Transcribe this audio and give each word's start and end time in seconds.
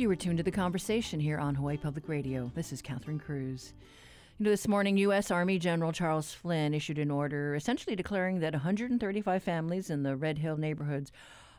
You 0.00 0.08
were 0.08 0.16
tuned 0.16 0.38
to 0.38 0.42
the 0.42 0.50
conversation 0.50 1.20
here 1.20 1.36
on 1.36 1.56
Hawaii 1.56 1.76
Public 1.76 2.08
Radio. 2.08 2.50
This 2.54 2.72
is 2.72 2.80
Catherine 2.80 3.18
Cruz. 3.18 3.74
You 4.38 4.44
know, 4.44 4.50
this 4.50 4.66
morning, 4.66 4.96
U.S. 4.96 5.30
Army 5.30 5.58
General 5.58 5.92
Charles 5.92 6.32
Flynn 6.32 6.72
issued 6.72 6.98
an 6.98 7.10
order 7.10 7.54
essentially 7.54 7.94
declaring 7.94 8.40
that 8.40 8.54
135 8.54 9.42
families 9.42 9.90
in 9.90 10.02
the 10.02 10.16
Red 10.16 10.38
Hill 10.38 10.56
neighborhoods 10.56 11.12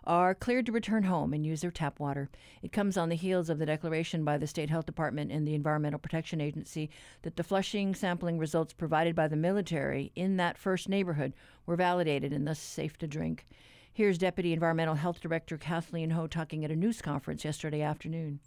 are 0.05 0.33
cleared 0.33 0.65
to 0.65 0.71
return 0.71 1.03
home 1.03 1.33
and 1.33 1.45
use 1.45 1.61
their 1.61 1.69
tap 1.69 1.99
water. 1.99 2.31
It 2.63 2.71
comes 2.71 2.97
on 2.97 3.09
the 3.09 3.15
heels 3.15 3.47
of 3.47 3.59
the 3.59 3.65
declaration 3.67 4.25
by 4.25 4.39
the 4.39 4.47
State 4.47 4.71
Health 4.71 4.87
Department 4.87 5.31
and 5.31 5.47
the 5.47 5.53
Environmental 5.53 5.99
Protection 5.99 6.41
Agency 6.41 6.89
that 7.21 7.35
the 7.35 7.43
flushing 7.43 7.93
sampling 7.93 8.39
results 8.39 8.73
provided 8.73 9.15
by 9.15 9.27
the 9.27 9.35
military 9.35 10.11
in 10.15 10.37
that 10.37 10.57
first 10.57 10.89
neighborhood 10.89 11.33
were 11.67 11.75
validated 11.75 12.33
and 12.33 12.47
thus 12.47 12.57
safe 12.57 12.97
to 12.97 13.05
drink. 13.05 13.45
Here's 13.93 14.17
Deputy 14.17 14.53
Environmental 14.53 14.95
Health 14.95 15.19
Director 15.19 15.57
Kathleen 15.57 16.11
Ho 16.11 16.25
talking 16.25 16.63
at 16.63 16.71
a 16.71 16.75
news 16.77 17.01
conference 17.01 17.43
yesterday 17.43 17.81
afternoon. 17.81 18.39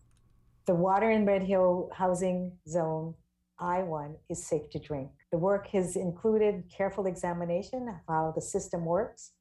The 0.65 0.75
water 0.75 1.11
in 1.11 1.27
Red 1.27 1.43
Hill 1.43 1.91
Housing 1.93 2.53
Zone 2.67 3.15
I1 3.61 4.15
is 4.31 4.43
safe 4.43 4.71
to 4.71 4.79
drink. 4.79 5.11
The 5.33 5.37
work 5.37 5.67
has 5.69 5.97
included 5.97 6.65
careful 6.75 7.05
examination 7.05 7.89
of 7.91 7.97
how 8.09 8.33
the 8.35 8.41
system 8.41 8.87
works, 8.87 9.33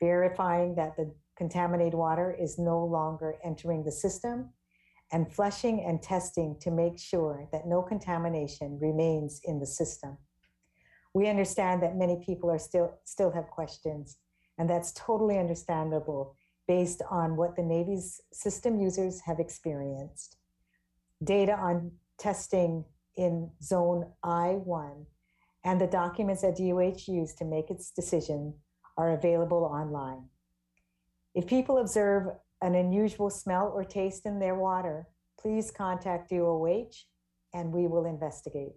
verifying 0.00 0.74
that 0.74 0.96
the 0.96 1.14
contaminated 1.36 1.94
water 1.94 2.36
is 2.36 2.58
no 2.58 2.84
longer 2.84 3.36
entering 3.44 3.84
the 3.84 3.92
system, 3.92 4.50
and 5.12 5.32
flushing 5.32 5.84
and 5.84 6.02
testing 6.02 6.56
to 6.62 6.72
make 6.72 6.98
sure 6.98 7.48
that 7.52 7.68
no 7.68 7.82
contamination 7.82 8.80
remains 8.80 9.40
in 9.44 9.60
the 9.60 9.66
system. 9.66 10.18
We 11.14 11.28
understand 11.28 11.84
that 11.84 11.94
many 11.94 12.20
people 12.26 12.50
are 12.50 12.58
still 12.58 12.98
still 13.04 13.30
have 13.30 13.46
questions, 13.46 14.16
and 14.58 14.68
that's 14.68 14.92
totally 14.92 15.38
understandable 15.38 16.36
based 16.68 17.02
on 17.10 17.36
what 17.36 17.56
the 17.56 17.62
Navy's 17.62 18.20
system 18.32 18.78
users 18.78 19.20
have 19.22 19.40
experienced. 19.40 20.36
Data 21.22 21.52
on 21.52 21.92
testing 22.18 22.84
in 23.16 23.50
zone 23.62 24.10
I1 24.24 25.04
and 25.64 25.80
the 25.80 25.86
documents 25.86 26.42
that 26.42 26.56
DOH 26.56 27.10
used 27.12 27.38
to 27.38 27.44
make 27.44 27.70
its 27.70 27.90
decision 27.90 28.54
are 28.96 29.12
available 29.12 29.64
online. 29.64 30.28
If 31.34 31.46
people 31.46 31.78
observe 31.78 32.28
an 32.60 32.74
unusual 32.74 33.30
smell 33.30 33.72
or 33.74 33.84
taste 33.84 34.26
in 34.26 34.38
their 34.38 34.54
water, 34.54 35.08
please 35.40 35.70
contact 35.70 36.30
DOH 36.30 36.92
and 37.54 37.72
we 37.72 37.86
will 37.86 38.06
investigate. 38.06 38.72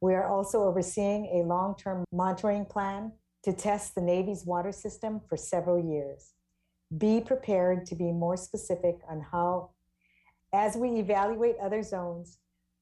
We 0.00 0.14
are 0.14 0.28
also 0.28 0.62
overseeing 0.62 1.26
a 1.26 1.46
long 1.46 1.76
term 1.76 2.04
monitoring 2.12 2.64
plan 2.64 3.12
to 3.44 3.52
test 3.52 3.94
the 3.94 4.00
Navy's 4.00 4.44
water 4.44 4.72
system 4.72 5.20
for 5.28 5.36
several 5.36 5.82
years. 5.82 6.32
Be 6.96 7.20
prepared 7.20 7.86
to 7.86 7.94
be 7.94 8.12
more 8.12 8.36
specific 8.36 8.98
on 9.08 9.24
how, 9.32 9.70
as 10.52 10.76
we 10.76 10.98
evaluate 10.98 11.56
other 11.62 11.82
zones, 11.82 12.38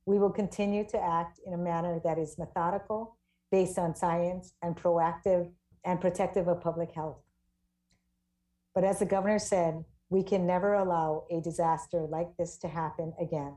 we 0.06 0.18
will 0.18 0.30
continue 0.30 0.86
to 0.88 0.98
act 0.98 1.38
in 1.46 1.52
a 1.52 1.58
manner 1.58 2.00
that 2.02 2.18
is 2.18 2.38
methodical, 2.38 3.16
based 3.50 3.78
on 3.78 3.94
science, 3.94 4.54
and 4.62 4.76
proactive 4.76 5.50
and 5.84 6.00
protective 6.00 6.48
of 6.48 6.60
public 6.60 6.92
health. 6.92 7.18
But 8.74 8.84
as 8.84 8.98
the 8.98 9.06
governor 9.06 9.38
said, 9.38 9.84
we 10.10 10.22
can 10.22 10.46
never 10.46 10.74
allow 10.74 11.24
a 11.30 11.40
disaster 11.40 12.06
like 12.10 12.36
this 12.38 12.56
to 12.58 12.68
happen 12.68 13.12
again. 13.20 13.54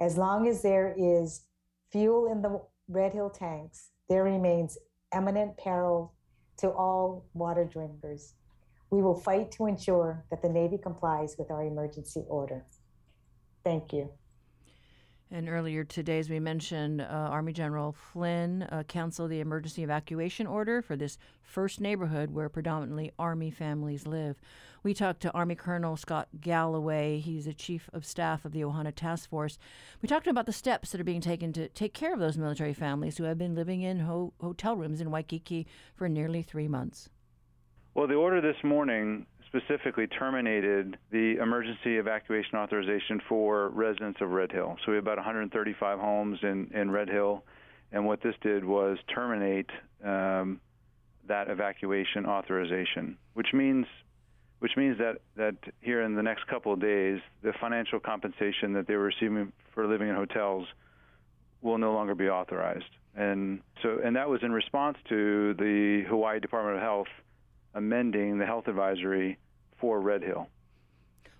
As 0.00 0.16
long 0.16 0.48
as 0.48 0.62
there 0.62 0.94
is 0.96 1.42
fuel 1.90 2.30
in 2.30 2.40
the 2.42 2.62
Red 2.88 3.12
Hill 3.12 3.30
tanks, 3.30 3.90
there 4.08 4.24
remains 4.24 4.78
imminent 5.14 5.56
peril 5.58 6.14
to 6.62 6.70
all 6.70 7.24
water 7.34 7.64
drinkers. 7.64 8.34
We 8.90 9.02
will 9.02 9.16
fight 9.16 9.50
to 9.52 9.66
ensure 9.66 10.24
that 10.30 10.42
the 10.42 10.48
Navy 10.48 10.78
complies 10.78 11.36
with 11.36 11.50
our 11.50 11.64
emergency 11.64 12.24
order. 12.28 12.64
Thank 13.64 13.92
you. 13.92 14.10
And 15.30 15.48
earlier 15.48 15.82
today, 15.82 16.18
as 16.18 16.30
we 16.30 16.38
mentioned, 16.38 17.00
uh, 17.00 17.04
Army 17.04 17.52
General 17.52 17.92
Flynn 17.92 18.62
uh, 18.64 18.84
canceled 18.86 19.30
the 19.30 19.40
emergency 19.40 19.82
evacuation 19.82 20.46
order 20.46 20.82
for 20.82 20.94
this 20.94 21.18
first 21.42 21.80
neighborhood 21.80 22.30
where 22.30 22.48
predominantly 22.48 23.10
Army 23.18 23.50
families 23.50 24.06
live. 24.06 24.36
We 24.84 24.94
talked 24.94 25.20
to 25.22 25.32
Army 25.32 25.54
Colonel 25.54 25.96
Scott 25.96 26.28
Galloway. 26.40 27.20
He's 27.20 27.44
the 27.44 27.54
Chief 27.54 27.88
of 27.92 28.04
Staff 28.04 28.44
of 28.44 28.50
the 28.50 28.62
Ohana 28.62 28.92
Task 28.92 29.30
Force. 29.30 29.56
We 30.00 30.08
talked 30.08 30.24
to 30.24 30.30
him 30.30 30.34
about 30.34 30.46
the 30.46 30.52
steps 30.52 30.90
that 30.90 31.00
are 31.00 31.04
being 31.04 31.20
taken 31.20 31.52
to 31.52 31.68
take 31.68 31.94
care 31.94 32.12
of 32.12 32.18
those 32.18 32.36
military 32.36 32.74
families 32.74 33.16
who 33.16 33.24
have 33.24 33.38
been 33.38 33.54
living 33.54 33.82
in 33.82 34.00
ho- 34.00 34.32
hotel 34.40 34.74
rooms 34.76 35.00
in 35.00 35.12
Waikiki 35.12 35.68
for 35.94 36.08
nearly 36.08 36.42
three 36.42 36.66
months. 36.66 37.08
Well, 37.94 38.08
the 38.08 38.14
order 38.14 38.40
this 38.40 38.56
morning 38.64 39.26
specifically 39.46 40.08
terminated 40.08 40.96
the 41.12 41.36
emergency 41.40 41.98
evacuation 41.98 42.56
authorization 42.56 43.20
for 43.28 43.68
residents 43.68 44.20
of 44.20 44.30
Red 44.30 44.50
Hill. 44.50 44.78
So 44.84 44.90
we 44.90 44.96
have 44.96 45.04
about 45.04 45.18
135 45.18 46.00
homes 46.00 46.38
in, 46.42 46.70
in 46.74 46.90
Red 46.90 47.08
Hill, 47.08 47.44
and 47.92 48.04
what 48.04 48.20
this 48.20 48.34
did 48.40 48.64
was 48.64 48.98
terminate 49.14 49.70
um, 50.02 50.60
that 51.28 51.48
evacuation 51.48 52.26
authorization, 52.26 53.16
which 53.34 53.52
means 53.52 53.86
which 54.62 54.76
means 54.76 54.96
that, 54.98 55.16
that 55.34 55.56
here 55.80 56.02
in 56.02 56.14
the 56.14 56.22
next 56.22 56.46
couple 56.46 56.72
of 56.72 56.80
days, 56.80 57.18
the 57.42 57.52
financial 57.60 57.98
compensation 57.98 58.72
that 58.74 58.86
they 58.86 58.94
were 58.94 59.06
receiving 59.06 59.52
for 59.74 59.88
living 59.88 60.08
in 60.08 60.14
hotels 60.14 60.68
will 61.62 61.78
no 61.78 61.92
longer 61.92 62.14
be 62.14 62.28
authorized. 62.28 62.84
And 63.16 63.58
so, 63.82 63.98
and 64.04 64.14
that 64.14 64.28
was 64.28 64.40
in 64.44 64.52
response 64.52 64.98
to 65.08 65.54
the 65.54 66.04
Hawaii 66.08 66.38
Department 66.38 66.76
of 66.76 66.82
Health 66.82 67.08
amending 67.74 68.38
the 68.38 68.46
health 68.46 68.68
advisory 68.68 69.36
for 69.80 70.00
Red 70.00 70.22
Hill. 70.22 70.46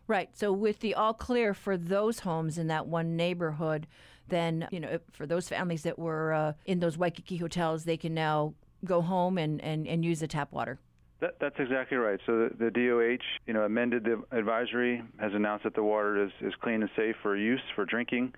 Right. 0.09 0.29
So 0.37 0.53
with 0.53 0.81
the 0.81 0.95
all 0.95 1.15
clear 1.15 1.55
for 1.55 1.77
those 1.77 2.19
homes 2.19 2.59
in 2.59 2.67
that 2.67 2.89
one 2.89 3.15
neighborhood, 3.15 3.87
then 4.27 4.67
you 4.73 4.81
know 4.81 4.99
for 5.13 5.29
those 5.29 5.49
families 5.49 5.85
that 5.85 5.97
were 5.97 6.33
uh, 6.33 6.53
in 6.65 6.81
those 6.81 6.99
Waikiki 6.99 7.37
hotels, 7.37 7.85
they 7.85 7.97
can 7.97 8.15
now 8.15 8.55
go 8.85 9.01
home 9.01 9.39
and, 9.39 9.61
and, 9.61 9.87
and 9.87 10.05
use 10.05 10.19
the 10.19 10.27
tap 10.27 10.51
water. 10.51 10.81
That, 11.23 11.37
that's 11.41 11.55
exactly 11.61 11.97
right. 11.99 12.19
So 12.27 12.33
the, 12.33 12.51
the, 12.59 12.71
DOH, 12.73 13.25
you 13.47 13.55
know, 13.55 13.63
amended 13.63 14.03
the 14.03 14.25
advisory, 14.37 15.01
has 15.21 15.33
announced 15.33 15.63
that 15.63 15.77
the 15.77 15.83
water 15.83 16.25
is, 16.25 16.33
is 16.41 16.53
clean 16.61 16.83
and 16.83 16.91
safe 16.97 17.15
for 17.23 17.37
use 17.37 17.61
for 17.77 17.85
drinking. 17.85 18.35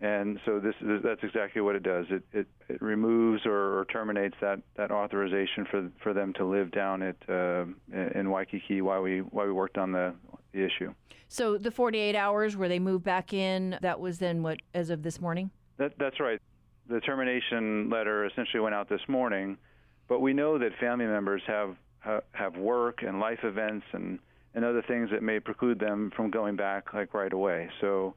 And 0.00 0.40
so 0.44 0.58
this 0.58 0.74
is, 0.80 1.00
that's 1.04 1.22
exactly 1.22 1.62
what 1.62 1.76
it 1.76 1.84
does. 1.84 2.06
It, 2.10 2.24
it, 2.32 2.48
it 2.68 2.82
removes 2.82 3.46
or, 3.46 3.78
or, 3.78 3.84
terminates 3.84 4.34
that, 4.40 4.58
that 4.76 4.90
authorization 4.90 5.64
for 5.70 5.88
for 6.02 6.12
them 6.12 6.32
to 6.32 6.44
live 6.44 6.72
down 6.72 7.02
at 7.02 7.16
uh, 7.28 7.66
in 7.92 8.28
Waikiki 8.28 8.82
while 8.82 9.00
we 9.00 9.20
while 9.20 9.46
we 9.46 9.52
worked 9.52 9.78
on 9.78 9.92
the, 9.92 10.12
the 10.52 10.64
issue. 10.64 10.92
So 11.28 11.56
the 11.56 11.70
48 11.70 12.16
hours 12.16 12.56
where 12.56 12.68
they 12.68 12.80
moved 12.80 13.04
back 13.04 13.32
in, 13.32 13.78
that 13.80 14.00
was 14.00 14.18
then 14.18 14.42
what 14.42 14.58
as 14.74 14.90
of 14.90 15.04
this 15.04 15.20
morning. 15.20 15.52
That, 15.76 15.92
that's 16.00 16.18
right. 16.18 16.40
The 16.88 16.98
termination 17.00 17.88
letter 17.88 18.26
essentially 18.26 18.60
went 18.60 18.74
out 18.74 18.88
this 18.88 19.00
morning, 19.06 19.56
but 20.08 20.20
we 20.20 20.32
know 20.32 20.58
that 20.58 20.72
family 20.80 21.06
members 21.06 21.42
have 21.46 21.76
have 22.32 22.56
work 22.56 23.02
and 23.02 23.20
life 23.20 23.40
events 23.42 23.86
and 23.92 24.18
and 24.54 24.64
other 24.64 24.82
things 24.86 25.10
that 25.10 25.22
may 25.22 25.40
preclude 25.40 25.80
them 25.80 26.12
from 26.14 26.30
going 26.30 26.54
back 26.54 26.94
like 26.94 27.12
right 27.12 27.32
away. 27.32 27.68
So 27.80 28.14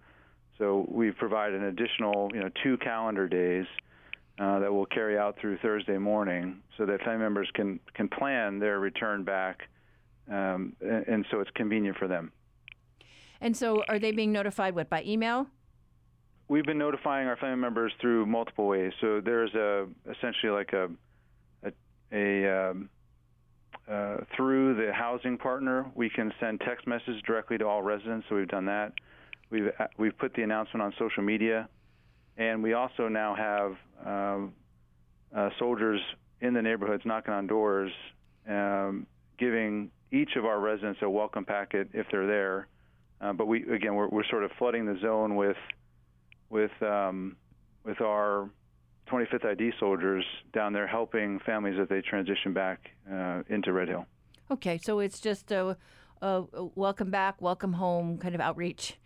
so 0.57 0.85
we've 0.89 1.15
provided 1.15 1.61
an 1.61 1.67
additional, 1.67 2.31
you 2.33 2.39
know, 2.39 2.49
two 2.63 2.77
calendar 2.77 3.27
days 3.27 3.65
uh, 4.39 4.59
that 4.59 4.71
will 4.71 4.85
carry 4.85 5.17
out 5.17 5.37
through 5.39 5.57
Thursday 5.59 5.97
morning, 5.97 6.61
so 6.77 6.85
that 6.85 7.01
family 7.01 7.19
members 7.19 7.49
can 7.53 7.79
can 7.93 8.07
plan 8.07 8.59
their 8.59 8.79
return 8.79 9.23
back, 9.23 9.61
um, 10.29 10.73
and, 10.81 11.07
and 11.07 11.25
so 11.31 11.39
it's 11.39 11.51
convenient 11.55 11.97
for 11.97 12.07
them. 12.07 12.31
And 13.41 13.55
so, 13.55 13.83
are 13.87 13.99
they 13.99 14.11
being 14.11 14.31
notified 14.31 14.73
what 14.75 14.89
by 14.89 15.03
email? 15.03 15.47
We've 16.49 16.65
been 16.65 16.77
notifying 16.77 17.27
our 17.27 17.35
family 17.37 17.57
members 17.57 17.91
through 17.99 18.25
multiple 18.25 18.67
ways. 18.67 18.93
So 19.01 19.21
there's 19.21 19.53
a 19.53 19.87
essentially 20.09 20.51
like 20.51 20.73
a 20.73 20.89
a, 21.63 21.71
a 22.11 22.69
um, 22.69 22.89
uh, 23.91 24.17
through 24.35 24.75
the 24.75 24.91
housing 24.91 25.37
partner, 25.37 25.85
we 25.95 26.09
can 26.09 26.33
send 26.39 26.59
text 26.61 26.85
messages 26.87 27.21
directly 27.25 27.57
to 27.57 27.65
all 27.65 27.81
residents. 27.81 28.25
So 28.29 28.35
we've 28.35 28.47
done 28.47 28.65
that. 28.65 28.93
We've 29.49 29.69
uh, 29.79 29.87
we've 29.97 30.17
put 30.17 30.33
the 30.33 30.43
announcement 30.43 30.83
on 30.83 30.93
social 30.99 31.23
media, 31.23 31.69
and 32.37 32.61
we 32.61 32.73
also 32.73 33.07
now 33.07 33.35
have 33.35 33.75
um, 34.05 34.53
uh, 35.35 35.49
soldiers 35.57 36.01
in 36.41 36.53
the 36.53 36.61
neighborhoods 36.61 37.03
knocking 37.05 37.33
on 37.33 37.47
doors, 37.47 37.91
um, 38.47 39.07
giving 39.39 39.89
each 40.11 40.35
of 40.35 40.45
our 40.45 40.59
residents 40.59 40.99
a 41.01 41.09
welcome 41.09 41.45
packet 41.45 41.89
if 41.93 42.05
they're 42.11 42.27
there. 42.27 42.67
Uh, 43.21 43.33
but 43.33 43.47
we 43.47 43.63
again 43.73 43.95
we're, 43.95 44.09
we're 44.09 44.27
sort 44.29 44.43
of 44.43 44.51
flooding 44.57 44.85
the 44.85 44.99
zone 45.01 45.35
with 45.35 45.57
with 46.49 46.71
um, 46.81 47.37
with 47.85 48.01
our 48.01 48.49
25th 49.11 49.45
ID 49.45 49.71
soldiers 49.79 50.25
down 50.53 50.73
there 50.73 50.87
helping 50.87 51.39
families 51.39 51.79
as 51.81 51.87
they 51.89 52.01
transition 52.01 52.53
back 52.53 52.91
uh, 53.11 53.43
into 53.49 53.73
Red 53.73 53.87
Hill. 53.87 54.05
Okay, 54.49 54.77
so 54.77 54.99
it's 54.99 55.19
just 55.19 55.51
a, 55.51 55.77
a 56.21 56.43
welcome 56.75 57.11
back, 57.11 57.41
welcome 57.41 57.73
home 57.73 58.17
kind 58.17 58.35
of 58.35 58.41
outreach. 58.41 58.97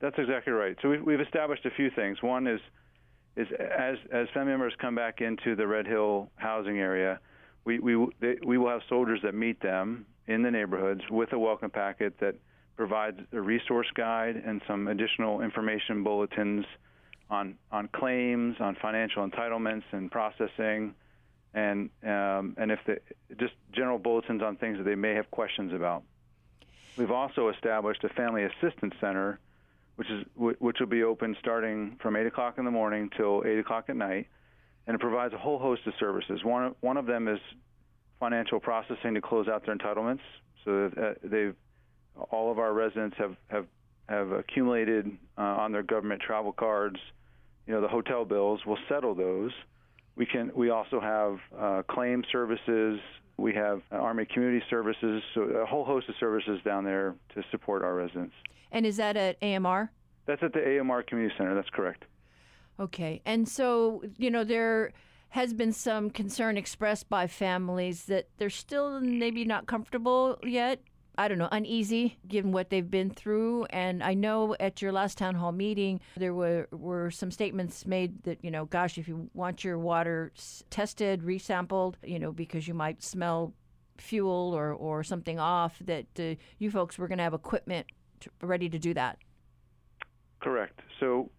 That's 0.00 0.16
exactly 0.18 0.52
right. 0.52 0.76
So 0.82 0.90
we've, 0.90 1.02
we've 1.02 1.20
established 1.20 1.64
a 1.66 1.70
few 1.70 1.90
things. 1.90 2.22
One 2.22 2.46
is 2.46 2.60
is 3.36 3.46
as 3.60 3.96
as 4.12 4.26
family 4.34 4.50
members 4.50 4.74
come 4.80 4.94
back 4.94 5.20
into 5.20 5.54
the 5.54 5.66
Red 5.66 5.86
Hill 5.86 6.30
housing 6.36 6.78
area, 6.78 7.20
we 7.64 7.78
we 7.78 8.06
they, 8.20 8.36
we 8.44 8.58
will 8.58 8.68
have 8.68 8.82
soldiers 8.88 9.20
that 9.22 9.34
meet 9.34 9.60
them 9.60 10.06
in 10.26 10.42
the 10.42 10.50
neighborhoods 10.50 11.00
with 11.10 11.32
a 11.32 11.38
welcome 11.38 11.70
packet 11.70 12.14
that 12.20 12.34
provides 12.76 13.18
a 13.32 13.40
resource 13.40 13.88
guide 13.94 14.40
and 14.44 14.60
some 14.68 14.86
additional 14.88 15.40
information 15.40 16.04
bulletins 16.04 16.64
on 17.30 17.56
on 17.70 17.88
claims, 17.88 18.56
on 18.60 18.76
financial 18.80 19.28
entitlements 19.28 19.84
and 19.92 20.10
processing, 20.10 20.94
and 21.54 21.90
um, 22.02 22.54
and 22.58 22.70
if 22.70 22.80
the 22.86 22.98
just 23.38 23.54
general 23.72 23.98
bulletins 23.98 24.42
on 24.42 24.56
things 24.56 24.78
that 24.78 24.84
they 24.84 24.94
may 24.94 25.14
have 25.14 25.30
questions 25.30 25.72
about. 25.72 26.02
We've 26.96 27.10
also 27.10 27.48
established 27.50 28.02
a 28.02 28.08
family 28.08 28.44
assistance 28.44 28.94
center, 29.00 29.38
which 29.96 30.10
is 30.10 30.24
which 30.36 30.78
will 30.80 30.86
be 30.86 31.04
open 31.04 31.36
starting 31.38 31.96
from 32.02 32.16
eight 32.16 32.26
o'clock 32.26 32.58
in 32.58 32.64
the 32.64 32.70
morning 32.70 33.10
till 33.16 33.44
eight 33.46 33.58
o'clock 33.58 33.84
at 33.88 33.96
night, 33.96 34.26
and 34.86 34.94
it 34.94 35.00
provides 35.00 35.32
a 35.34 35.38
whole 35.38 35.58
host 35.58 35.82
of 35.86 35.92
services. 36.00 36.42
One 36.42 36.74
one 36.80 36.96
of 36.96 37.06
them 37.06 37.28
is 37.28 37.38
financial 38.18 38.58
processing 38.58 39.14
to 39.14 39.20
close 39.20 39.48
out 39.48 39.64
their 39.64 39.76
entitlements. 39.76 40.20
So 40.64 40.90
uh, 41.00 41.14
they've 41.22 41.54
all 42.30 42.50
of 42.50 42.58
our 42.58 42.72
residents 42.72 43.16
have 43.18 43.36
have 43.48 43.66
have 44.08 44.32
accumulated 44.32 45.16
uh, 45.36 45.42
on 45.42 45.70
their 45.70 45.82
government 45.82 46.22
travel 46.22 46.52
cards, 46.52 46.98
you 47.68 47.74
know, 47.74 47.82
the 47.82 47.88
hotel 47.88 48.24
bills. 48.24 48.60
We'll 48.66 48.78
settle 48.88 49.14
those. 49.14 49.52
We 50.16 50.26
can. 50.26 50.50
We 50.56 50.70
also 50.70 51.00
have 51.00 51.38
uh, 51.56 51.82
claim 51.88 52.24
services. 52.32 52.98
We 53.36 53.54
have 53.54 53.82
Army 53.92 54.24
Community 54.24 54.64
Services. 54.68 55.22
So 55.34 55.42
a 55.42 55.66
whole 55.66 55.84
host 55.84 56.08
of 56.08 56.16
services 56.18 56.58
down 56.64 56.84
there 56.84 57.14
to 57.34 57.42
support 57.52 57.82
our 57.84 57.94
residents. 57.94 58.34
And 58.72 58.84
is 58.84 58.96
that 58.96 59.16
at 59.16 59.36
AMR? 59.42 59.92
That's 60.26 60.42
at 60.42 60.54
the 60.54 60.80
AMR 60.80 61.04
Community 61.04 61.34
Center. 61.38 61.54
That's 61.54 61.70
correct. 61.70 62.06
Okay. 62.80 63.20
And 63.24 63.46
so 63.46 64.02
you 64.16 64.30
know 64.30 64.44
there 64.44 64.92
has 65.30 65.52
been 65.52 65.72
some 65.72 66.08
concern 66.08 66.56
expressed 66.56 67.08
by 67.10 67.26
families 67.26 68.06
that 68.06 68.28
they're 68.38 68.48
still 68.48 68.98
maybe 68.98 69.44
not 69.44 69.66
comfortable 69.66 70.38
yet 70.42 70.80
I 71.18 71.26
don't 71.26 71.38
know, 71.38 71.48
uneasy 71.50 72.16
given 72.28 72.52
what 72.52 72.70
they've 72.70 72.88
been 72.88 73.10
through. 73.10 73.64
And 73.70 74.04
I 74.04 74.14
know 74.14 74.54
at 74.60 74.80
your 74.80 74.92
last 74.92 75.18
town 75.18 75.34
hall 75.34 75.50
meeting, 75.50 76.00
there 76.16 76.32
were, 76.32 76.68
were 76.70 77.10
some 77.10 77.32
statements 77.32 77.84
made 77.84 78.22
that, 78.22 78.38
you 78.44 78.52
know, 78.52 78.66
gosh, 78.66 78.98
if 78.98 79.08
you 79.08 79.28
want 79.34 79.64
your 79.64 79.78
water 79.78 80.32
tested, 80.70 81.22
resampled, 81.22 81.96
you 82.04 82.20
know, 82.20 82.30
because 82.30 82.68
you 82.68 82.74
might 82.74 83.02
smell 83.02 83.52
fuel 83.96 84.54
or, 84.54 84.72
or 84.72 85.02
something 85.02 85.40
off, 85.40 85.76
that 85.80 86.06
uh, 86.20 86.36
you 86.60 86.70
folks 86.70 86.96
were 86.96 87.08
going 87.08 87.18
to 87.18 87.24
have 87.24 87.34
equipment 87.34 87.88
to, 88.20 88.30
ready 88.42 88.68
to 88.68 88.78
do 88.78 88.94
that. 88.94 89.18
Correct. 90.40 90.78
So, 91.00 91.30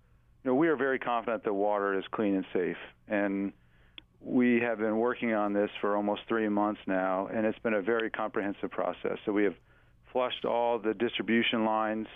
you 0.43 0.51
know, 0.51 0.55
we 0.55 0.67
are 0.67 0.75
very 0.75 0.99
confident 0.99 1.45
that 1.45 1.53
water 1.53 1.97
is 1.97 2.03
clean 2.11 2.35
and 2.35 2.45
safe. 2.51 2.77
And 3.07 3.53
we 4.19 4.59
have 4.59 4.79
been 4.79 4.97
working 4.97 5.33
on 5.33 5.53
this 5.53 5.69
for 5.79 5.95
almost 5.95 6.23
three 6.27 6.49
months 6.49 6.81
now, 6.85 7.29
and 7.33 7.45
it's 7.45 7.59
been 7.59 7.75
a 7.75 7.81
very 7.81 8.09
comprehensive 8.09 8.71
process. 8.71 9.17
So 9.25 9.31
we 9.31 9.45
have 9.45 9.55
flushed 10.11 10.45
all 10.45 10.79
the 10.79 10.93
distribution 10.93 11.65
lines 11.65 12.07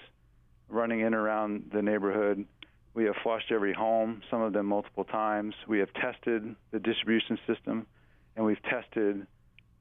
running 0.70 1.02
in 1.02 1.14
around 1.14 1.70
the 1.74 1.82
neighborhood. 1.82 2.46
We 2.94 3.06
have 3.06 3.16
flushed 3.24 3.52
every 3.52 3.74
home, 3.74 4.22
some 4.30 4.42
of 4.42 4.54
them 4.54 4.68
multiple 4.68 5.04
times. 5.04 5.56
We 5.68 5.80
have 5.80 5.90
tested 5.94 6.56
the 6.72 6.80
distribution 6.80 7.38
system, 7.48 7.88
and 8.36 8.46
we've 8.46 8.62
tested 8.64 9.26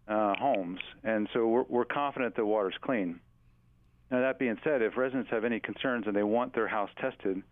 uh, 0.09 0.35
homes. 0.39 0.81
And 1.05 1.29
so 1.33 1.47
we're, 1.47 1.65
we're 1.69 1.85
confident 1.85 2.37
the 2.37 2.45
water's 2.45 2.75
clean. 2.81 3.21
Now, 4.11 4.21
that 4.21 4.39
being 4.39 4.59
said, 4.65 4.83
if 4.83 4.97
residents 4.97 5.31
have 5.31 5.45
any 5.45 5.61
concerns 5.61 6.07
and 6.07 6.15
they 6.15 6.23
want 6.23 6.55
their 6.55 6.69
house 6.69 6.91
tested, 7.01 7.43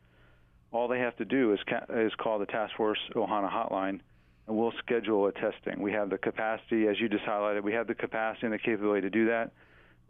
all 0.73 0.89
they 0.89 0.99
have 0.99 1.17
to 1.17 1.25
do 1.25 1.53
is, 1.53 1.61
ca- 1.69 1.87
is 1.95 2.13
call 2.19 2.39
the 2.39 2.47
Task 2.47 2.75
Force 2.77 2.99
Ohana 3.15 3.51
hotline, 3.51 4.01
and 4.47 4.57
we'll 4.57 4.73
schedule 4.79 5.27
a 5.27 5.33
testing. 5.33 5.81
We 5.81 5.93
have 5.93 6.11
the 6.11 6.19
capacity, 6.19 6.87
as 6.87 7.01
you 7.01 7.09
just 7.09 7.25
highlighted, 7.25 7.63
we 7.63 7.73
have 7.73 7.87
the 7.87 7.95
capacity 7.95 8.47
and 8.47 8.53
the 8.53 8.59
capability 8.59 9.03
to 9.03 9.11
do 9.11 9.27
that 9.27 9.53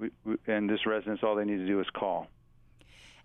we, 0.00 0.10
we, 0.24 0.36
and 0.46 0.68
this 0.68 0.86
residents, 0.86 1.22
all 1.22 1.36
they 1.36 1.44
need 1.44 1.58
to 1.58 1.66
do 1.66 1.80
is 1.80 1.86
call. 1.94 2.26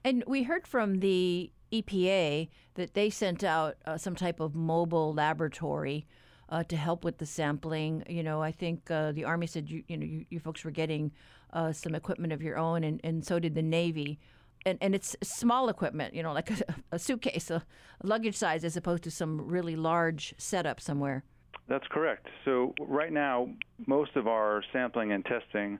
And 0.03 0.23
we 0.27 0.43
heard 0.43 0.67
from 0.67 0.99
the 0.99 1.51
EPA 1.71 2.49
that 2.75 2.93
they 2.93 3.09
sent 3.09 3.43
out 3.43 3.75
uh, 3.85 3.97
some 3.97 4.15
type 4.15 4.39
of 4.39 4.53
mobile 4.53 5.13
laboratory 5.13 6.05
uh, 6.49 6.63
to 6.65 6.75
help 6.75 7.03
with 7.03 7.17
the 7.17 7.25
sampling. 7.25 8.03
You 8.07 8.23
know, 8.23 8.41
I 8.41 8.51
think 8.51 8.89
uh, 8.91 9.11
the 9.11 9.23
Army 9.23 9.47
said 9.47 9.69
you, 9.69 9.83
you 9.87 9.97
know 9.97 10.05
you, 10.05 10.25
you 10.29 10.39
folks 10.39 10.63
were 10.63 10.71
getting 10.71 11.11
uh, 11.53 11.71
some 11.71 11.95
equipment 11.95 12.33
of 12.33 12.41
your 12.41 12.57
own, 12.57 12.83
and, 12.83 12.99
and 13.03 13.25
so 13.25 13.39
did 13.39 13.55
the 13.55 13.63
Navy. 13.63 14.19
And, 14.67 14.77
and 14.81 14.95
it's 14.95 15.15
small 15.23 15.69
equipment, 15.69 16.13
you 16.13 16.23
know, 16.23 16.33
like 16.33 16.51
a, 16.69 16.75
a 16.93 16.99
suitcase, 16.99 17.49
a, 17.49 17.63
a 18.01 18.07
luggage 18.07 18.35
size, 18.35 18.63
as 18.63 18.77
opposed 18.77 19.03
to 19.03 19.11
some 19.11 19.47
really 19.47 19.75
large 19.75 20.35
setup 20.37 20.79
somewhere. 20.79 21.23
That's 21.67 21.87
correct. 21.89 22.27
So 22.43 22.75
right 22.79 23.11
now, 23.11 23.49
most 23.87 24.15
of 24.15 24.27
our 24.27 24.63
sampling 24.71 25.11
and 25.11 25.25
testing 25.25 25.79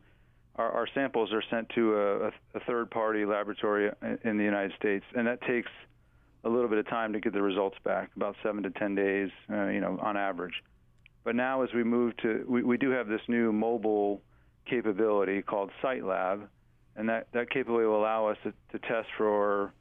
our, 0.57 0.71
our 0.71 0.87
samples 0.93 1.31
are 1.33 1.43
sent 1.49 1.69
to 1.75 1.95
a, 1.95 2.27
a 2.27 2.59
third-party 2.65 3.25
laboratory 3.25 3.91
in 4.23 4.37
the 4.37 4.43
United 4.43 4.73
States, 4.77 5.05
and 5.15 5.27
that 5.27 5.41
takes 5.41 5.69
a 6.43 6.49
little 6.49 6.69
bit 6.69 6.77
of 6.77 6.87
time 6.87 7.11
to 7.13 7.19
get 7.19 7.33
the 7.33 7.41
results 7.41 7.77
back, 7.83 8.11
about 8.15 8.35
seven 8.43 8.63
to 8.63 8.69
ten 8.69 8.95
days, 8.95 9.29
uh, 9.51 9.67
you 9.67 9.81
know, 9.81 9.97
on 10.01 10.15
average. 10.15 10.63
But 11.23 11.35
now, 11.35 11.63
as 11.63 11.69
we 11.73 11.83
move 11.83 12.15
to, 12.17 12.45
we, 12.47 12.63
we 12.63 12.77
do 12.77 12.91
have 12.91 13.07
this 13.07 13.21
new 13.27 13.51
mobile 13.51 14.21
capability 14.69 15.41
called 15.41 15.71
Site 15.81 16.03
Lab, 16.03 16.47
and 16.95 17.09
that, 17.09 17.27
that 17.33 17.49
capability 17.49 17.87
will 17.87 17.99
allow 17.99 18.27
us 18.27 18.37
to, 18.43 18.53
to 18.71 18.87
test 18.87 19.07
for 19.17 19.73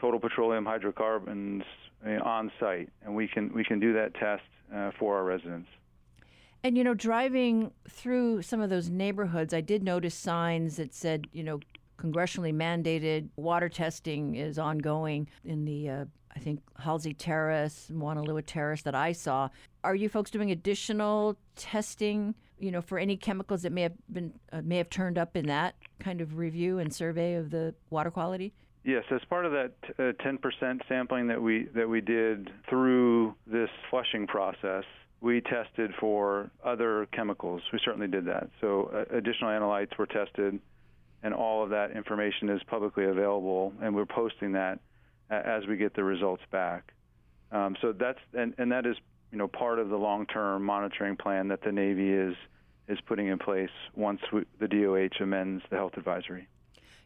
total 0.00 0.20
petroleum 0.20 0.64
hydrocarbons 0.64 1.62
uh, 2.06 2.22
on 2.22 2.52
site, 2.60 2.88
and 3.04 3.14
we 3.14 3.28
can 3.28 3.52
we 3.54 3.64
can 3.64 3.80
do 3.80 3.92
that 3.94 4.14
test 4.14 4.42
uh, 4.74 4.90
for 4.98 5.16
our 5.16 5.24
residents. 5.24 5.68
And 6.62 6.76
you 6.76 6.84
know, 6.84 6.94
driving 6.94 7.72
through 7.88 8.42
some 8.42 8.60
of 8.60 8.70
those 8.70 8.90
neighborhoods, 8.90 9.54
I 9.54 9.60
did 9.60 9.82
notice 9.82 10.14
signs 10.14 10.76
that 10.76 10.94
said, 10.94 11.26
you 11.32 11.42
know, 11.42 11.60
congressionally 11.98 12.54
mandated 12.54 13.28
water 13.36 13.68
testing 13.68 14.34
is 14.34 14.58
ongoing 14.58 15.28
in 15.44 15.64
the 15.64 15.88
uh, 15.88 16.04
I 16.34 16.38
think 16.38 16.60
Halsey 16.78 17.14
Terrace, 17.14 17.90
Moanalua 17.92 18.42
Terrace 18.46 18.82
that 18.82 18.94
I 18.94 19.12
saw. 19.12 19.48
Are 19.82 19.94
you 19.94 20.08
folks 20.08 20.30
doing 20.30 20.50
additional 20.50 21.36
testing, 21.56 22.34
you 22.58 22.70
know, 22.70 22.80
for 22.80 22.98
any 22.98 23.16
chemicals 23.16 23.62
that 23.62 23.72
may 23.72 23.82
have 23.82 23.94
been 24.12 24.32
uh, 24.52 24.60
may 24.62 24.76
have 24.76 24.90
turned 24.90 25.18
up 25.18 25.36
in 25.36 25.46
that 25.46 25.74
kind 25.98 26.20
of 26.20 26.36
review 26.36 26.78
and 26.78 26.94
survey 26.94 27.34
of 27.34 27.50
the 27.50 27.74
water 27.90 28.10
quality? 28.10 28.52
Yes, 28.84 29.04
as 29.10 29.20
part 29.28 29.44
of 29.44 29.52
that 29.52 29.72
uh, 29.98 30.12
10% 30.24 30.80
sampling 30.88 31.26
that 31.28 31.42
we 31.42 31.68
that 31.74 31.88
we 31.88 32.00
did 32.00 32.50
through 32.68 33.34
this 33.46 33.68
flushing 33.90 34.26
process, 34.26 34.84
we 35.20 35.40
tested 35.42 35.92
for 36.00 36.50
other 36.64 37.06
chemicals. 37.12 37.62
We 37.72 37.80
certainly 37.84 38.08
did 38.08 38.24
that. 38.26 38.48
So 38.60 38.90
uh, 38.94 39.16
additional 39.16 39.50
analytes 39.50 39.96
were 39.98 40.06
tested, 40.06 40.58
and 41.22 41.34
all 41.34 41.62
of 41.62 41.70
that 41.70 41.90
information 41.90 42.48
is 42.48 42.62
publicly 42.66 43.04
available, 43.04 43.72
and 43.82 43.94
we're 43.94 44.06
posting 44.06 44.52
that 44.52 44.80
as 45.30 45.66
we 45.66 45.76
get 45.76 45.94
the 45.94 46.04
results 46.04 46.42
back. 46.50 46.92
Um, 47.52 47.76
so 47.80 47.92
that's 47.92 48.18
and, 48.32 48.54
and 48.58 48.72
that 48.72 48.86
is 48.86 48.96
you 49.30 49.38
know 49.38 49.48
part 49.48 49.78
of 49.78 49.88
the 49.88 49.96
long-term 49.96 50.64
monitoring 50.64 51.16
plan 51.16 51.48
that 51.48 51.62
the 51.62 51.72
Navy 51.72 52.10
is 52.10 52.34
is 52.88 52.98
putting 53.06 53.28
in 53.28 53.38
place 53.38 53.70
once 53.94 54.20
we, 54.32 54.44
the 54.58 54.68
DOH 54.68 55.22
amends 55.22 55.62
the 55.70 55.76
health 55.76 55.92
advisory. 55.96 56.48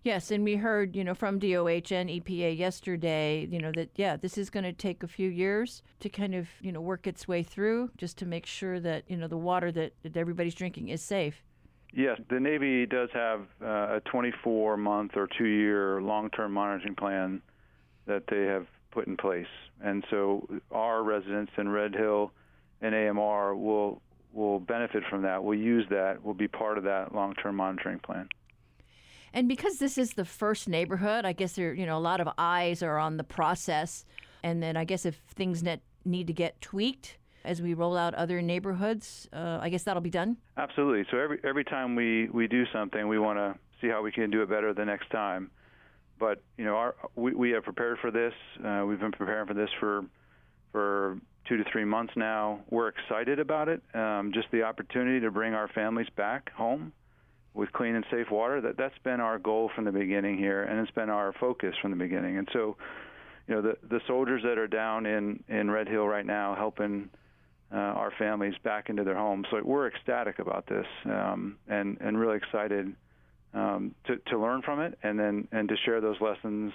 Yes, 0.04 0.30
and 0.30 0.44
we 0.44 0.56
heard, 0.56 0.94
you 0.94 1.02
know, 1.02 1.14
from 1.14 1.38
DOH 1.38 1.90
and 1.90 2.10
EPA 2.10 2.58
yesterday, 2.58 3.48
you 3.50 3.58
know, 3.58 3.72
that 3.72 3.88
yeah, 3.96 4.18
this 4.18 4.36
is 4.36 4.50
going 4.50 4.64
to 4.64 4.72
take 4.74 5.02
a 5.02 5.08
few 5.08 5.30
years 5.30 5.82
to 6.00 6.10
kind 6.10 6.34
of, 6.34 6.46
you 6.60 6.72
know, 6.72 6.82
work 6.82 7.06
its 7.06 7.26
way 7.26 7.42
through 7.42 7.90
just 7.96 8.18
to 8.18 8.26
make 8.26 8.44
sure 8.44 8.78
that, 8.80 9.04
you 9.08 9.16
know, 9.16 9.28
the 9.28 9.38
water 9.38 9.72
that, 9.72 9.94
that 10.02 10.14
everybody's 10.14 10.54
drinking 10.54 10.90
is 10.90 11.00
safe. 11.00 11.42
Yes, 11.94 12.20
the 12.28 12.38
Navy 12.38 12.84
does 12.84 13.08
have 13.14 13.46
uh, 13.62 13.96
a 13.96 14.02
24 14.04 14.76
month 14.76 15.12
or 15.16 15.26
2 15.38 15.44
year 15.44 16.02
long-term 16.02 16.52
monitoring 16.52 16.96
plan 16.96 17.40
that 18.04 18.24
they 18.26 18.42
have 18.42 18.66
put 18.90 19.06
in 19.06 19.16
place. 19.16 19.46
And 19.82 20.04
so 20.10 20.46
our 20.70 21.02
residents 21.02 21.52
in 21.56 21.70
Red 21.70 21.94
Hill 21.94 22.30
and 22.82 22.94
AMR 22.94 23.56
will 23.56 24.02
will 24.34 24.60
benefit 24.60 25.04
from 25.08 25.22
that. 25.22 25.44
We'll 25.44 25.58
use 25.58 25.86
that. 25.88 26.22
We'll 26.22 26.34
be 26.34 26.48
part 26.48 26.76
of 26.76 26.84
that 26.84 27.14
long-term 27.14 27.56
monitoring 27.56 28.00
plan. 28.00 28.28
And 29.34 29.48
because 29.48 29.78
this 29.78 29.98
is 29.98 30.12
the 30.12 30.24
first 30.24 30.68
neighborhood, 30.68 31.24
I 31.24 31.32
guess 31.32 31.54
there, 31.54 31.74
you 31.74 31.86
know, 31.86 31.98
a 31.98 32.00
lot 32.00 32.20
of 32.20 32.28
eyes 32.38 32.84
are 32.84 32.98
on 32.98 33.16
the 33.16 33.24
process. 33.24 34.04
And 34.44 34.62
then 34.62 34.76
I 34.76 34.84
guess 34.84 35.04
if 35.04 35.16
things 35.34 35.62
net, 35.62 35.80
need 36.04 36.28
to 36.28 36.32
get 36.32 36.60
tweaked 36.60 37.18
as 37.44 37.60
we 37.60 37.74
roll 37.74 37.96
out 37.96 38.14
other 38.14 38.40
neighborhoods, 38.40 39.28
uh, 39.32 39.58
I 39.60 39.70
guess 39.70 39.82
that'll 39.82 40.02
be 40.02 40.10
done. 40.10 40.36
Absolutely. 40.56 41.04
So 41.10 41.18
every 41.18 41.40
every 41.42 41.64
time 41.64 41.96
we 41.96 42.28
we 42.28 42.46
do 42.46 42.64
something, 42.72 43.08
we 43.08 43.18
want 43.18 43.38
to 43.38 43.56
see 43.80 43.88
how 43.88 44.02
we 44.02 44.12
can 44.12 44.30
do 44.30 44.42
it 44.42 44.48
better 44.48 44.72
the 44.72 44.84
next 44.84 45.10
time. 45.10 45.50
But 46.18 46.42
you 46.56 46.64
know, 46.64 46.76
our 46.76 46.94
we 47.16 47.34
we 47.34 47.50
have 47.50 47.64
prepared 47.64 47.98
for 47.98 48.10
this. 48.10 48.34
Uh, 48.64 48.84
we've 48.86 49.00
been 49.00 49.12
preparing 49.12 49.46
for 49.46 49.54
this 49.54 49.70
for 49.80 50.04
for 50.70 51.18
two 51.48 51.56
to 51.56 51.64
three 51.72 51.84
months 51.84 52.12
now. 52.16 52.60
We're 52.70 52.88
excited 52.88 53.40
about 53.40 53.68
it. 53.68 53.82
Um, 53.94 54.30
just 54.32 54.50
the 54.52 54.62
opportunity 54.62 55.20
to 55.20 55.30
bring 55.30 55.54
our 55.54 55.68
families 55.68 56.08
back 56.16 56.52
home 56.52 56.92
with 57.54 57.72
clean 57.72 57.94
and 57.94 58.04
safe 58.10 58.30
water. 58.30 58.60
That 58.60 58.76
that's 58.76 58.98
been 59.04 59.20
our 59.20 59.38
goal 59.38 59.70
from 59.74 59.84
the 59.84 59.92
beginning 59.92 60.36
here, 60.36 60.64
and 60.64 60.80
it's 60.80 60.90
been 60.90 61.10
our 61.10 61.32
focus 61.40 61.74
from 61.80 61.92
the 61.92 61.96
beginning. 61.96 62.36
And 62.36 62.48
so, 62.52 62.76
you 63.46 63.54
know, 63.54 63.62
the 63.62 63.76
the 63.88 64.00
soldiers 64.06 64.42
that 64.44 64.58
are 64.58 64.68
down 64.68 65.06
in 65.06 65.42
in 65.48 65.70
Red 65.70 65.88
Hill 65.88 66.06
right 66.06 66.26
now 66.26 66.54
helping 66.54 67.08
uh, 67.72 67.76
our 67.76 68.12
families 68.18 68.54
back 68.62 68.90
into 68.90 69.04
their 69.04 69.16
homes. 69.16 69.46
So 69.50 69.60
we're 69.64 69.88
ecstatic 69.88 70.38
about 70.38 70.66
this, 70.66 70.86
um, 71.06 71.56
and 71.68 71.96
and 72.00 72.18
really 72.18 72.36
excited 72.36 72.94
um, 73.54 73.94
to, 74.06 74.16
to 74.30 74.38
learn 74.38 74.62
from 74.62 74.80
it 74.80 74.98
and 75.02 75.18
then 75.18 75.48
and 75.52 75.68
to 75.68 75.76
share 75.84 76.00
those 76.00 76.20
lessons 76.20 76.72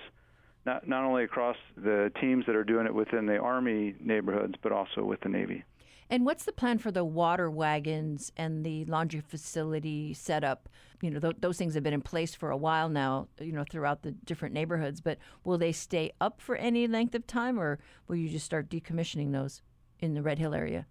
not 0.66 0.88
not 0.88 1.04
only 1.04 1.24
across 1.24 1.58
the 1.78 2.12
teams 2.20 2.46
that 2.46 2.56
are 2.56 2.64
doing 2.64 2.86
it 2.86 2.94
within 2.94 3.26
the 3.26 3.38
Army 3.38 3.96
neighborhoods, 4.00 4.56
but 4.62 4.72
also 4.72 5.04
with 5.04 5.20
the 5.22 5.30
Navy. 5.30 5.64
And 6.12 6.26
what's 6.26 6.44
the 6.44 6.52
plan 6.52 6.80
for 6.80 6.92
the 6.92 7.06
water 7.06 7.52
wagons 7.52 8.32
and 8.36 8.66
the 8.66 8.84
laundry 8.86 9.20
facility 9.22 10.14
setup? 10.14 10.68
You 11.02 11.12
know, 11.12 11.20
th- 11.20 11.36
those 11.40 11.58
things 11.58 11.76
have 11.76 11.84
been 11.84 11.94
in 11.94 12.02
place 12.02 12.34
for 12.34 12.50
a 12.50 12.58
while 12.58 12.90
now, 12.90 13.28
you 13.40 13.52
know, 13.52 13.64
throughout 13.70 14.02
the 14.02 14.12
different 14.12 14.56
neighborhoods, 14.56 15.02
but 15.02 15.20
will 15.44 15.60
they 15.60 15.72
stay 15.72 16.12
up 16.20 16.42
for 16.42 16.56
any 16.56 16.88
length 16.88 17.14
of 17.14 17.28
time 17.28 17.60
or 17.60 17.78
will 18.08 18.16
you 18.16 18.28
just 18.28 18.46
start 18.46 18.70
decommissioning 18.70 19.32
those 19.32 19.62
in 20.00 20.16
the 20.16 20.24
Red 20.24 20.40
Hill 20.40 20.56
area? 20.56 20.88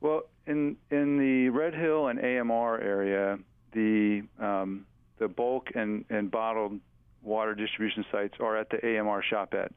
Well, 0.00 0.24
in 0.46 0.76
in 0.90 1.16
the 1.16 1.48
Red 1.48 1.74
Hill 1.74 2.08
and 2.08 2.18
AMR 2.18 2.78
area, 2.80 3.38
the 3.72 4.22
um, 4.38 4.84
the 5.18 5.28
bulk 5.28 5.68
and, 5.74 6.04
and 6.10 6.30
bottled 6.30 6.80
water 7.22 7.54
distribution 7.54 8.04
sites 8.12 8.34
are 8.40 8.58
at 8.58 8.68
the 8.68 8.76
AMR 8.76 9.24
shopette. 9.32 9.72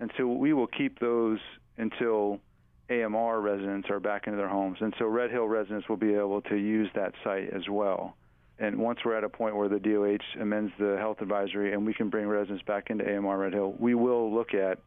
And 0.00 0.10
so 0.16 0.26
we 0.26 0.52
will 0.52 0.66
keep 0.66 0.98
those 0.98 1.38
until 1.76 2.40
AMR 2.90 3.40
residents 3.40 3.90
are 3.90 4.00
back 4.00 4.26
into 4.26 4.36
their 4.36 4.48
homes. 4.48 4.78
And 4.80 4.94
so 4.98 5.06
Red 5.06 5.30
Hill 5.30 5.46
residents 5.46 5.88
will 5.88 5.96
be 5.96 6.14
able 6.14 6.40
to 6.42 6.56
use 6.56 6.88
that 6.94 7.12
site 7.22 7.50
as 7.50 7.68
well. 7.68 8.16
And 8.58 8.78
once 8.78 9.00
we're 9.04 9.16
at 9.16 9.24
a 9.24 9.28
point 9.28 9.56
where 9.56 9.68
the 9.68 9.78
DOH 9.78 10.40
amends 10.40 10.72
the 10.78 10.96
health 10.98 11.20
advisory 11.20 11.72
and 11.72 11.86
we 11.86 11.94
can 11.94 12.08
bring 12.08 12.26
residents 12.26 12.64
back 12.64 12.90
into 12.90 13.04
AMR 13.04 13.38
Red 13.38 13.52
Hill, 13.52 13.74
we 13.78 13.94
will 13.94 14.34
look 14.34 14.54
at 14.54 14.78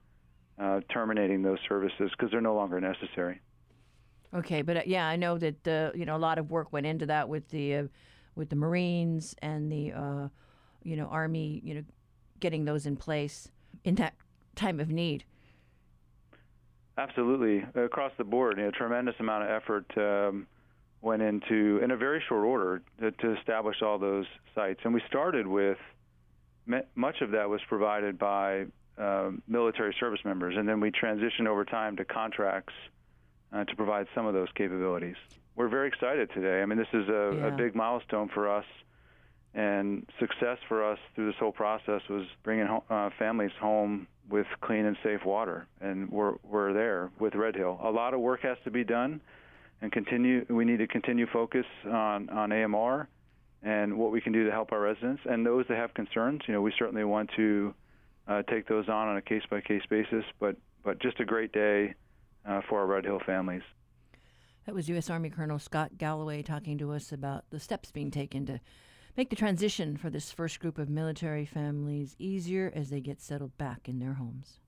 uh, 0.60 0.81
terminating 0.91 1.41
those 1.41 1.60
services 1.70 2.12
because 2.12 2.31
they're 2.31 2.41
no 2.41 2.55
longer 2.55 2.81
necessary. 2.81 3.39
Okay, 4.34 4.62
but 4.62 4.77
uh, 4.77 4.81
yeah, 4.86 5.08
I 5.08 5.15
know 5.15 5.38
that 5.38 5.67
uh, 5.67 5.91
you 5.93 6.05
know 6.05 6.15
a 6.15 6.20
lot 6.20 6.38
of 6.38 6.51
work 6.51 6.72
went 6.72 6.86
into 6.86 7.05
that 7.08 7.27
with 7.27 7.50
the 7.50 7.75
uh, 7.75 7.84
with 8.36 8.50
the 8.50 8.55
Marines 8.55 9.36
and 9.41 9.72
the 9.72 9.91
uh, 9.91 10.27
you 10.84 10.96
know 10.96 11.08
Army, 11.08 11.62
you 11.63 11.75
know, 11.75 11.84
getting 12.39 12.65
those 12.65 12.86
in 12.86 12.96
place 12.96 13.50
in 13.84 13.96
that 13.96 14.13
time 14.55 14.79
of 14.79 14.89
need. 14.89 15.25
Absolutely, 16.98 17.66
across 17.82 18.12
the 18.18 18.24
board, 18.24 18.58
you 18.58 18.66
know, 18.66 18.72
tremendous 18.72 19.16
amount 19.20 19.44
of 19.44 19.50
effort 19.50 19.86
um, 19.98 20.48
went 21.02 21.22
into 21.22 21.80
in 21.84 21.92
a 21.92 21.98
very 21.98 22.22
short 22.28 22.46
order 22.46 22.82
to, 23.00 23.12
to 23.12 23.38
establish 23.38 23.82
all 23.82 23.98
those 23.98 24.26
sites, 24.54 24.82
and 24.84 24.94
we 24.94 25.02
started 25.08 25.48
with 25.48 25.78
much 26.96 27.22
of 27.22 27.32
that 27.32 27.50
was 27.50 27.62
provided 27.68 28.20
by 28.20 28.66
uh, 28.98 29.32
military 29.48 29.96
service 30.00 30.20
members, 30.26 30.56
and 30.58 30.68
then 30.68 30.80
we 30.80 30.92
transitioned 30.92 31.48
over 31.48 31.66
time 31.66 31.96
to 31.98 32.06
contracts 32.06 32.74
uh, 33.54 33.64
to 33.64 33.76
provide 33.76 34.08
some 34.14 34.26
of 34.26 34.34
those 34.34 34.50
capabilities. 34.56 35.16
We're 35.56 35.70
very 35.70 35.88
excited 35.88 36.30
today. 36.34 36.62
I 36.62 36.66
mean, 36.66 36.78
this 36.78 36.88
is 36.94 37.08
a, 37.10 37.36
yeah. 37.36 37.48
a 37.48 37.52
big 37.52 37.76
milestone 37.76 38.30
for 38.34 38.50
us, 38.50 38.66
and 39.54 40.08
success 40.20 40.58
for 40.68 40.90
us 40.90 41.00
through 41.16 41.28
this 41.28 41.36
whole 41.40 41.52
process 41.52 42.02
was 42.10 42.26
bringing 42.44 42.68
ho- 42.68 42.84
uh, 42.90 43.10
families 43.18 43.52
home 43.60 44.08
with 44.32 44.48
clean 44.62 44.86
and 44.86 44.98
safe 45.04 45.26
water, 45.26 45.68
and 45.82 46.10
we're 46.10 46.36
we're 46.44 46.74
there 46.74 47.12
with 47.20 47.36
Red 47.36 47.56
Hill. 47.56 47.80
A 47.84 47.92
lot 47.92 48.14
of 48.14 48.20
work 48.20 48.42
has 48.42 48.58
to 48.64 48.72
be 48.72 48.84
done, 48.84 49.22
and 49.82 49.92
continue. 49.92 50.46
We 50.50 50.66
need 50.66 50.78
to 50.78 50.88
continue 50.88 51.28
focus 51.28 51.66
on 51.86 52.30
on 52.30 52.52
AMR 52.52 53.08
and 53.64 53.98
what 53.98 54.12
we 54.12 54.22
can 54.22 54.34
do 54.34 54.46
to 54.46 54.52
help 54.52 54.72
our 54.72 54.82
residents 54.82 55.22
and 55.26 55.46
those 55.46 55.66
that 55.68 55.78
have 55.78 55.94
concerns. 55.94 56.42
You 56.48 56.54
know, 56.54 56.62
we 56.62 56.74
certainly 56.80 57.04
want 57.04 57.30
to 57.36 57.74
uh, 58.28 58.42
take 58.44 58.68
those 58.68 58.90
on 58.90 59.08
on 59.08 59.18
a 59.18 59.22
case 59.22 59.44
by 59.50 59.62
case 59.62 59.84
basis. 59.90 60.24
But 60.40 60.56
but 60.84 61.00
just 61.00 61.20
a 61.20 61.26
great 61.26 61.52
day 61.52 61.94
uh, 62.46 62.62
for 62.68 62.80
our 62.80 62.88
Red 62.88 63.06
Hill 63.06 63.22
families. 63.26 63.64
That 64.66 64.76
was 64.76 64.88
U.S. 64.90 65.10
Army 65.10 65.30
Colonel 65.30 65.60
Scott 65.60 65.98
Galloway 65.98 66.44
talking 66.44 66.78
to 66.78 66.92
us 66.92 67.12
about 67.12 67.46
the 67.50 67.60
steps 67.60 67.92
being 67.92 68.12
taken 68.12 68.46
to 68.46 68.60
make 69.18 69.30
the 69.30 69.36
transition 69.36 69.98
for 69.98 70.10
this 70.10 70.32
first 70.32 70.60
group 70.60 70.77
of 70.77 70.89
military 70.89 71.46
families 71.46 72.15
easier 72.20 72.72
as 72.75 72.89
they 72.89 73.01
get 73.01 73.22
settled 73.22 73.58
back 73.58 73.88
in 73.88 74.00
their 74.00 74.13
homes. 74.13 74.60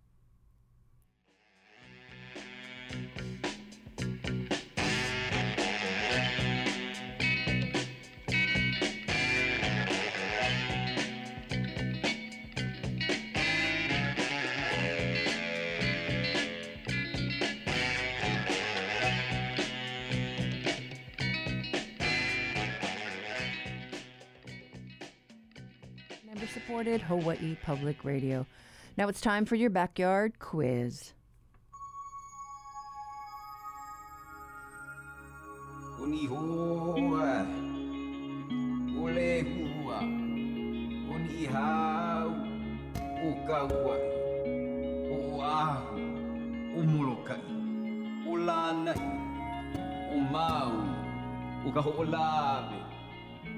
Supported 26.54 27.02
Hawaii 27.02 27.58
Public 27.64 28.06
Radio. 28.06 28.46
Now 28.96 29.08
it's 29.08 29.20
time 29.20 29.44
for 29.46 29.56
your 29.56 29.72
backyard 29.72 30.38
quiz. 30.38 31.14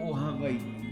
o 0.01 0.13
Hawaii. 0.13 0.59
The 0.59 0.84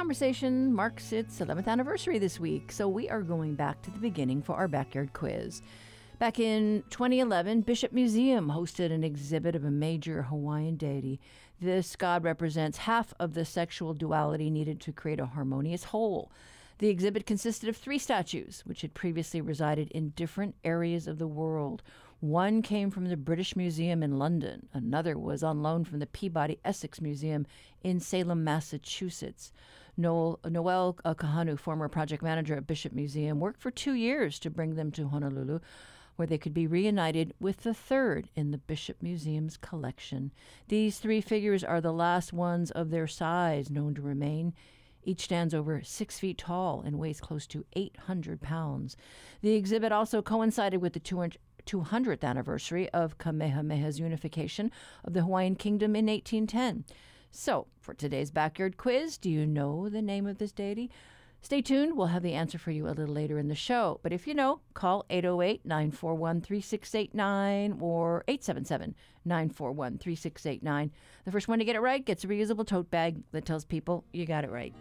conversation 0.00 0.72
marks 0.72 1.12
its 1.12 1.40
11th 1.40 1.66
anniversary 1.66 2.18
this 2.18 2.40
week, 2.40 2.72
so 2.72 2.88
we 2.88 3.06
are 3.10 3.20
going 3.20 3.54
back 3.54 3.82
to 3.82 3.90
the 3.90 3.98
beginning 3.98 4.40
for 4.40 4.56
our 4.56 4.66
backyard 4.66 5.12
quiz. 5.12 5.60
Back 6.18 6.40
in 6.40 6.82
2011, 6.88 7.60
Bishop 7.60 7.92
Museum 7.92 8.48
hosted 8.48 8.92
an 8.92 9.04
exhibit 9.04 9.54
of 9.54 9.62
a 9.62 9.70
major 9.70 10.22
Hawaiian 10.22 10.76
deity. 10.76 11.20
This 11.60 11.96
god 11.96 12.24
represents 12.24 12.78
half 12.78 13.12
of 13.20 13.34
the 13.34 13.44
sexual 13.44 13.92
duality 13.92 14.48
needed 14.48 14.80
to 14.80 14.92
create 14.92 15.20
a 15.20 15.26
harmonious 15.26 15.84
whole. 15.84 16.32
The 16.78 16.88
exhibit 16.88 17.26
consisted 17.26 17.68
of 17.68 17.76
three 17.76 17.98
statues, 17.98 18.62
which 18.64 18.80
had 18.80 18.94
previously 18.94 19.42
resided 19.42 19.90
in 19.90 20.14
different 20.16 20.54
areas 20.64 21.08
of 21.08 21.18
the 21.18 21.28
world. 21.28 21.82
One 22.20 22.62
came 22.62 22.90
from 22.90 23.04
the 23.04 23.18
British 23.18 23.54
Museum 23.54 24.02
in 24.02 24.18
London, 24.18 24.70
another 24.72 25.18
was 25.18 25.42
on 25.42 25.62
loan 25.62 25.84
from 25.84 25.98
the 25.98 26.06
Peabody 26.06 26.58
Essex 26.64 27.02
Museum 27.02 27.46
in 27.82 28.00
Salem, 28.00 28.44
Massachusetts. 28.44 29.52
Noelle, 29.96 30.38
Noelle 30.48 30.96
uh, 31.04 31.14
Kahanu, 31.14 31.58
former 31.58 31.88
project 31.88 32.22
manager 32.22 32.56
at 32.56 32.66
Bishop 32.66 32.92
Museum, 32.92 33.40
worked 33.40 33.60
for 33.60 33.70
two 33.70 33.94
years 33.94 34.38
to 34.40 34.50
bring 34.50 34.74
them 34.74 34.90
to 34.92 35.08
Honolulu, 35.08 35.60
where 36.16 36.26
they 36.26 36.38
could 36.38 36.54
be 36.54 36.66
reunited 36.66 37.34
with 37.40 37.62
the 37.62 37.74
third 37.74 38.28
in 38.36 38.50
the 38.50 38.58
Bishop 38.58 39.02
Museum's 39.02 39.56
collection. 39.56 40.32
These 40.68 40.98
three 40.98 41.20
figures 41.20 41.64
are 41.64 41.80
the 41.80 41.92
last 41.92 42.32
ones 42.32 42.70
of 42.70 42.90
their 42.90 43.06
size 43.06 43.70
known 43.70 43.94
to 43.94 44.02
remain. 44.02 44.52
Each 45.02 45.22
stands 45.22 45.54
over 45.54 45.82
six 45.82 46.18
feet 46.18 46.38
tall 46.38 46.82
and 46.84 46.98
weighs 46.98 47.20
close 47.20 47.46
to 47.48 47.64
800 47.72 48.40
pounds. 48.42 48.96
The 49.40 49.54
exhibit 49.54 49.92
also 49.92 50.20
coincided 50.20 50.82
with 50.82 50.92
the 50.92 51.00
200th 51.00 52.22
anniversary 52.22 52.88
of 52.90 53.16
Kamehameha's 53.18 53.98
unification 53.98 54.70
of 55.04 55.14
the 55.14 55.22
Hawaiian 55.22 55.56
Kingdom 55.56 55.96
in 55.96 56.06
1810. 56.06 56.84
So, 57.30 57.68
for 57.80 57.94
today's 57.94 58.30
backyard 58.30 58.76
quiz, 58.76 59.16
do 59.16 59.30
you 59.30 59.46
know 59.46 59.88
the 59.88 60.02
name 60.02 60.26
of 60.26 60.38
this 60.38 60.52
deity? 60.52 60.90
Stay 61.42 61.62
tuned. 61.62 61.96
We'll 61.96 62.08
have 62.08 62.22
the 62.22 62.34
answer 62.34 62.58
for 62.58 62.70
you 62.70 62.86
a 62.86 62.90
little 62.90 63.14
later 63.14 63.38
in 63.38 63.48
the 63.48 63.54
show. 63.54 63.98
But 64.02 64.12
if 64.12 64.26
you 64.26 64.34
know, 64.34 64.60
call 64.74 65.06
808 65.08 65.64
941 65.64 66.40
3689 66.42 67.78
or 67.80 68.24
877 68.28 68.94
941 69.24 69.98
3689. 69.98 70.90
The 71.24 71.32
first 71.32 71.48
one 71.48 71.58
to 71.60 71.64
get 71.64 71.76
it 71.76 71.80
right 71.80 72.04
gets 72.04 72.24
a 72.24 72.28
reusable 72.28 72.66
tote 72.66 72.90
bag 72.90 73.22
that 73.32 73.46
tells 73.46 73.64
people 73.64 74.04
you 74.12 74.26
got 74.26 74.44
it 74.44 74.50
right. 74.50 74.74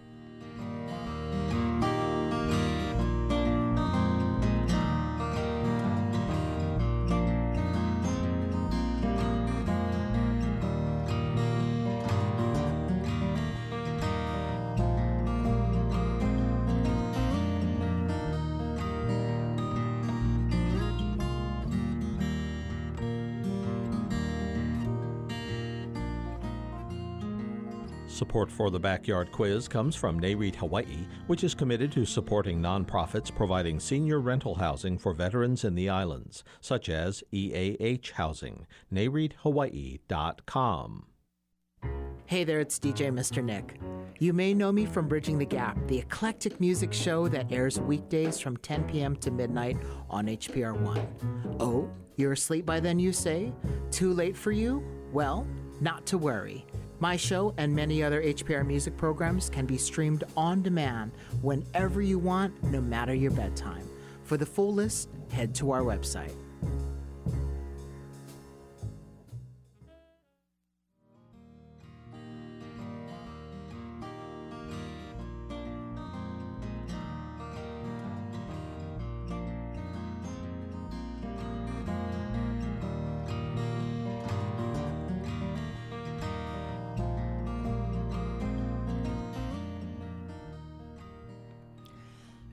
Support 28.19 28.51
for 28.51 28.69
the 28.69 28.77
Backyard 28.77 29.31
Quiz 29.31 29.65
comes 29.69 29.95
from 29.95 30.19
NAREIT 30.19 30.55
Hawaii, 30.55 31.07
which 31.27 31.45
is 31.45 31.55
committed 31.55 31.89
to 31.93 32.03
supporting 32.03 32.61
nonprofits 32.61 33.33
providing 33.33 33.79
senior 33.79 34.19
rental 34.19 34.55
housing 34.55 34.97
for 34.97 35.13
veterans 35.13 35.63
in 35.63 35.73
the 35.73 35.87
islands, 35.87 36.43
such 36.59 36.89
as 36.89 37.23
EAH 37.31 38.11
Housing. 38.15 38.67
NAREITHawaii.com. 38.93 41.05
Hey 42.25 42.43
there, 42.43 42.59
it's 42.59 42.77
DJ 42.77 43.09
Mr. 43.09 43.41
Nick. 43.41 43.79
You 44.19 44.33
may 44.33 44.53
know 44.53 44.73
me 44.73 44.85
from 44.85 45.07
Bridging 45.07 45.37
the 45.37 45.45
Gap, 45.45 45.77
the 45.87 45.99
eclectic 45.99 46.59
music 46.59 46.91
show 46.91 47.29
that 47.29 47.49
airs 47.49 47.79
weekdays 47.79 48.37
from 48.37 48.57
10 48.57 48.83
p.m. 48.83 49.15
to 49.15 49.31
midnight 49.31 49.77
on 50.09 50.27
HPR1. 50.27 51.07
Oh, 51.61 51.89
you're 52.17 52.33
asleep 52.33 52.65
by 52.65 52.81
then, 52.81 52.99
you 52.99 53.13
say? 53.13 53.53
Too 53.91 54.11
late 54.11 54.35
for 54.35 54.51
you? 54.51 54.83
Well, 55.13 55.47
not 55.79 56.05
to 56.07 56.17
worry. 56.17 56.65
My 57.01 57.15
show 57.15 57.53
and 57.57 57.73
many 57.73 58.03
other 58.03 58.21
HPR 58.21 58.65
music 58.65 58.97
programs 58.97 59.49
can 59.49 59.65
be 59.65 59.77
streamed 59.77 60.25
on 60.35 60.61
demand 60.61 61.13
whenever 61.41 62.01
you 62.01 62.19
want, 62.19 62.61
no 62.63 62.81
matter 62.81 63.13
your 63.13 63.31
bedtime. 63.31 63.87
For 64.25 64.35
the 64.35 64.45
full 64.45 64.73
list, 64.73 65.09
head 65.31 65.55
to 65.55 65.71
our 65.71 65.81
website. 65.81 66.35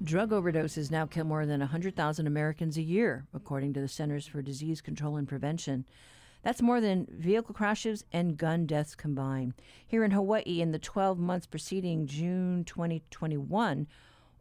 Drug 0.06 0.30
overdoses 0.30 0.88
now 0.88 1.04
kill 1.04 1.24
more 1.24 1.46
than 1.46 1.58
100,000 1.58 2.28
Americans 2.28 2.76
a 2.76 2.82
year, 2.82 3.26
according 3.34 3.72
to 3.72 3.80
the 3.80 3.88
Centers 3.88 4.24
for 4.24 4.40
Disease 4.40 4.80
Control 4.80 5.16
and 5.16 5.26
Prevention. 5.26 5.84
That's 6.44 6.62
more 6.62 6.80
than 6.80 7.08
vehicle 7.10 7.56
crashes 7.56 8.04
and 8.12 8.36
gun 8.36 8.66
deaths 8.66 8.94
combined. 8.94 9.54
Here 9.84 10.04
in 10.04 10.12
Hawaii, 10.12 10.60
in 10.60 10.70
the 10.70 10.78
12 10.78 11.18
months 11.18 11.46
preceding 11.46 12.06
June 12.06 12.62
2021, 12.62 13.88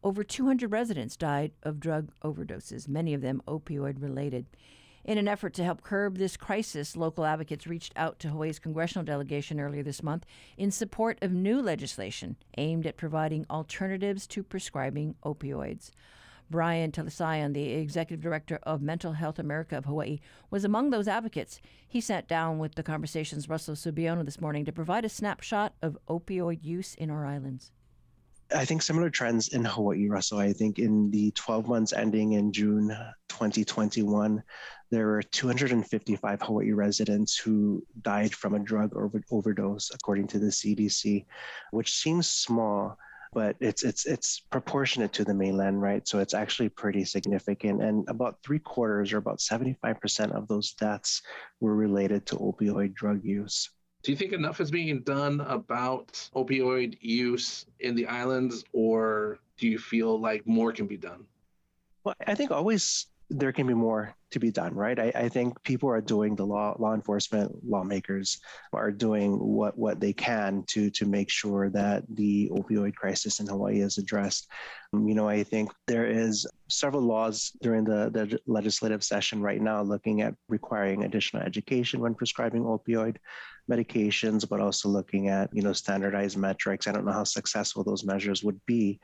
over 0.03 0.23
200 0.23 0.71
residents 0.71 1.17
died 1.17 1.51
of 1.63 1.79
drug 1.79 2.11
overdoses, 2.23 2.87
many 2.87 3.15
of 3.15 3.21
them 3.21 3.41
opioid 3.47 3.99
related. 3.99 4.45
In 5.05 5.19
an 5.19 5.27
effort 5.27 5.53
to 5.53 5.63
help 5.63 5.83
curb 5.83 6.17
this 6.17 6.35
crisis, 6.35 6.97
local 6.97 7.25
advocates 7.25 7.67
reached 7.67 7.93
out 7.95 8.17
to 8.19 8.29
Hawaii's 8.29 8.57
congressional 8.57 9.05
delegation 9.05 9.59
earlier 9.59 9.83
this 9.83 10.01
month 10.01 10.25
in 10.57 10.71
support 10.71 11.19
of 11.21 11.31
new 11.31 11.61
legislation 11.61 12.37
aimed 12.57 12.87
at 12.87 12.97
providing 12.97 13.45
alternatives 13.47 14.25
to 14.25 14.41
prescribing 14.41 15.13
opioids. 15.23 15.91
Brian 16.49 16.91
Talisayan, 16.91 17.53
the 17.53 17.73
executive 17.73 18.23
director 18.23 18.59
of 18.63 18.81
Mental 18.81 19.13
Health 19.13 19.37
America 19.37 19.77
of 19.77 19.85
Hawaii, 19.85 20.19
was 20.49 20.63
among 20.63 20.89
those 20.89 21.07
advocates. 21.07 21.61
He 21.87 22.01
sat 22.01 22.27
down 22.27 22.57
with 22.57 22.73
the 22.73 22.81
conversation's 22.81 23.47
Russell 23.47 23.75
Subiono 23.75 24.25
this 24.25 24.41
morning 24.41 24.65
to 24.65 24.71
provide 24.71 25.05
a 25.05 25.09
snapshot 25.09 25.75
of 25.83 25.99
opioid 26.09 26.63
use 26.63 26.95
in 26.95 27.11
our 27.11 27.27
islands. 27.27 27.71
I 28.53 28.65
think 28.65 28.81
similar 28.81 29.09
trends 29.09 29.49
in 29.49 29.65
Hawaii, 29.65 30.07
Russell. 30.07 30.39
I 30.39 30.53
think 30.53 30.77
in 30.77 31.09
the 31.09 31.31
12 31.31 31.67
months 31.67 31.93
ending 31.93 32.33
in 32.33 32.51
June 32.51 32.89
2021, 33.29 34.43
there 34.91 35.07
were 35.07 35.23
255 35.23 36.41
Hawaii 36.41 36.71
residents 36.71 37.37
who 37.37 37.83
died 38.01 38.33
from 38.33 38.53
a 38.53 38.59
drug 38.59 38.95
over- 38.95 39.23
overdose, 39.31 39.91
according 39.93 40.27
to 40.27 40.39
the 40.39 40.51
CDC, 40.51 41.25
which 41.71 41.91
seems 41.91 42.29
small, 42.29 42.97
but 43.33 43.55
it's 43.59 43.83
it's 43.83 44.05
it's 44.05 44.39
proportionate 44.39 45.11
to 45.13 45.25
the 45.25 45.33
mainland, 45.33 45.81
right? 45.81 46.07
So 46.07 46.19
it's 46.19 46.33
actually 46.33 46.69
pretty 46.69 47.03
significant. 47.03 47.81
And 47.81 48.07
about 48.07 48.37
three 48.43 48.59
quarters, 48.59 49.11
or 49.11 49.17
about 49.17 49.39
75% 49.39 50.31
of 50.31 50.47
those 50.47 50.73
deaths, 50.73 51.21
were 51.59 51.75
related 51.75 52.25
to 52.27 52.37
opioid 52.37 52.93
drug 52.93 53.25
use. 53.25 53.69
Do 54.05 54.11
you 54.11 54.17
think 54.17 54.33
enough 54.33 54.61
is 54.61 54.69
being 54.69 54.99
done 54.99 55.41
about 55.41 56.29
opioid 56.35 56.95
use 57.01 57.65
in 57.79 57.95
the 57.95 58.05
islands, 58.05 58.63
or 58.71 59.39
do 59.57 59.67
you 59.67 59.79
feel 59.79 60.19
like 60.19 60.45
more 60.45 60.71
can 60.71 60.85
be 60.85 60.95
done? 60.95 61.25
Well, 62.03 62.13
I 62.27 62.35
think 62.35 62.51
always 62.51 63.07
there 63.31 63.51
can 63.51 63.65
be 63.65 63.73
more 63.73 64.15
to 64.31 64.39
be 64.39 64.51
done, 64.51 64.73
right? 64.73 64.97
I, 64.99 65.11
I, 65.15 65.29
think 65.29 65.61
people 65.63 65.89
are 65.89 66.01
doing 66.01 66.35
the 66.35 66.45
law, 66.45 66.75
law 66.79 66.93
enforcement, 66.93 67.51
lawmakers 67.67 68.39
are 68.73 68.91
doing 68.91 69.37
what 69.39 69.77
what 69.77 69.99
they 69.99 70.13
can 70.13 70.63
to 70.67 70.89
to 70.91 71.05
make 71.05 71.29
sure 71.29 71.69
that 71.69 72.03
the 72.09 72.49
opioid 72.51 72.95
crisis 72.95 73.39
in 73.39 73.47
Hawaii 73.47 73.81
is 73.81 73.97
addressed. 73.97 74.49
Um, 74.93 75.07
you 75.07 75.15
know, 75.15 75.29
I 75.29 75.43
think 75.43 75.71
there 75.87 76.07
is 76.07 76.45
several 76.69 77.03
laws 77.03 77.51
during 77.61 77.83
the, 77.83 78.09
the 78.11 78.39
legislative 78.47 79.03
session 79.03 79.41
right 79.41 79.61
now 79.61 79.81
looking 79.81 80.21
at 80.21 80.35
requiring 80.49 81.03
additional 81.03 81.43
education 81.43 81.99
when 81.99 82.15
prescribing 82.15 82.63
opioid 82.63 83.17
medications, 83.69 84.47
but 84.47 84.59
also 84.59 84.89
looking 84.89 85.29
at, 85.29 85.49
you 85.51 85.61
know, 85.61 85.73
standardized 85.73 86.37
metrics. 86.37 86.87
I 86.87 86.91
don't 86.91 87.05
know 87.05 87.11
how 87.11 87.23
successful 87.23 87.83
those 87.83 88.05
measures 88.05 88.43
would 88.43 88.59
be, 88.65 88.99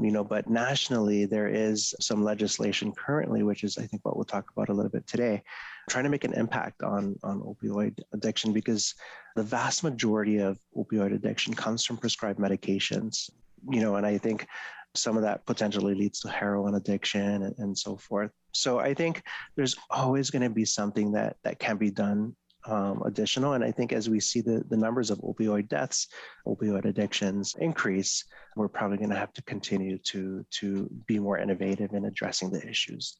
you 0.00 0.10
know, 0.10 0.24
but 0.24 0.48
nationally 0.48 1.26
there 1.26 1.48
is 1.48 1.94
some 2.00 2.24
legislation 2.24 2.92
currently, 2.92 3.42
which 3.42 3.64
is 3.64 3.78
I 3.78 3.86
think 3.86 4.04
what 4.04 4.16
we'll 4.16 4.24
talk 4.24 4.50
about 4.56 4.65
a 4.68 4.72
little 4.72 4.90
bit 4.90 5.06
today, 5.06 5.42
trying 5.88 6.04
to 6.04 6.10
make 6.10 6.24
an 6.24 6.34
impact 6.34 6.82
on, 6.82 7.16
on 7.22 7.40
opioid 7.40 7.98
addiction 8.12 8.52
because 8.52 8.94
the 9.36 9.42
vast 9.42 9.84
majority 9.84 10.38
of 10.38 10.58
opioid 10.76 11.14
addiction 11.14 11.54
comes 11.54 11.84
from 11.84 11.96
prescribed 11.96 12.38
medications. 12.38 13.30
You 13.70 13.80
know, 13.80 13.96
and 13.96 14.06
I 14.06 14.18
think 14.18 14.46
some 14.94 15.16
of 15.16 15.22
that 15.22 15.44
potentially 15.46 15.94
leads 15.94 16.20
to 16.20 16.28
heroin 16.28 16.74
addiction 16.74 17.42
and, 17.42 17.54
and 17.58 17.78
so 17.78 17.96
forth. 17.96 18.30
So 18.52 18.78
I 18.78 18.94
think 18.94 19.22
there's 19.56 19.76
always 19.90 20.30
going 20.30 20.42
to 20.42 20.50
be 20.50 20.64
something 20.64 21.12
that 21.12 21.36
that 21.44 21.58
can 21.58 21.76
be 21.76 21.90
done 21.90 22.34
um, 22.66 23.02
additional. 23.04 23.52
And 23.52 23.64
I 23.64 23.70
think 23.70 23.92
as 23.92 24.08
we 24.08 24.20
see 24.20 24.40
the, 24.40 24.64
the 24.68 24.76
numbers 24.76 25.10
of 25.10 25.18
opioid 25.18 25.68
deaths, 25.68 26.08
opioid 26.46 26.84
addictions 26.84 27.54
increase, 27.58 28.24
we're 28.56 28.68
probably 28.68 28.96
going 28.96 29.10
to 29.10 29.16
have 29.16 29.32
to 29.34 29.42
continue 29.42 29.98
to, 29.98 30.44
to 30.50 30.90
be 31.06 31.18
more 31.18 31.38
innovative 31.38 31.92
in 31.92 32.06
addressing 32.06 32.50
the 32.50 32.66
issues. 32.66 33.18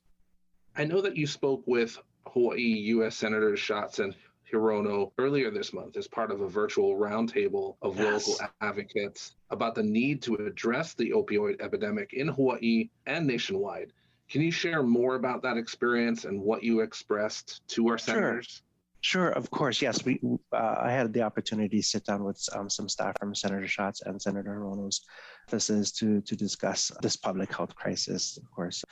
I 0.77 0.85
know 0.85 1.01
that 1.01 1.17
you 1.17 1.27
spoke 1.27 1.63
with 1.67 1.99
Hawaii 2.27 2.61
U.S. 2.61 3.17
Senators 3.17 3.59
Schatz 3.59 3.99
and 3.99 4.15
Hirono 4.53 5.11
earlier 5.19 5.51
this 5.51 5.73
month 5.73 5.97
as 5.97 6.07
part 6.07 6.31
of 6.31 6.41
a 6.41 6.49
virtual 6.49 6.97
roundtable 6.97 7.77
of 7.83 7.99
yes. 7.99 8.29
local 8.29 8.47
advocates 8.61 9.35
about 9.51 9.75
the 9.75 9.83
need 9.83 10.23
to 10.23 10.35
address 10.35 10.95
the 10.95 11.11
opioid 11.11 11.61
epidemic 11.61 12.13
in 12.13 12.29
Hawaii 12.29 12.91
and 13.07 13.27
nationwide. 13.27 13.93
Can 14.29 14.43
you 14.43 14.51
share 14.51 14.83
more 14.83 15.15
about 15.15 15.43
that 15.43 15.57
experience 15.57 16.25
and 16.25 16.41
what 16.41 16.63
you 16.63 16.81
expressed 16.81 17.67
to 17.69 17.89
our 17.89 17.99
senators? 17.99 18.47
Sure. 18.47 18.63
Sure, 19.03 19.29
of 19.29 19.51
course. 19.53 19.81
Yes, 19.81 20.05
we. 20.05 20.19
Uh, 20.53 20.75
I 20.81 20.91
had 20.91 21.13
the 21.13 21.23
opportunity 21.23 21.77
to 21.77 21.83
sit 21.87 22.05
down 22.07 22.25
with 22.25 22.43
um, 22.57 22.69
some 22.69 22.89
staff 22.89 23.17
from 23.21 23.37
Senator 23.37 23.69
Schatz 23.69 24.03
and 24.03 24.21
Senator 24.21 24.59
Hirono's 24.59 25.03
offices 25.47 25.93
to 25.93 26.23
to 26.23 26.35
discuss 26.35 26.91
this 27.03 27.15
public 27.15 27.55
health 27.55 27.77
crisis. 27.77 28.37
Of 28.37 28.51
course, 28.51 28.83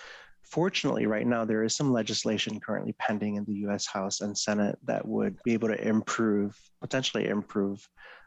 fortunately, 0.54 1.06
right 1.06 1.26
now 1.26 1.44
there 1.44 1.64
is 1.64 1.74
some 1.74 1.92
legislation 1.92 2.60
currently 2.60 2.94
pending 3.00 3.34
in 3.34 3.44
the 3.44 3.54
U.S. 3.66 3.86
House 3.86 4.20
and 4.20 4.38
Senate 4.38 4.78
that 4.84 5.04
would 5.04 5.36
be 5.42 5.52
able 5.52 5.66
to 5.66 5.88
improve, 5.88 6.56
potentially 6.80 7.26
improve, 7.26 7.84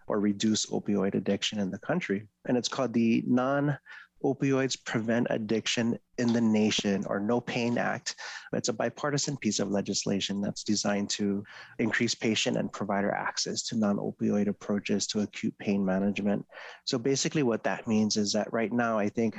or 0.09 0.19
reduce 0.19 0.65
opioid 0.65 1.15
addiction 1.15 1.57
in 1.57 1.71
the 1.71 1.79
country, 1.79 2.27
and 2.45 2.57
it's 2.57 2.67
called 2.67 2.91
the 2.91 3.23
non 3.25 3.77
Opioids 4.23 4.83
Prevent 4.83 5.27
Addiction 5.29 5.97
in 6.17 6.33
the 6.33 6.41
Nation, 6.41 7.05
or 7.07 7.19
No 7.19 7.39
Pain 7.39 7.77
Act. 7.77 8.15
It's 8.51 8.67
a 8.67 8.73
bipartisan 8.73 9.37
piece 9.37 9.59
of 9.59 9.69
legislation 9.69 10.41
that's 10.41 10.63
designed 10.63 11.09
to 11.11 11.43
increase 11.77 12.15
patient 12.15 12.57
and 12.57 12.73
provider 12.73 13.11
access 13.11 13.61
to 13.67 13.77
non 13.77 13.97
opioid 13.97 14.47
approaches 14.47 15.07
to 15.07 15.21
acute 15.21 15.55
pain 15.59 15.85
management. 15.85 16.45
So 16.83 16.97
basically, 16.97 17.43
what 17.43 17.63
that 17.63 17.87
means 17.87 18.17
is 18.17 18.33
that 18.33 18.51
right 18.51 18.73
now, 18.73 18.97
I 18.97 19.07
think 19.07 19.37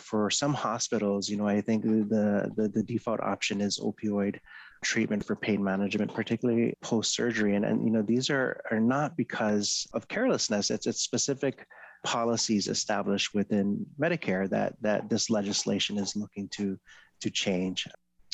for 0.00 0.30
some 0.30 0.54
hospitals, 0.54 1.28
you 1.28 1.36
know, 1.36 1.46
I 1.46 1.60
think 1.60 1.82
the, 1.82 2.50
the, 2.56 2.68
the 2.68 2.82
default 2.82 3.20
option 3.20 3.60
is 3.60 3.78
opioid 3.78 4.38
treatment 4.82 5.24
for 5.24 5.36
pain 5.36 5.62
management, 5.62 6.14
particularly 6.14 6.74
post 6.80 7.14
surgery. 7.14 7.54
And, 7.54 7.64
and, 7.64 7.84
you 7.84 7.90
know, 7.90 8.02
these 8.02 8.30
are, 8.30 8.60
are 8.70 8.80
not 8.80 9.16
because 9.16 9.86
of 9.92 10.08
carelessness, 10.08 10.70
it's, 10.70 10.86
it's 10.86 11.02
specific 11.02 11.66
policies 12.04 12.68
established 12.68 13.34
within 13.34 13.84
Medicare 14.00 14.48
that 14.48 14.74
that 14.80 15.08
this 15.08 15.30
legislation 15.30 15.98
is 15.98 16.16
looking 16.16 16.48
to 16.48 16.78
to 17.20 17.30
change. 17.30 17.86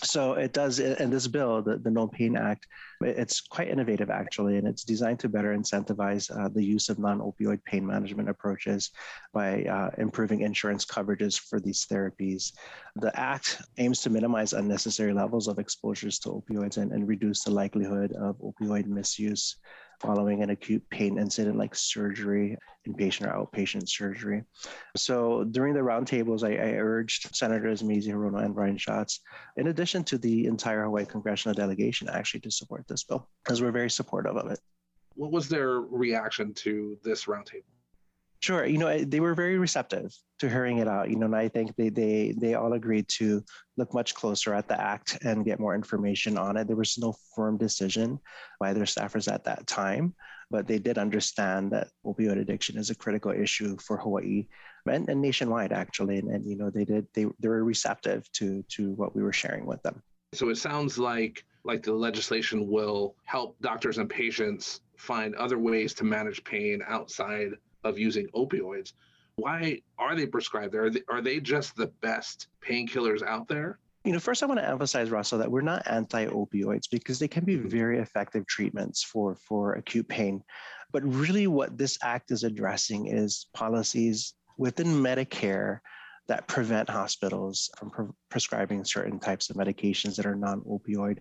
So 0.06 0.34
it 0.34 0.52
does, 0.52 0.78
in 0.78 1.10
this 1.10 1.26
bill, 1.26 1.62
the, 1.62 1.78
the 1.78 1.90
No 1.90 2.06
Pain 2.06 2.36
Act, 2.36 2.66
it's 3.00 3.40
quite 3.40 3.68
innovative 3.68 4.08
actually, 4.08 4.56
and 4.56 4.66
it's 4.66 4.84
designed 4.84 5.18
to 5.20 5.28
better 5.28 5.56
incentivize 5.56 6.30
uh, 6.30 6.48
the 6.48 6.64
use 6.64 6.88
of 6.88 6.98
non 6.98 7.20
opioid 7.20 7.62
pain 7.64 7.84
management 7.86 8.28
approaches 8.28 8.92
by 9.32 9.64
uh, 9.64 9.90
improving 9.98 10.42
insurance 10.42 10.84
coverages 10.84 11.38
for 11.38 11.60
these 11.60 11.86
therapies. 11.90 12.52
The 12.96 13.18
Act 13.18 13.60
aims 13.78 14.00
to 14.02 14.10
minimize 14.10 14.52
unnecessary 14.52 15.12
levels 15.12 15.48
of 15.48 15.58
exposures 15.58 16.18
to 16.20 16.28
opioids 16.30 16.76
and, 16.78 16.92
and 16.92 17.08
reduce 17.08 17.42
the 17.42 17.50
likelihood 17.50 18.12
of 18.12 18.38
opioid 18.38 18.86
misuse 18.86 19.56
following 20.00 20.42
an 20.42 20.50
acute 20.50 20.82
pain 20.90 21.18
incident 21.18 21.56
like 21.56 21.74
surgery, 21.74 22.56
inpatient 22.86 23.26
or 23.26 23.46
outpatient 23.46 23.88
surgery. 23.88 24.42
So 24.96 25.44
during 25.44 25.74
the 25.74 25.80
roundtables, 25.80 26.42
I, 26.44 26.52
I 26.56 26.72
urged 26.74 27.34
Senators 27.34 27.82
Mazie 27.82 28.12
Hirono 28.12 28.44
and 28.44 28.54
Brian 28.54 28.78
Schatz, 28.78 29.20
in 29.56 29.68
addition 29.68 30.04
to 30.04 30.18
the 30.18 30.46
entire 30.46 30.84
Hawaii 30.84 31.04
congressional 31.04 31.54
delegation, 31.54 32.08
actually 32.08 32.40
to 32.40 32.50
support 32.50 32.86
this 32.88 33.04
bill, 33.04 33.28
because 33.44 33.62
we're 33.62 33.72
very 33.72 33.90
supportive 33.90 34.36
of 34.36 34.50
it. 34.50 34.60
What 35.14 35.32
was 35.32 35.48
their 35.48 35.80
reaction 35.80 36.52
to 36.54 36.98
this 37.02 37.24
roundtable? 37.24 37.62
Sure. 38.40 38.66
You 38.66 38.78
know, 38.78 38.98
they 38.98 39.20
were 39.20 39.34
very 39.34 39.58
receptive 39.58 40.14
to 40.38 40.48
hearing 40.48 40.78
it 40.78 40.88
out. 40.88 41.10
You 41.10 41.16
know, 41.16 41.26
and 41.26 41.36
I 41.36 41.48
think 41.48 41.74
they 41.76 41.88
they 41.88 42.34
they 42.36 42.54
all 42.54 42.74
agreed 42.74 43.08
to 43.08 43.42
look 43.76 43.94
much 43.94 44.14
closer 44.14 44.54
at 44.54 44.68
the 44.68 44.80
act 44.80 45.18
and 45.24 45.44
get 45.44 45.60
more 45.60 45.74
information 45.74 46.36
on 46.36 46.56
it. 46.56 46.66
There 46.66 46.76
was 46.76 46.98
no 46.98 47.14
firm 47.34 47.56
decision 47.56 48.18
by 48.60 48.72
their 48.72 48.84
staffers 48.84 49.32
at 49.32 49.44
that 49.44 49.66
time, 49.66 50.14
but 50.50 50.66
they 50.66 50.78
did 50.78 50.98
understand 50.98 51.72
that 51.72 51.88
opioid 52.04 52.38
addiction 52.38 52.78
is 52.78 52.90
a 52.90 52.94
critical 52.94 53.32
issue 53.32 53.76
for 53.78 53.96
Hawaii 53.96 54.46
and, 54.86 55.08
and 55.08 55.20
nationwide, 55.20 55.72
actually. 55.72 56.18
And, 56.18 56.28
and 56.28 56.46
you 56.46 56.56
know, 56.56 56.70
they 56.70 56.84
did 56.84 57.06
they 57.14 57.26
they 57.40 57.48
were 57.48 57.64
receptive 57.64 58.30
to 58.32 58.62
to 58.70 58.92
what 58.92 59.16
we 59.16 59.22
were 59.22 59.32
sharing 59.32 59.66
with 59.66 59.82
them. 59.82 60.02
So 60.34 60.50
it 60.50 60.58
sounds 60.58 60.98
like 60.98 61.44
like 61.64 61.82
the 61.82 61.92
legislation 61.92 62.68
will 62.68 63.16
help 63.24 63.56
doctors 63.60 63.98
and 63.98 64.08
patients 64.08 64.80
find 64.96 65.34
other 65.34 65.58
ways 65.58 65.94
to 65.94 66.04
manage 66.04 66.44
pain 66.44 66.80
outside 66.86 67.52
of 67.86 67.98
using 67.98 68.26
opioids. 68.34 68.92
Why 69.36 69.80
are 69.98 70.14
they 70.16 70.26
prescribed? 70.26 70.72
there? 70.72 70.84
Are 70.84 70.90
they, 70.90 71.02
are 71.08 71.20
they 71.20 71.40
just 71.40 71.76
the 71.76 71.88
best 72.00 72.48
painkillers 72.66 73.22
out 73.22 73.48
there? 73.48 73.78
You 74.04 74.12
know, 74.12 74.18
first 74.20 74.42
I 74.42 74.46
want 74.46 74.60
to 74.60 74.68
emphasize, 74.68 75.10
Russell, 75.10 75.38
that 75.40 75.50
we're 75.50 75.62
not 75.62 75.82
anti-opioids 75.86 76.88
because 76.90 77.18
they 77.18 77.28
can 77.28 77.44
be 77.44 77.56
Mm-hmm. 77.56 77.68
very 77.68 77.98
effective 77.98 78.46
treatments 78.46 79.02
for 79.02 79.34
for 79.34 79.74
acute 79.74 80.08
pain. 80.08 80.42
But 80.92 81.02
really, 81.04 81.46
what 81.48 81.76
this 81.76 81.98
act 82.02 82.30
is 82.30 82.44
addressing 82.44 83.08
is 83.08 83.46
policies 83.52 84.34
within 84.56 84.86
Medicare 84.86 85.80
that 86.28 86.46
prevent 86.48 86.88
hospitals 86.88 87.68
from 87.76 87.90
pre- 87.90 88.06
prescribing 88.30 88.84
certain 88.84 89.18
types 89.18 89.50
of 89.50 89.56
medications 89.56 90.16
that 90.16 90.26
are 90.26 90.36
non-opioid. 90.36 91.18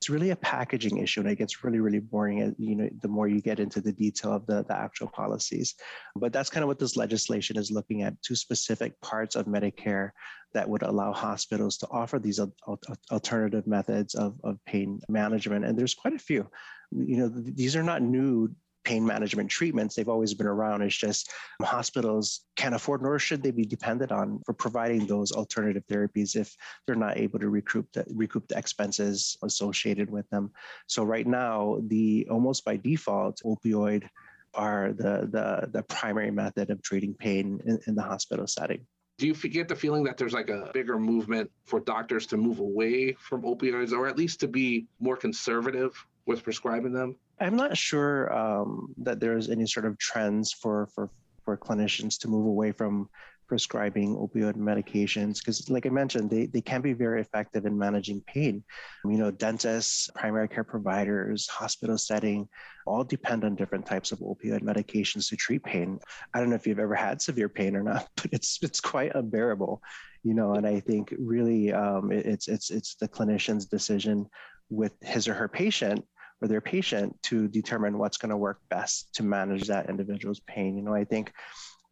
It's 0.00 0.10
really 0.10 0.30
a 0.30 0.36
packaging 0.36 0.98
issue, 0.98 1.20
and 1.20 1.30
it 1.30 1.36
gets 1.36 1.64
really, 1.64 1.80
really 1.80 2.00
boring. 2.00 2.42
uh, 2.42 2.50
You 2.58 2.76
know, 2.76 2.88
the 3.00 3.08
more 3.08 3.28
you 3.28 3.40
get 3.40 3.60
into 3.60 3.80
the 3.80 3.92
detail 3.92 4.32
of 4.32 4.46
the, 4.46 4.62
the 4.62 4.76
actual 4.76 5.08
policies. 5.08 5.74
But 6.14 6.32
that's 6.32 6.50
kind 6.50 6.62
of 6.62 6.68
what 6.68 6.78
this 6.78 6.96
legislation 6.96 7.56
is 7.56 7.70
looking 7.70 8.02
at: 8.02 8.20
two 8.22 8.36
specific 8.36 9.00
parts 9.00 9.36
of 9.36 9.46
Medicare 9.46 10.10
that 10.52 10.68
would 10.68 10.82
allow 10.82 11.12
hospitals 11.12 11.78
to 11.78 11.88
offer 11.90 12.18
these 12.18 12.38
al- 12.38 12.54
al- 12.68 12.80
alternative 13.10 13.66
methods 13.66 14.14
of, 14.14 14.38
of 14.44 14.58
pain 14.66 15.00
management. 15.08 15.64
And 15.64 15.78
there's 15.78 15.94
quite 15.94 16.14
a 16.14 16.18
few. 16.18 16.48
You 16.92 17.16
know, 17.16 17.28
these 17.28 17.74
are 17.74 17.82
not 17.82 18.02
new 18.02 18.54
pain 18.86 19.04
management 19.04 19.50
treatments. 19.50 19.96
They've 19.96 20.08
always 20.08 20.32
been 20.32 20.46
around. 20.46 20.80
It's 20.82 20.96
just 20.96 21.32
um, 21.60 21.66
hospitals 21.66 22.42
can't 22.54 22.74
afford, 22.74 23.02
nor 23.02 23.18
should 23.18 23.42
they 23.42 23.50
be 23.50 23.64
dependent 23.64 24.12
on 24.12 24.40
for 24.46 24.52
providing 24.54 25.06
those 25.06 25.32
alternative 25.32 25.82
therapies 25.90 26.36
if 26.36 26.56
they're 26.86 26.94
not 26.94 27.18
able 27.18 27.40
to 27.40 27.48
recoup 27.48 27.92
the, 27.92 28.04
recoup 28.14 28.46
the 28.46 28.56
expenses 28.56 29.36
associated 29.42 30.08
with 30.08 30.30
them. 30.30 30.52
So 30.86 31.02
right 31.02 31.26
now, 31.26 31.78
the 31.88 32.28
almost 32.30 32.64
by 32.64 32.76
default 32.76 33.40
opioid 33.44 34.08
are 34.54 34.92
the 34.92 35.28
the, 35.32 35.68
the 35.72 35.82
primary 35.82 36.30
method 36.30 36.70
of 36.70 36.80
treating 36.80 37.12
pain 37.14 37.60
in, 37.66 37.80
in 37.88 37.94
the 37.96 38.02
hospital 38.02 38.46
setting. 38.46 38.86
Do 39.18 39.26
you 39.26 39.34
get 39.34 39.66
the 39.66 39.74
feeling 39.74 40.04
that 40.04 40.16
there's 40.16 40.34
like 40.34 40.50
a 40.50 40.70
bigger 40.72 40.98
movement 40.98 41.50
for 41.64 41.80
doctors 41.80 42.26
to 42.28 42.36
move 42.36 42.60
away 42.60 43.16
from 43.18 43.42
opioids 43.42 43.92
or 43.92 44.06
at 44.06 44.16
least 44.16 44.40
to 44.40 44.48
be 44.48 44.86
more 45.00 45.16
conservative 45.16 45.92
with 46.26 46.44
prescribing 46.44 46.92
them? 46.92 47.16
I'm 47.40 47.56
not 47.56 47.76
sure 47.76 48.32
um, 48.32 48.94
that 48.98 49.20
there's 49.20 49.50
any 49.50 49.66
sort 49.66 49.86
of 49.86 49.98
trends 49.98 50.52
for 50.52 50.88
for 50.94 51.10
for 51.44 51.56
clinicians 51.56 52.18
to 52.20 52.28
move 52.28 52.46
away 52.46 52.72
from 52.72 53.08
prescribing 53.46 54.16
opioid 54.16 54.56
medications 54.56 55.38
because 55.38 55.70
like 55.70 55.86
i 55.86 55.88
mentioned 55.88 56.28
they, 56.28 56.46
they 56.46 56.60
can 56.60 56.80
be 56.80 56.92
very 56.92 57.20
effective 57.20 57.64
in 57.64 57.78
managing 57.78 58.20
pain. 58.26 58.64
You 59.04 59.18
know 59.18 59.30
dentists 59.30 60.10
primary 60.14 60.48
care 60.48 60.64
providers 60.64 61.46
hospital 61.46 61.98
setting 61.98 62.48
all 62.86 63.04
depend 63.04 63.44
on 63.44 63.54
different 63.54 63.86
types 63.86 64.10
of 64.12 64.18
opioid 64.18 64.62
medications 64.62 65.28
to 65.28 65.36
treat 65.36 65.62
pain. 65.62 65.98
I 66.34 66.40
don't 66.40 66.50
know 66.50 66.56
if 66.56 66.66
you've 66.66 66.80
ever 66.80 66.94
had 66.94 67.22
severe 67.22 67.48
pain 67.48 67.76
or 67.76 67.82
not 67.82 68.08
but 68.16 68.30
it's 68.32 68.58
it's 68.62 68.80
quite 68.80 69.14
unbearable 69.14 69.80
you 70.24 70.34
know 70.34 70.54
and 70.54 70.66
i 70.66 70.80
think 70.80 71.14
really 71.18 71.72
um, 71.72 72.10
it, 72.10 72.26
it's 72.26 72.48
it's 72.48 72.70
it's 72.70 72.96
the 72.96 73.08
clinician's 73.08 73.66
decision 73.66 74.26
with 74.70 74.92
his 75.02 75.28
or 75.28 75.34
her 75.34 75.48
patient 75.48 76.04
or 76.42 76.48
their 76.48 76.60
patient 76.60 77.16
to 77.22 77.48
determine 77.48 77.98
what's 77.98 78.18
going 78.18 78.30
to 78.30 78.36
work 78.36 78.60
best 78.68 79.14
to 79.14 79.22
manage 79.22 79.68
that 79.68 79.88
individual's 79.88 80.40
pain. 80.40 80.76
You 80.76 80.82
know, 80.82 80.94
I 80.94 81.04
think 81.04 81.32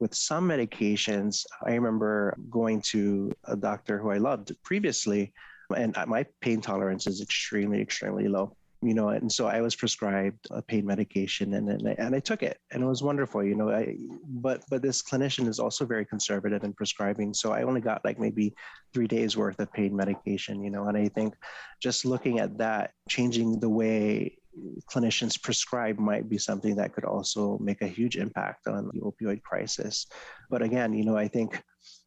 with 0.01 0.15
some 0.15 0.49
medications, 0.49 1.45
I 1.65 1.73
remember 1.75 2.37
going 2.51 2.83
to 2.93 3.33
a 3.45 3.57
doctor 3.57 3.99
who 3.99 4.11
I 4.11 4.19
loved 4.19 4.53
previously, 4.63 5.33
and 5.75 5.97
my 6.07 6.27
pain 6.41 6.61
tolerance 6.61 7.07
is 7.07 7.21
extremely, 7.21 7.81
extremely 7.81 8.29
low. 8.29 8.57
You 8.85 8.93
know, 8.93 9.09
and 9.09 9.33
so 9.33 9.47
I 9.47 9.63
was 9.63 9.75
prescribed 9.75 10.47
a 10.51 10.61
pain 10.61 10.85
medication, 10.85 11.55
and 11.55 11.69
and 11.71 11.89
I, 11.89 11.93
and 11.99 12.15
I 12.15 12.21
took 12.21 12.43
it, 12.43 12.59
and 12.71 12.83
it 12.83 12.87
was 12.87 13.03
wonderful. 13.03 13.43
You 13.43 13.55
know, 13.55 13.71
I 13.71 13.97
but 14.27 14.63
but 14.69 14.83
this 14.83 15.03
clinician 15.03 15.49
is 15.49 15.59
also 15.59 15.87
very 15.87 16.05
conservative 16.05 16.65
in 16.65 16.75
prescribing, 16.75 17.33
so 17.33 17.53
I 17.53 17.63
only 17.63 17.81
got 17.81 18.05
like 18.05 18.19
maybe 18.19 18.55
three 18.93 19.07
days 19.07 19.37
worth 19.37 19.59
of 19.59 19.73
pain 19.73 19.97
medication. 19.97 20.63
You 20.63 20.71
know, 20.71 20.85
and 20.89 20.99
I 20.99 21.09
think 21.09 21.35
just 21.81 22.05
looking 22.05 22.41
at 22.41 22.59
that, 22.59 22.91
changing 23.09 23.59
the 23.59 23.71
way 23.71 24.37
clinicians 24.91 25.41
prescribe 25.41 25.99
might 25.99 26.29
be 26.29 26.39
something 26.39 26.77
that 26.77 26.95
could 26.95 27.05
also 27.05 27.59
make 27.59 27.83
a 27.83 27.89
huge 27.89 28.17
impact 28.17 28.67
on 28.67 28.91
the 28.93 29.01
opioid 29.01 29.43
crisis. 29.43 30.07
But 30.51 30.63
again, 30.63 30.93
you 30.93 31.05
know, 31.05 31.17
I 31.17 31.29
think 31.29 31.63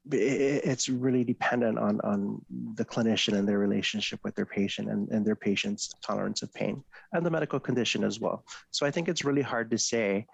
it's 0.10 0.88
really 0.88 1.24
dependent 1.24 1.78
on, 1.78 2.00
on 2.02 2.42
the 2.76 2.86
clinician 2.86 3.38
and 3.38 3.48
their 3.48 3.60
relationship 3.60 4.20
with 4.24 4.36
their 4.36 4.46
patient 4.46 4.90
and, 4.90 5.10
and 5.10 5.26
their 5.26 5.36
patient's 5.36 5.94
tolerance 6.02 6.42
of 6.42 6.54
pain 6.54 6.84
and 7.14 7.26
the 7.26 7.30
medical 7.30 7.60
condition 7.60 8.04
as 8.04 8.20
well. 8.20 8.44
So 8.72 8.86
I 8.86 8.92
think 8.92 9.10
it's 9.10 9.26
really 9.26 9.42
hard 9.42 9.70
to 9.72 9.78
say 9.78 10.26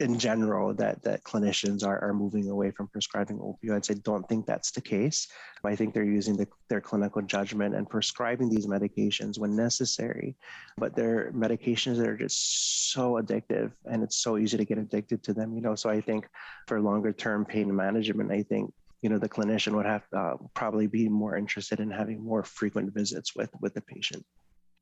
in 0.00 0.18
general 0.18 0.72
that 0.74 1.02
that 1.02 1.22
clinicians 1.24 1.86
are, 1.86 2.02
are 2.02 2.14
moving 2.14 2.48
away 2.48 2.70
from 2.70 2.88
prescribing 2.88 3.38
opioids. 3.38 3.90
I 3.90 4.00
don't 4.02 4.26
think 4.28 4.46
that's 4.46 4.70
the 4.70 4.80
case. 4.80 5.28
I 5.62 5.76
think 5.76 5.92
they're 5.92 6.04
using 6.04 6.36
the, 6.36 6.48
their 6.68 6.80
clinical 6.80 7.20
judgment 7.20 7.74
and 7.74 7.88
prescribing 7.88 8.48
these 8.48 8.66
medications 8.66 9.38
when 9.38 9.54
necessary. 9.54 10.34
But 10.78 10.96
they're 10.96 11.30
medications 11.32 11.98
that 11.98 12.08
are 12.08 12.16
just 12.16 12.92
so 12.92 13.20
addictive 13.20 13.72
and 13.84 14.02
it's 14.02 14.16
so 14.16 14.38
easy 14.38 14.56
to 14.56 14.64
get 14.64 14.78
addicted 14.78 15.22
to 15.24 15.34
them, 15.34 15.54
you 15.54 15.60
know. 15.60 15.74
So 15.74 15.90
I 15.90 16.00
think 16.00 16.26
for 16.66 16.80
longer 16.80 17.12
term 17.12 17.44
pain 17.44 17.74
management, 17.74 18.32
I 18.32 18.42
think 18.42 18.72
you 19.02 19.10
know 19.10 19.18
the 19.18 19.28
clinician 19.28 19.74
would 19.74 19.86
have 19.86 20.02
uh, 20.16 20.36
probably 20.54 20.86
be 20.86 21.08
more 21.08 21.36
interested 21.36 21.78
in 21.78 21.90
having 21.90 22.24
more 22.24 22.42
frequent 22.42 22.92
visits 22.94 23.36
with 23.36 23.50
with 23.60 23.74
the 23.74 23.82
patient 23.82 24.24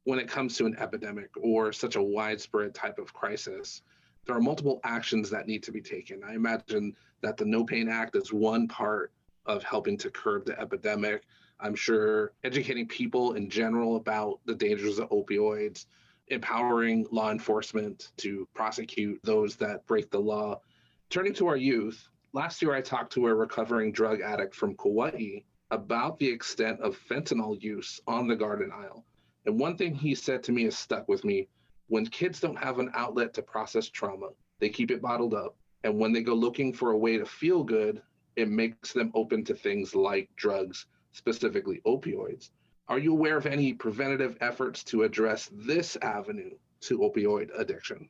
when 0.04 0.18
it 0.18 0.26
comes 0.26 0.57
to 0.57 0.64
an 0.64 0.74
epidemic 0.78 1.28
or 1.42 1.70
such 1.70 1.96
a 1.96 2.02
widespread 2.02 2.74
type 2.74 2.98
of 2.98 3.12
crisis 3.12 3.83
there 4.29 4.37
are 4.37 4.43
multiple 4.43 4.79
actions 4.85 5.31
that 5.31 5.47
need 5.47 5.62
to 5.62 5.73
be 5.73 5.81
taken. 5.81 6.23
I 6.23 6.35
imagine 6.35 6.95
that 7.23 7.38
the 7.38 7.47
No 7.47 7.64
Pain 7.64 7.88
Act 7.88 8.14
is 8.14 8.31
one 8.31 8.69
part 8.69 9.11
of 9.47 9.62
helping 9.62 9.97
to 9.97 10.11
curb 10.11 10.45
the 10.45 10.61
epidemic. 10.61 11.25
I'm 11.59 11.75
sure 11.75 12.35
educating 12.45 12.87
people 12.87 13.33
in 13.33 13.49
general 13.49 13.97
about 13.97 14.41
the 14.45 14.55
dangers 14.55 14.99
of 14.99 15.09
opioids, 15.09 15.87
empowering 16.27 17.07
law 17.11 17.31
enforcement 17.31 18.12
to 18.19 18.47
prosecute 18.55 19.19
those 19.25 19.57
that 19.57 19.87
break 19.87 20.11
the 20.11 20.21
law. 20.21 20.61
Turning 21.09 21.33
to 21.33 21.47
our 21.47 21.57
youth, 21.57 22.07
last 22.35 22.61
year 22.61 22.75
I 22.75 22.83
talked 22.83 23.14
to 23.14 23.29
a 23.29 23.35
recovering 23.35 23.93
drug 23.93 24.21
addict 24.21 24.55
from 24.55 24.77
Kauai 24.77 25.41
about 25.71 26.19
the 26.19 26.29
extent 26.29 26.81
of 26.81 26.99
fentanyl 27.09 27.61
use 27.62 27.99
on 28.07 28.29
the 28.29 28.37
Garden 28.37 28.71
Isle. 28.75 29.07
And 29.47 29.59
one 29.59 29.79
thing 29.79 29.95
he 29.95 30.14
said 30.14 30.43
to 30.43 30.53
me 30.53 30.64
has 30.64 30.77
stuck 30.77 31.09
with 31.09 31.25
me 31.25 31.49
when 31.88 32.07
kids 32.07 32.40
don't 32.40 32.59
have 32.59 32.79
an 32.79 32.90
outlet 32.94 33.35
to 33.35 33.42
process 33.42 33.88
trauma, 33.88 34.29
they 34.61 34.68
keep 34.68 34.90
it 34.90 35.03
bottled 35.03 35.35
up. 35.35 35.57
And 35.85 35.98
when 35.98 36.12
they 36.12 36.22
go 36.22 36.35
looking 36.35 36.72
for 36.72 36.92
a 36.92 36.98
way 36.98 37.18
to 37.18 37.27
feel 37.27 37.62
good, 37.62 38.03
it 38.37 38.48
makes 38.48 38.92
them 38.92 39.11
open 39.14 39.44
to 39.44 39.55
things 39.55 39.94
like 39.94 40.29
drugs, 40.37 40.87
specifically 41.12 41.81
opioids. 41.87 42.51
Are 42.88 42.98
you 42.98 43.12
aware 43.12 43.37
of 43.37 43.46
any 43.46 43.72
preventative 43.72 44.37
efforts 44.40 44.83
to 44.85 45.03
address 45.03 45.51
this 45.53 45.96
avenue 46.03 46.53
to 46.83 46.98
opioid 46.98 47.51
addiction? 47.59 48.09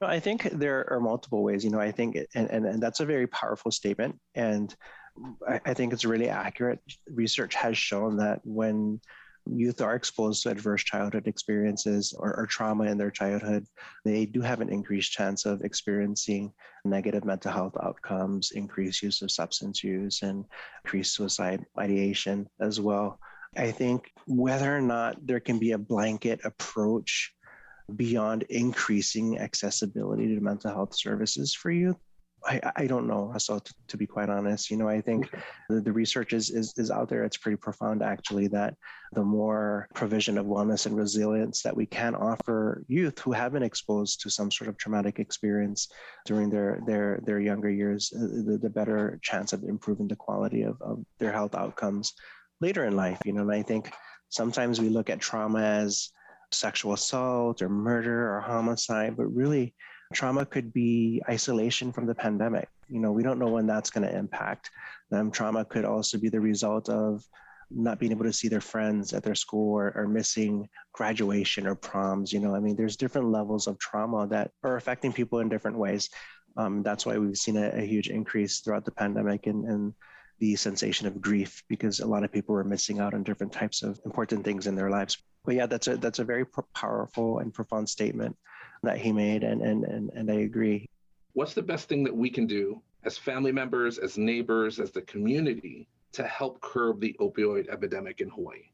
No, 0.00 0.06
I 0.06 0.20
think 0.20 0.42
there 0.52 0.90
are 0.92 1.00
multiple 1.00 1.42
ways. 1.42 1.64
You 1.64 1.70
know, 1.70 1.80
I 1.80 1.92
think, 1.92 2.16
and, 2.34 2.50
and, 2.50 2.66
and 2.66 2.82
that's 2.82 3.00
a 3.00 3.06
very 3.06 3.26
powerful 3.26 3.70
statement. 3.70 4.18
And 4.34 4.74
I, 5.46 5.60
I 5.66 5.74
think 5.74 5.92
it's 5.92 6.04
really 6.04 6.28
accurate. 6.28 6.80
Research 7.10 7.54
has 7.54 7.76
shown 7.78 8.16
that 8.18 8.40
when 8.44 9.00
youth 9.50 9.80
are 9.80 9.94
exposed 9.94 10.42
to 10.42 10.50
adverse 10.50 10.84
childhood 10.84 11.26
experiences 11.26 12.14
or, 12.18 12.36
or, 12.36 12.46
trauma 12.46 12.84
in 12.84 12.98
their 12.98 13.10
childhood, 13.10 13.66
they 14.04 14.26
do 14.26 14.40
have 14.40 14.60
an 14.60 14.68
increased 14.68 15.12
chance 15.12 15.46
of 15.46 15.62
experiencing 15.62 16.52
negative 16.84 17.24
mental 17.24 17.52
health 17.52 17.76
outcomes, 17.82 18.52
increased 18.52 19.02
use 19.02 19.22
of 19.22 19.30
substance 19.30 19.82
use, 19.82 20.22
and 20.22 20.44
increased 20.84 21.14
suicide 21.14 21.64
ideation 21.78 22.48
as 22.60 22.80
well. 22.80 23.18
I 23.56 23.70
think 23.70 24.10
whether 24.26 24.76
or 24.76 24.80
not 24.80 25.26
there 25.26 25.40
can 25.40 25.58
be 25.58 25.72
a 25.72 25.78
blanket 25.78 26.40
approach 26.44 27.32
beyond 27.96 28.42
increasing 28.50 29.38
accessibility 29.38 30.34
to 30.34 30.40
mental 30.40 30.72
health 30.72 30.94
services 30.94 31.54
for 31.54 31.70
youth 31.70 31.96
I, 32.44 32.60
I 32.76 32.86
don't 32.86 33.06
know, 33.06 33.32
So 33.38 33.58
to, 33.58 33.74
to, 33.88 33.96
be 33.96 34.06
quite 34.06 34.28
honest. 34.28 34.70
You 34.70 34.76
know, 34.76 34.88
I 34.88 35.00
think 35.00 35.30
the, 35.68 35.80
the 35.80 35.92
research 35.92 36.32
is, 36.32 36.50
is, 36.50 36.72
is 36.76 36.90
out 36.90 37.08
there. 37.08 37.24
It's 37.24 37.36
pretty 37.36 37.56
profound, 37.56 38.02
actually, 38.02 38.46
that 38.48 38.74
the 39.12 39.24
more 39.24 39.88
provision 39.94 40.38
of 40.38 40.46
wellness 40.46 40.86
and 40.86 40.96
resilience 40.96 41.62
that 41.62 41.76
we 41.76 41.86
can 41.86 42.14
offer 42.14 42.84
youth 42.88 43.18
who 43.18 43.32
have 43.32 43.52
been 43.52 43.62
exposed 43.62 44.20
to 44.20 44.30
some 44.30 44.50
sort 44.50 44.68
of 44.68 44.76
traumatic 44.78 45.18
experience 45.18 45.88
during 46.26 46.48
their, 46.48 46.80
their, 46.86 47.20
their 47.24 47.40
younger 47.40 47.70
years, 47.70 48.12
uh, 48.14 48.20
the, 48.20 48.58
the 48.62 48.70
better 48.70 49.18
chance 49.22 49.52
of 49.52 49.64
improving 49.64 50.08
the 50.08 50.16
quality 50.16 50.62
of, 50.62 50.80
of 50.80 51.04
their 51.18 51.32
health 51.32 51.54
outcomes 51.54 52.12
later 52.60 52.84
in 52.84 52.96
life. 52.96 53.26
You 53.26 53.32
know, 53.32 53.42
and 53.42 53.52
I 53.52 53.62
think 53.62 53.92
sometimes 54.28 54.80
we 54.80 54.88
look 54.88 55.10
at 55.10 55.20
trauma 55.20 55.60
as 55.60 56.10
sexual 56.52 56.94
assault 56.94 57.62
or 57.62 57.68
murder 57.68 58.34
or 58.34 58.40
homicide, 58.40 59.16
but 59.16 59.26
really, 59.26 59.74
Trauma 60.14 60.46
could 60.46 60.72
be 60.72 61.22
isolation 61.28 61.92
from 61.92 62.06
the 62.06 62.14
pandemic. 62.14 62.68
You 62.88 63.00
know, 63.00 63.12
we 63.12 63.22
don't 63.22 63.38
know 63.38 63.48
when 63.48 63.66
that's 63.66 63.90
going 63.90 64.08
to 64.08 64.16
impact 64.16 64.70
them. 65.10 65.30
Trauma 65.30 65.64
could 65.64 65.84
also 65.84 66.18
be 66.18 66.30
the 66.30 66.40
result 66.40 66.88
of 66.88 67.22
not 67.70 67.98
being 67.98 68.12
able 68.12 68.24
to 68.24 68.32
see 68.32 68.48
their 68.48 68.62
friends 68.62 69.12
at 69.12 69.22
their 69.22 69.34
school 69.34 69.74
or, 69.74 69.92
or, 69.94 70.08
missing 70.08 70.66
graduation 70.94 71.66
or 71.66 71.74
proms. 71.74 72.32
You 72.32 72.40
know, 72.40 72.54
I 72.54 72.60
mean, 72.60 72.76
there's 72.76 72.96
different 72.96 73.30
levels 73.30 73.66
of 73.66 73.78
trauma 73.78 74.26
that 74.28 74.52
are 74.62 74.76
affecting 74.76 75.12
people 75.12 75.40
in 75.40 75.50
different 75.50 75.76
ways. 75.76 76.08
Um, 76.56 76.82
that's 76.82 77.04
why 77.04 77.18
we've 77.18 77.36
seen 77.36 77.58
a, 77.58 77.68
a, 77.68 77.82
huge 77.82 78.08
increase 78.08 78.60
throughout 78.60 78.86
the 78.86 78.90
pandemic 78.90 79.46
and, 79.46 79.66
and 79.66 79.94
the 80.38 80.56
sensation 80.56 81.06
of 81.06 81.20
grief 81.20 81.62
because 81.68 82.00
a 82.00 82.06
lot 82.06 82.24
of 82.24 82.32
people 82.32 82.54
were 82.54 82.64
missing 82.64 83.00
out 83.00 83.12
on 83.12 83.22
different 83.22 83.52
types 83.52 83.82
of 83.82 84.00
important 84.06 84.44
things 84.44 84.66
in 84.66 84.74
their 84.74 84.88
lives. 84.88 85.18
But 85.44 85.56
yeah, 85.56 85.66
that's 85.66 85.88
a 85.88 85.96
that's 85.98 86.18
a 86.20 86.24
very 86.24 86.46
powerful 86.74 87.40
and 87.40 87.52
profound 87.52 87.88
statement 87.88 88.36
that 88.82 88.98
he 88.98 89.12
made, 89.12 89.42
and 89.42 89.62
and 89.62 89.84
and, 89.84 90.10
and 90.14 90.30
I 90.30 90.40
agree. 90.40 90.86
What's 91.34 91.54
the 91.54 91.62
best 91.62 91.88
thing 91.88 92.04
that 92.04 92.16
we 92.16 92.30
can 92.30 92.46
do 92.46 92.80
as 93.04 93.16
family 93.16 93.52
members, 93.52 93.98
as 93.98 94.18
neighbors, 94.18 94.80
as 94.80 94.90
the 94.90 95.02
community 95.02 95.88
to 96.12 96.24
help 96.24 96.60
curb 96.60 97.00
the 97.00 97.16
opioid 97.20 97.68
epidemic 97.68 98.20
in 98.20 98.28
Hawaii? 98.28 98.70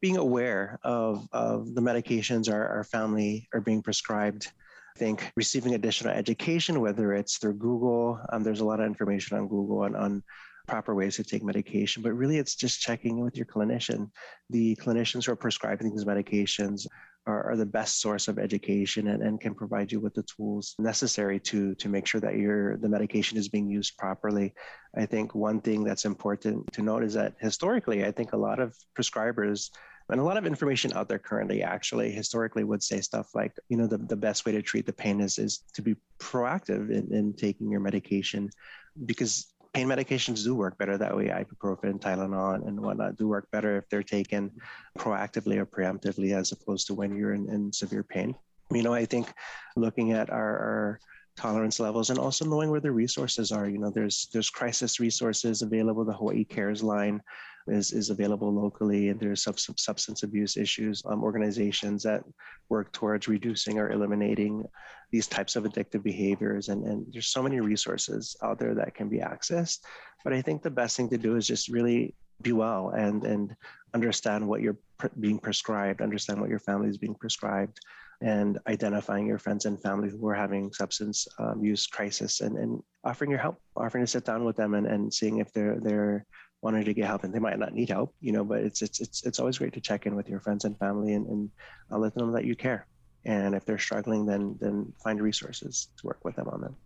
Being 0.00 0.16
aware 0.16 0.78
of, 0.84 1.28
of 1.32 1.74
the 1.74 1.80
medications 1.80 2.50
our, 2.50 2.66
our 2.68 2.84
family 2.84 3.48
are 3.52 3.60
being 3.60 3.82
prescribed. 3.82 4.52
I 4.96 4.98
think 4.98 5.32
receiving 5.36 5.74
additional 5.74 6.12
education, 6.12 6.80
whether 6.80 7.12
it's 7.12 7.38
through 7.38 7.54
Google, 7.54 8.20
um, 8.32 8.42
there's 8.42 8.60
a 8.60 8.64
lot 8.64 8.80
of 8.80 8.86
information 8.86 9.36
on 9.36 9.48
Google 9.48 9.84
and 9.84 9.96
on 9.96 10.22
proper 10.66 10.94
ways 10.94 11.16
to 11.16 11.24
take 11.24 11.42
medication, 11.42 12.02
but 12.02 12.12
really 12.12 12.38
it's 12.38 12.54
just 12.54 12.80
checking 12.80 13.20
with 13.20 13.36
your 13.36 13.46
clinician. 13.46 14.10
The 14.50 14.76
clinicians 14.76 15.26
who 15.26 15.32
are 15.32 15.36
prescribing 15.36 15.90
these 15.90 16.04
medications 16.04 16.86
are, 17.28 17.50
are 17.50 17.56
the 17.56 17.66
best 17.66 18.00
source 18.00 18.26
of 18.26 18.38
education 18.38 19.08
and, 19.08 19.22
and 19.22 19.40
can 19.40 19.54
provide 19.54 19.92
you 19.92 20.00
with 20.00 20.14
the 20.14 20.22
tools 20.22 20.74
necessary 20.78 21.38
to 21.38 21.74
to 21.76 21.88
make 21.88 22.06
sure 22.06 22.20
that 22.20 22.36
your 22.36 22.78
the 22.78 22.88
medication 22.88 23.36
is 23.38 23.48
being 23.48 23.68
used 23.68 23.96
properly. 23.98 24.54
I 24.96 25.06
think 25.06 25.34
one 25.34 25.60
thing 25.60 25.84
that's 25.84 26.06
important 26.06 26.72
to 26.72 26.82
note 26.82 27.04
is 27.04 27.14
that 27.14 27.34
historically, 27.38 28.04
I 28.04 28.10
think 28.10 28.32
a 28.32 28.36
lot 28.48 28.58
of 28.58 28.74
prescribers 28.98 29.70
and 30.08 30.20
a 30.20 30.24
lot 30.24 30.38
of 30.38 30.46
information 30.46 30.92
out 30.94 31.08
there 31.08 31.18
currently 31.18 31.62
actually 31.62 32.10
historically 32.10 32.64
would 32.64 32.82
say 32.82 33.02
stuff 33.02 33.28
like 33.34 33.52
you 33.68 33.76
know 33.76 33.86
the, 33.86 33.98
the 33.98 34.16
best 34.16 34.46
way 34.46 34.52
to 34.52 34.62
treat 34.62 34.86
the 34.86 34.92
pain 34.92 35.20
is 35.20 35.38
is 35.38 35.64
to 35.74 35.82
be 35.82 35.96
proactive 36.18 36.90
in, 36.90 37.12
in 37.14 37.34
taking 37.34 37.70
your 37.70 37.80
medication 37.80 38.48
because 39.04 39.52
pain 39.72 39.86
medications 39.86 40.44
do 40.44 40.54
work 40.54 40.78
better 40.78 40.96
that 40.98 41.16
way. 41.16 41.26
Ibuprofen, 41.26 42.00
Tylenol, 42.00 42.66
and 42.66 42.80
whatnot 42.80 43.16
do 43.16 43.28
work 43.28 43.48
better 43.50 43.76
if 43.76 43.88
they're 43.88 44.02
taken 44.02 44.50
proactively 44.98 45.56
or 45.56 45.66
preemptively 45.66 46.36
as 46.36 46.52
opposed 46.52 46.86
to 46.86 46.94
when 46.94 47.16
you're 47.16 47.34
in, 47.34 47.48
in 47.48 47.72
severe 47.72 48.02
pain. 48.02 48.34
You 48.70 48.82
know, 48.82 48.92
I 48.92 49.04
think 49.04 49.32
looking 49.76 50.12
at 50.12 50.30
our, 50.30 50.58
our 50.58 51.00
tolerance 51.38 51.78
levels 51.78 52.10
and 52.10 52.18
also 52.18 52.44
knowing 52.44 52.70
where 52.70 52.80
the 52.80 52.90
resources 52.90 53.52
are. 53.52 53.68
You 53.68 53.78
know, 53.78 53.90
there's 53.90 54.28
there's 54.32 54.50
crisis 54.50 54.98
resources 54.98 55.62
available. 55.62 56.04
The 56.04 56.12
Hawaii 56.12 56.44
Cares 56.44 56.82
line 56.82 57.22
is, 57.68 57.92
is 57.92 58.10
available 58.10 58.52
locally, 58.52 59.08
and 59.08 59.20
there's 59.20 59.42
sub, 59.44 59.58
substance 59.58 60.24
abuse 60.24 60.56
issues 60.56 61.02
um, 61.06 61.22
organizations 61.22 62.02
that 62.02 62.24
work 62.68 62.92
towards 62.92 63.28
reducing 63.28 63.78
or 63.78 63.92
eliminating 63.92 64.64
these 65.12 65.28
types 65.28 65.54
of 65.54 65.64
addictive 65.64 66.02
behaviors. 66.02 66.68
And, 66.68 66.84
and 66.84 67.06
there's 67.12 67.28
so 67.28 67.42
many 67.42 67.60
resources 67.60 68.36
out 68.42 68.58
there 68.58 68.74
that 68.74 68.94
can 68.94 69.08
be 69.08 69.18
accessed. 69.18 69.78
But 70.24 70.32
I 70.32 70.42
think 70.42 70.62
the 70.62 70.70
best 70.70 70.96
thing 70.96 71.08
to 71.10 71.18
do 71.18 71.36
is 71.36 71.46
just 71.46 71.68
really 71.68 72.14
be 72.42 72.52
well 72.52 72.90
and 72.90 73.24
and 73.24 73.56
understand 73.94 74.46
what 74.46 74.60
you're 74.60 74.78
being 75.20 75.38
prescribed, 75.38 76.02
understand 76.02 76.40
what 76.40 76.50
your 76.50 76.58
family 76.58 76.88
is 76.88 76.98
being 76.98 77.14
prescribed, 77.14 77.78
and 78.20 78.58
identifying 78.66 79.26
your 79.26 79.38
friends 79.38 79.64
and 79.64 79.80
family 79.80 80.10
who 80.10 80.26
are 80.28 80.34
having 80.34 80.72
substance 80.72 81.28
um, 81.38 81.62
use 81.62 81.86
crisis 81.86 82.40
and, 82.40 82.58
and 82.58 82.82
offering 83.04 83.30
your 83.30 83.38
help, 83.38 83.60
offering 83.76 84.04
to 84.04 84.10
sit 84.10 84.24
down 84.24 84.44
with 84.44 84.56
them 84.56 84.74
and, 84.74 84.86
and 84.86 85.12
seeing 85.12 85.38
if 85.38 85.52
they're 85.52 85.78
they're 85.80 86.26
wanting 86.60 86.84
to 86.84 86.92
get 86.92 87.06
help 87.06 87.22
and 87.22 87.32
they 87.32 87.38
might 87.38 87.58
not 87.58 87.72
need 87.72 87.88
help, 87.88 88.12
you 88.20 88.32
know, 88.32 88.44
but 88.44 88.58
it's 88.58 88.82
it's 88.82 89.00
it's 89.00 89.24
it's 89.24 89.38
always 89.38 89.58
great 89.58 89.72
to 89.72 89.80
check 89.80 90.06
in 90.06 90.16
with 90.16 90.28
your 90.28 90.40
friends 90.40 90.64
and 90.64 90.76
family 90.78 91.14
and, 91.14 91.26
and 91.28 91.50
uh, 91.92 91.98
let 91.98 92.14
them 92.14 92.26
know 92.26 92.32
that 92.34 92.44
you 92.44 92.56
care. 92.56 92.86
And 93.24 93.54
if 93.54 93.64
they're 93.64 93.78
struggling, 93.78 94.26
then 94.26 94.56
then 94.60 94.92
find 95.02 95.20
resources 95.20 95.88
to 95.98 96.06
work 96.06 96.24
with 96.24 96.34
them 96.34 96.48
on 96.48 96.60
them. 96.60 96.76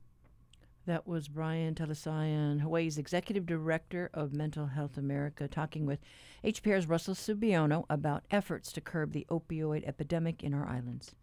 That 0.84 1.06
was 1.06 1.28
Brian 1.28 1.76
Talisayan, 1.76 2.60
Hawaii's 2.60 2.98
Executive 2.98 3.46
Director 3.46 4.10
of 4.12 4.32
Mental 4.32 4.66
Health 4.66 4.98
America, 4.98 5.46
talking 5.46 5.86
with 5.86 6.00
HPR's 6.44 6.88
Russell 6.88 7.14
Subiono 7.14 7.84
about 7.88 8.24
efforts 8.32 8.72
to 8.72 8.80
curb 8.80 9.12
the 9.12 9.24
opioid 9.30 9.86
epidemic 9.86 10.42
in 10.42 10.52
our 10.52 10.66
islands. 10.66 11.14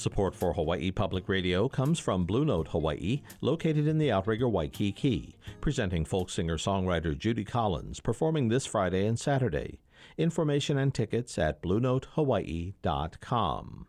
Support 0.00 0.34
for 0.34 0.54
Hawaii 0.54 0.90
Public 0.90 1.28
Radio 1.28 1.68
comes 1.68 1.98
from 1.98 2.24
Blue 2.24 2.46
Note 2.46 2.68
Hawaii, 2.68 3.20
located 3.42 3.86
in 3.86 3.98
the 3.98 4.10
outrigger 4.10 4.48
Waikiki, 4.48 5.36
presenting 5.60 6.06
folk 6.06 6.30
singer 6.30 6.56
songwriter 6.56 7.14
Judy 7.16 7.44
Collins, 7.44 8.00
performing 8.00 8.48
this 8.48 8.64
Friday 8.64 9.04
and 9.04 9.20
Saturday. 9.20 9.82
Information 10.16 10.78
and 10.78 10.94
tickets 10.94 11.36
at 11.36 11.62
BlueNoteHawaii.com. 11.62 13.86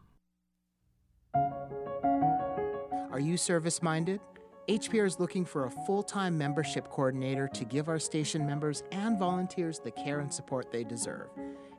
Are 3.09 3.21
you 3.21 3.37
service 3.37 3.81
minded? 3.81 4.19
HPR 4.67 5.07
is 5.07 5.17
looking 5.17 5.45
for 5.45 5.67
a 5.67 5.71
full 5.71 6.03
time 6.03 6.37
membership 6.37 6.89
coordinator 6.89 7.47
to 7.53 7.63
give 7.63 7.87
our 7.87 7.99
station 7.99 8.45
members 8.45 8.83
and 8.91 9.17
volunteers 9.17 9.79
the 9.79 9.91
care 9.91 10.19
and 10.19 10.33
support 10.33 10.73
they 10.73 10.83
deserve. 10.83 11.29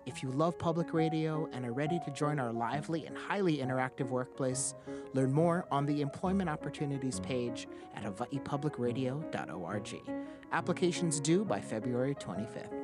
If 0.05 0.23
you 0.23 0.31
love 0.31 0.59
public 0.59 0.93
radio 0.93 1.49
and 1.53 1.65
are 1.65 1.73
ready 1.73 2.01
to 2.05 2.11
join 2.11 2.41
our 2.41 2.53
lively 2.53 3.07
and 3.07 3.17
highly 3.17 3.59
interactive 3.59 4.09
workplace, 4.09 4.75
learn 5.15 5.33
more 5.33 5.65
on 5.71 5.87
the 5.87 6.01
Employment 6.01 6.51
Opportunities 6.51 7.21
page 7.21 7.69
at 7.95 8.03
hawaiipublicradio.org. 8.03 10.01
Applications 10.51 11.21
due 11.21 11.45
by 11.45 11.61
February 11.61 12.17
25th. 12.17 12.82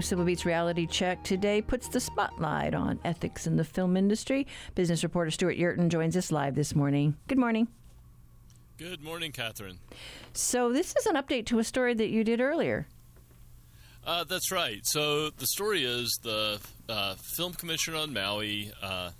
Civil 0.00 0.24
Beat's 0.24 0.44
reality 0.44 0.86
check 0.86 1.22
today 1.22 1.62
puts 1.62 1.88
the 1.88 2.00
spotlight 2.00 2.74
on 2.74 2.98
ethics 3.04 3.46
in 3.46 3.56
the 3.56 3.64
film 3.64 3.96
industry. 3.96 4.46
Business 4.74 5.02
reporter 5.02 5.30
Stewart 5.30 5.56
Yerton 5.56 5.88
joins 5.88 6.16
us 6.16 6.30
live 6.32 6.54
this 6.54 6.74
morning. 6.74 7.16
Good 7.28 7.38
morning. 7.38 7.68
Good 8.78 9.02
morning, 9.02 9.32
Catherine. 9.32 9.78
So, 10.34 10.72
this 10.72 10.94
is 10.96 11.06
an 11.06 11.16
update 11.16 11.46
to 11.46 11.58
a 11.58 11.64
story 11.64 11.94
that 11.94 12.08
you 12.08 12.24
did 12.24 12.40
earlier. 12.40 12.86
Uh, 14.04 14.24
that's 14.24 14.52
right. 14.52 14.80
So, 14.84 15.30
the 15.30 15.46
story 15.46 15.84
is 15.84 16.18
the 16.22 16.60
uh, 16.88 17.14
film 17.14 17.54
commissioner 17.54 17.96
on 17.96 18.12
Maui, 18.12 18.70
uh, 18.82 19.10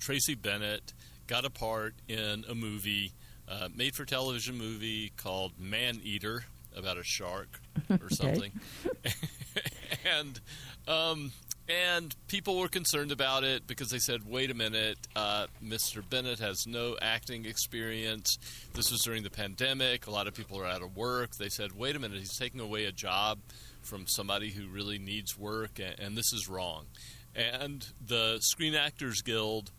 Tracy 0.00 0.34
Bennett, 0.34 0.92
got 1.26 1.44
a 1.44 1.50
part 1.50 1.94
in 2.08 2.44
a 2.48 2.54
movie, 2.54 3.12
uh, 3.48 3.68
made 3.74 3.94
for 3.94 4.04
television 4.04 4.58
movie 4.58 5.12
called 5.16 5.52
Man 5.58 6.00
Eater 6.02 6.44
about 6.76 6.98
a 6.98 7.04
shark 7.04 7.60
or 7.90 8.10
something, 8.10 8.52
and 10.18 10.40
um, 10.88 11.32
and 11.68 12.14
people 12.28 12.58
were 12.58 12.68
concerned 12.68 13.10
about 13.10 13.42
it 13.42 13.66
because 13.66 13.90
they 13.90 13.98
said, 13.98 14.20
"Wait 14.26 14.50
a 14.50 14.54
minute, 14.54 14.98
uh, 15.16 15.46
Mr. 15.64 16.08
Bennett 16.08 16.38
has 16.38 16.64
no 16.66 16.96
acting 17.00 17.44
experience. 17.44 18.38
This 18.74 18.90
was 18.90 19.02
during 19.02 19.22
the 19.22 19.30
pandemic. 19.30 20.06
A 20.06 20.10
lot 20.10 20.26
of 20.28 20.34
people 20.34 20.60
are 20.60 20.66
out 20.66 20.82
of 20.82 20.96
work." 20.96 21.30
They 21.38 21.48
said, 21.48 21.72
"Wait 21.72 21.96
a 21.96 21.98
minute, 21.98 22.18
he's 22.18 22.38
taking 22.38 22.60
away 22.60 22.84
a 22.84 22.92
job 22.92 23.38
from 23.82 24.06
somebody 24.06 24.50
who 24.50 24.68
really 24.68 24.98
needs 24.98 25.36
work, 25.38 25.78
and, 25.78 25.98
and 25.98 26.16
this 26.16 26.32
is 26.32 26.48
wrong." 26.48 26.86
And 27.34 27.86
the 28.04 28.38
Screen 28.40 28.74
Actors 28.74 29.20
Guild 29.22 29.70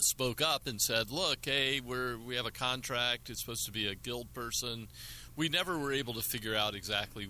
spoke 0.00 0.42
up 0.42 0.66
and 0.66 0.80
said, 0.80 1.10
"Look, 1.10 1.38
hey, 1.46 1.80
we're 1.80 2.18
we 2.18 2.36
have 2.36 2.46
a 2.46 2.50
contract. 2.50 3.30
It's 3.30 3.40
supposed 3.40 3.64
to 3.66 3.72
be 3.72 3.86
a 3.86 3.94
guild 3.94 4.32
person. 4.34 4.88
We 5.36 5.48
never 5.48 5.78
were 5.78 5.92
able 5.92 6.14
to 6.14 6.22
figure 6.22 6.54
out 6.54 6.74
exactly 6.74 7.28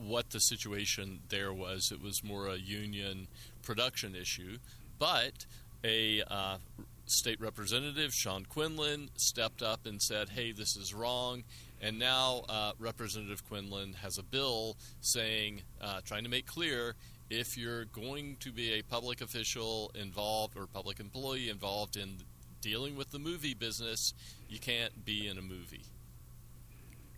what 0.00 0.30
the 0.30 0.40
situation 0.40 1.20
there 1.28 1.52
was. 1.52 1.92
It 1.92 2.02
was 2.02 2.24
more 2.24 2.48
a 2.48 2.56
union 2.56 3.28
production 3.62 4.14
issue, 4.14 4.58
but 4.98 5.46
a 5.84 6.22
uh, 6.28 6.58
state 7.06 7.40
representative, 7.40 8.12
Sean 8.12 8.44
Quinlan, 8.44 9.10
stepped 9.16 9.62
up 9.62 9.86
and 9.86 10.00
said, 10.00 10.30
"Hey, 10.30 10.52
this 10.52 10.76
is 10.76 10.94
wrong." 10.94 11.44
And 11.82 11.98
now 11.98 12.42
uh, 12.48 12.72
Representative 12.78 13.46
Quinlan 13.48 13.94
has 13.94 14.18
a 14.18 14.22
bill 14.22 14.76
saying, 15.00 15.62
uh, 15.80 16.00
trying 16.04 16.24
to 16.24 16.30
make 16.30 16.46
clear 16.46 16.94
if 17.30 17.56
you're 17.56 17.86
going 17.86 18.36
to 18.40 18.52
be 18.52 18.72
a 18.72 18.82
public 18.82 19.22
official 19.22 19.90
involved 19.94 20.56
or 20.56 20.66
public 20.66 21.00
employee 21.00 21.48
involved 21.48 21.96
in 21.96 22.18
dealing 22.60 22.96
with 22.96 23.10
the 23.10 23.18
movie 23.18 23.54
business, 23.54 24.12
you 24.48 24.58
can't 24.58 25.04
be 25.04 25.26
in 25.26 25.38
a 25.38 25.42
movie. 25.42 25.84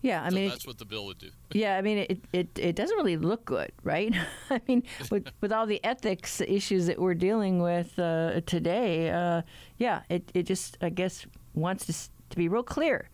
Yeah, 0.03 0.25
I 0.25 0.31
so 0.31 0.35
mean 0.35 0.49
that's 0.49 0.67
what 0.67 0.79
the 0.79 0.85
bill 0.85 1.07
would 1.07 1.19
do. 1.19 1.31
Yeah, 1.53 1.77
I 1.77 1.83
mean 1.83 1.99
it, 1.99 2.25
it, 2.33 2.59
it 2.59 2.77
doesn't 2.77 2.97
really 2.97 3.17
look 3.17 3.45
good, 3.45 3.73
right? 3.83 4.13
I 4.51 4.61
mean, 4.69 4.83
with 5.11 5.29
with 5.41 5.53
all 5.53 5.67
the 5.67 5.83
ethics 5.85 6.41
issues 6.41 6.87
that 6.87 6.99
we're 6.99 7.15
dealing 7.15 7.63
with 7.63 7.99
uh, 7.99 8.41
today, 8.47 9.11
uh, 9.11 9.43
yeah, 9.79 10.03
it, 10.09 10.31
it 10.35 10.43
just 10.43 10.77
I 10.83 10.91
guess 10.91 11.25
wants 11.55 11.87
to 11.87 11.93
to 12.31 12.37
be 12.37 12.49
real 12.49 12.63
clear. 12.63 13.09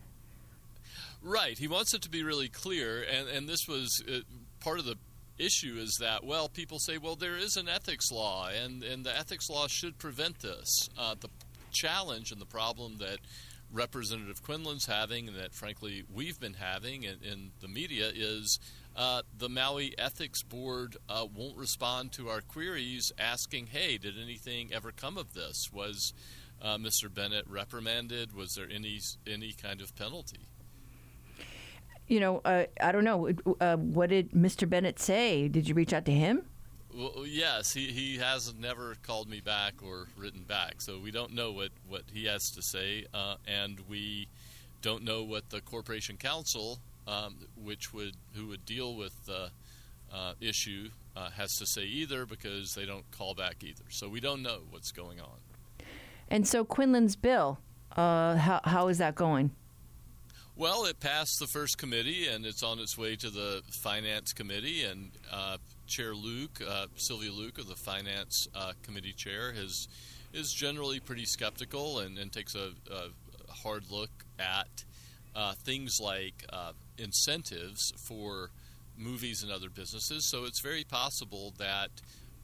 Right, 1.22 1.58
he 1.58 1.68
wants 1.68 1.92
it 1.94 2.02
to 2.02 2.08
be 2.08 2.22
really 2.22 2.48
clear, 2.48 3.02
and 3.02 3.28
and 3.28 3.48
this 3.48 3.68
was 3.68 4.02
uh, 4.08 4.20
part 4.60 4.78
of 4.78 4.86
the 4.86 4.96
issue 5.38 5.76
is 5.78 5.96
that 6.00 6.24
well 6.24 6.48
people 6.48 6.80
say 6.80 6.98
well 6.98 7.14
there 7.14 7.36
is 7.36 7.56
an 7.56 7.68
ethics 7.68 8.10
law 8.10 8.48
and 8.48 8.82
and 8.82 9.04
the 9.04 9.16
ethics 9.16 9.48
law 9.48 9.68
should 9.68 9.96
prevent 9.96 10.40
this 10.40 10.88
uh, 10.98 11.14
the 11.20 11.28
challenge 11.70 12.32
and 12.32 12.40
the 12.40 12.46
problem 12.46 12.96
that 12.98 13.18
representative 13.72 14.42
quinlan's 14.42 14.86
having 14.86 15.28
and 15.28 15.36
that 15.36 15.54
frankly 15.54 16.04
we've 16.12 16.40
been 16.40 16.54
having 16.54 17.02
in, 17.02 17.16
in 17.22 17.50
the 17.60 17.68
media 17.68 18.10
is 18.14 18.58
uh, 18.96 19.22
the 19.36 19.48
maui 19.48 19.94
ethics 19.98 20.42
board 20.42 20.96
uh, 21.08 21.26
won't 21.34 21.56
respond 21.56 22.10
to 22.10 22.28
our 22.28 22.40
queries 22.40 23.12
asking 23.18 23.66
hey 23.66 23.98
did 23.98 24.14
anything 24.18 24.72
ever 24.72 24.90
come 24.90 25.18
of 25.18 25.34
this 25.34 25.70
was 25.72 26.14
uh, 26.62 26.76
mr 26.76 27.12
bennett 27.12 27.46
reprimanded 27.46 28.34
was 28.34 28.54
there 28.54 28.68
any 28.72 29.00
any 29.26 29.52
kind 29.52 29.80
of 29.80 29.94
penalty 29.94 30.48
you 32.08 32.20
know, 32.20 32.40
uh, 32.44 32.64
I 32.80 32.90
don't 32.90 33.04
know. 33.04 33.30
Uh, 33.60 33.76
what 33.76 34.08
did 34.08 34.30
Mr. 34.30 34.68
Bennett 34.68 34.98
say? 34.98 35.46
Did 35.46 35.68
you 35.68 35.74
reach 35.74 35.92
out 35.92 36.06
to 36.06 36.12
him? 36.12 36.42
Well, 36.94 37.24
yes, 37.26 37.74
he, 37.74 37.88
he 37.88 38.16
has 38.18 38.54
never 38.58 38.96
called 39.02 39.28
me 39.28 39.40
back 39.40 39.74
or 39.82 40.06
written 40.16 40.42
back, 40.42 40.80
so 40.80 40.98
we 40.98 41.10
don't 41.10 41.34
know 41.34 41.52
what, 41.52 41.70
what 41.86 42.02
he 42.12 42.24
has 42.24 42.50
to 42.52 42.62
say, 42.62 43.04
uh, 43.12 43.36
and 43.46 43.80
we 43.88 44.28
don't 44.80 45.04
know 45.04 45.22
what 45.22 45.50
the 45.50 45.60
corporation 45.60 46.16
counsel, 46.16 46.78
um, 47.06 47.36
which 47.62 47.92
would 47.92 48.14
who 48.34 48.46
would 48.46 48.64
deal 48.64 48.94
with 48.94 49.26
the 49.26 49.50
uh, 50.12 50.32
issue, 50.40 50.88
uh, 51.16 51.30
has 51.30 51.56
to 51.56 51.66
say 51.66 51.82
either 51.82 52.24
because 52.24 52.74
they 52.74 52.86
don't 52.86 53.10
call 53.10 53.34
back 53.34 53.62
either. 53.62 53.84
So 53.90 54.08
we 54.08 54.20
don't 54.20 54.42
know 54.42 54.60
what's 54.70 54.92
going 54.92 55.20
on. 55.20 55.38
And 56.30 56.46
so 56.46 56.64
Quinlan's 56.64 57.16
bill, 57.16 57.58
uh, 57.96 58.36
how 58.36 58.60
how 58.64 58.88
is 58.88 58.98
that 58.98 59.14
going? 59.14 59.50
Well, 60.56 60.86
it 60.86 60.98
passed 60.98 61.38
the 61.38 61.46
first 61.46 61.78
committee, 61.78 62.26
and 62.26 62.44
it's 62.44 62.64
on 62.64 62.80
its 62.80 62.98
way 62.98 63.14
to 63.16 63.30
the 63.30 63.62
finance 63.70 64.32
committee. 64.32 64.82
And 64.82 65.12
uh, 65.30 65.58
Chair 65.88 66.14
Luke, 66.14 66.60
uh, 66.66 66.86
Sylvia 66.96 67.32
Luke, 67.32 67.58
of 67.58 67.66
the 67.66 67.74
finance 67.74 68.46
uh, 68.54 68.72
committee 68.82 69.12
chair, 69.12 69.52
has 69.52 69.88
is 70.32 70.52
generally 70.52 71.00
pretty 71.00 71.24
skeptical 71.24 72.00
and, 72.00 72.18
and 72.18 72.30
takes 72.30 72.54
a, 72.54 72.72
a, 72.92 73.08
hard 73.50 73.82
look 73.90 74.10
at 74.38 74.84
uh, 75.34 75.54
things 75.54 75.98
like 75.98 76.44
uh, 76.52 76.72
incentives 76.98 77.94
for 77.96 78.50
movies 78.96 79.42
and 79.42 79.50
other 79.50 79.70
businesses. 79.70 80.26
So 80.26 80.44
it's 80.44 80.60
very 80.60 80.84
possible 80.84 81.54
that 81.58 81.88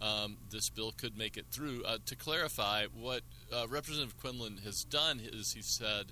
um, 0.01 0.39
this 0.51 0.71
bill 0.71 0.93
could 0.97 1.17
make 1.17 1.37
it 1.37 1.45
through. 1.51 1.85
Uh, 1.85 1.99
to 2.07 2.17
clarify, 2.17 2.87
what 2.99 3.21
Representative 3.69 4.19
Quinlan 4.19 4.61
has 4.65 4.83
done 4.85 5.21
is 5.23 5.53
he 5.53 5.63
said 5.63 6.07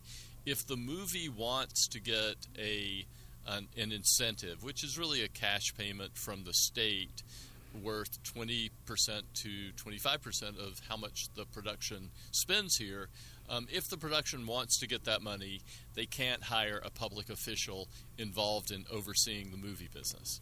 if 0.44 0.66
the 0.66 0.76
movie 0.76 1.28
wants 1.28 1.88
to 1.88 2.00
get 2.00 2.36
a 2.58 3.06
an, 3.46 3.68
an, 3.76 3.92
incentive, 3.92 4.62
which 4.62 4.84
is 4.84 4.98
really 4.98 5.22
a 5.22 5.28
cash 5.28 5.74
payment 5.76 6.16
from 6.16 6.44
the 6.44 6.52
state 6.52 7.22
worth 7.82 8.22
20% 8.22 8.70
to 9.34 9.48
25% 9.76 10.58
of 10.58 10.80
how 10.88 10.96
much 10.96 11.28
the 11.34 11.44
production 11.46 12.10
spends 12.30 12.76
here. 12.76 13.08
Um, 13.48 13.66
if 13.72 13.88
the 13.88 13.96
production 13.96 14.46
wants 14.46 14.78
to 14.80 14.86
get 14.86 15.04
that 15.04 15.22
money, 15.22 15.60
they 15.94 16.06
can't 16.06 16.44
hire 16.44 16.80
a 16.84 16.90
public 16.90 17.30
official 17.30 17.88
involved 18.18 18.70
in 18.70 18.84
overseeing 18.90 19.50
the 19.50 19.56
movie 19.56 19.88
business. 19.92 20.40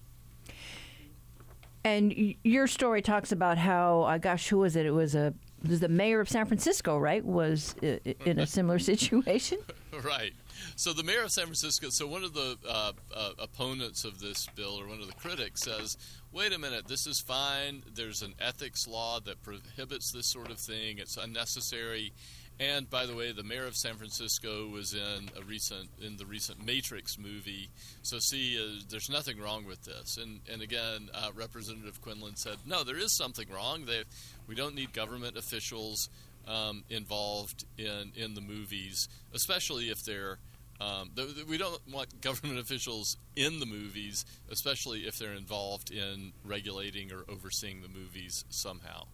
And 1.82 2.34
your 2.44 2.66
story 2.66 3.00
talks 3.00 3.32
about 3.32 3.56
how, 3.56 4.02
uh, 4.02 4.18
gosh, 4.18 4.48
who 4.48 4.58
was 4.58 4.76
it? 4.76 4.84
It 4.84 4.90
was 4.90 5.14
a 5.14 5.32
was 5.66 5.80
the 5.80 5.88
mayor 5.88 6.20
of 6.20 6.28
San 6.28 6.46
Francisco, 6.46 6.98
right? 6.98 7.24
Was 7.24 7.74
in 7.82 8.38
a 8.38 8.46
similar 8.46 8.78
situation. 8.78 9.58
right. 10.02 10.32
So 10.76 10.92
the 10.92 11.02
mayor 11.02 11.22
of 11.22 11.30
San 11.30 11.44
Francisco. 11.44 11.88
So 11.90 12.06
one 12.06 12.24
of 12.24 12.34
the 12.34 12.56
uh, 12.68 12.92
uh, 13.14 13.30
opponents 13.38 14.04
of 14.04 14.20
this 14.20 14.46
bill, 14.56 14.80
or 14.80 14.86
one 14.86 15.00
of 15.00 15.06
the 15.06 15.14
critics, 15.14 15.62
says, 15.62 15.96
"Wait 16.32 16.52
a 16.52 16.58
minute, 16.58 16.88
this 16.88 17.06
is 17.06 17.20
fine. 17.20 17.82
There's 17.94 18.22
an 18.22 18.34
ethics 18.40 18.86
law 18.86 19.20
that 19.20 19.42
prohibits 19.42 20.12
this 20.12 20.30
sort 20.30 20.50
of 20.50 20.58
thing. 20.58 20.98
It's 20.98 21.16
unnecessary." 21.16 22.12
And 22.60 22.90
by 22.90 23.06
the 23.06 23.14
way, 23.14 23.32
the 23.32 23.42
mayor 23.42 23.64
of 23.64 23.74
San 23.74 23.94
Francisco 23.94 24.68
was 24.68 24.92
in 24.92 25.30
a 25.34 25.42
recent 25.42 25.88
in 25.98 26.18
the 26.18 26.26
recent 26.26 26.62
Matrix 26.64 27.16
movie. 27.18 27.70
So 28.02 28.18
see, 28.18 28.58
uh, 28.62 28.82
there's 28.90 29.08
nothing 29.08 29.40
wrong 29.40 29.64
with 29.64 29.82
this. 29.84 30.18
And 30.18 30.40
and 30.52 30.60
again, 30.60 31.08
uh, 31.14 31.30
Representative 31.34 32.02
Quinlan 32.02 32.36
said, 32.36 32.56
no, 32.66 32.84
there 32.84 32.98
is 32.98 33.16
something 33.16 33.48
wrong. 33.48 33.86
They, 33.86 34.02
we 34.46 34.54
don't 34.54 34.74
need 34.74 34.92
government 34.92 35.38
officials 35.38 36.10
um, 36.46 36.84
involved 36.88 37.64
in 37.78 38.12
in 38.16 38.34
the 38.34 38.40
movies, 38.40 39.08
especially 39.34 39.90
if 39.90 40.04
they're. 40.04 40.38
Um, 40.80 41.10
we 41.46 41.58
don't 41.58 41.78
want 41.92 42.22
government 42.22 42.58
officials 42.64 43.18
in 43.36 43.60
the 43.60 43.66
movies, 43.66 44.24
especially 44.50 45.00
if 45.00 45.18
they're 45.18 45.34
involved 45.34 45.90
in 45.90 46.32
regulating 46.42 47.12
or 47.12 47.24
overseeing 47.30 47.82
the 47.82 47.88
movies 47.88 48.46
somehow. 48.48 49.04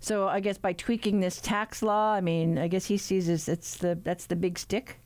So 0.00 0.26
I 0.26 0.40
guess 0.40 0.58
by 0.58 0.72
tweaking 0.72 1.20
this 1.20 1.40
tax 1.40 1.82
law, 1.82 2.12
I 2.12 2.20
mean, 2.20 2.58
I 2.58 2.66
guess 2.66 2.86
he 2.86 2.96
sees 2.96 3.28
it's 3.28 3.76
the 3.76 3.96
that's 4.02 4.26
the 4.26 4.36
big 4.36 4.58
stick. 4.58 4.98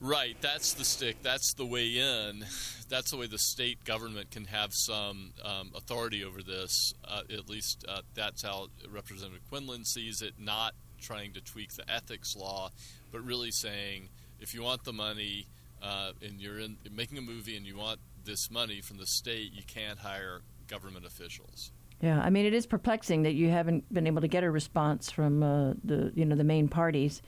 Right, 0.00 0.36
that's 0.40 0.74
the 0.74 0.84
stick. 0.84 1.16
That's 1.22 1.54
the 1.54 1.64
way 1.64 1.98
in. 1.98 2.44
That's 2.88 3.10
the 3.10 3.16
way 3.16 3.26
the 3.26 3.38
state 3.38 3.82
government 3.84 4.30
can 4.30 4.44
have 4.44 4.74
some 4.74 5.32
um, 5.42 5.72
authority 5.74 6.22
over 6.22 6.42
this. 6.42 6.92
Uh, 7.04 7.22
at 7.32 7.48
least 7.48 7.84
uh, 7.88 8.02
that's 8.14 8.42
how 8.42 8.68
Representative 8.90 9.42
Quinlan 9.48 9.84
sees 9.84 10.20
it. 10.20 10.34
Not 10.38 10.74
trying 11.00 11.32
to 11.32 11.40
tweak 11.40 11.72
the 11.74 11.90
ethics 11.90 12.36
law, 12.36 12.70
but 13.10 13.24
really 13.24 13.50
saying 13.50 14.08
if 14.38 14.54
you 14.54 14.62
want 14.62 14.84
the 14.84 14.92
money 14.92 15.46
uh, 15.82 16.12
and 16.22 16.40
you're 16.40 16.58
in, 16.58 16.76
making 16.92 17.16
a 17.16 17.22
movie 17.22 17.56
and 17.56 17.66
you 17.66 17.76
want 17.76 17.98
this 18.24 18.50
money 18.50 18.80
from 18.80 18.98
the 18.98 19.06
state, 19.06 19.52
you 19.52 19.62
can't 19.66 19.98
hire 19.98 20.42
government 20.68 21.06
officials. 21.06 21.72
Yeah, 22.02 22.20
I 22.20 22.28
mean 22.28 22.44
it 22.44 22.52
is 22.52 22.66
perplexing 22.66 23.22
that 23.22 23.32
you 23.32 23.48
haven't 23.48 23.92
been 23.92 24.06
able 24.06 24.20
to 24.20 24.28
get 24.28 24.44
a 24.44 24.50
response 24.50 25.10
from 25.10 25.42
uh, 25.42 25.72
the 25.82 26.12
you 26.14 26.26
know 26.26 26.36
the 26.36 26.44
main 26.44 26.68
parties. 26.68 27.22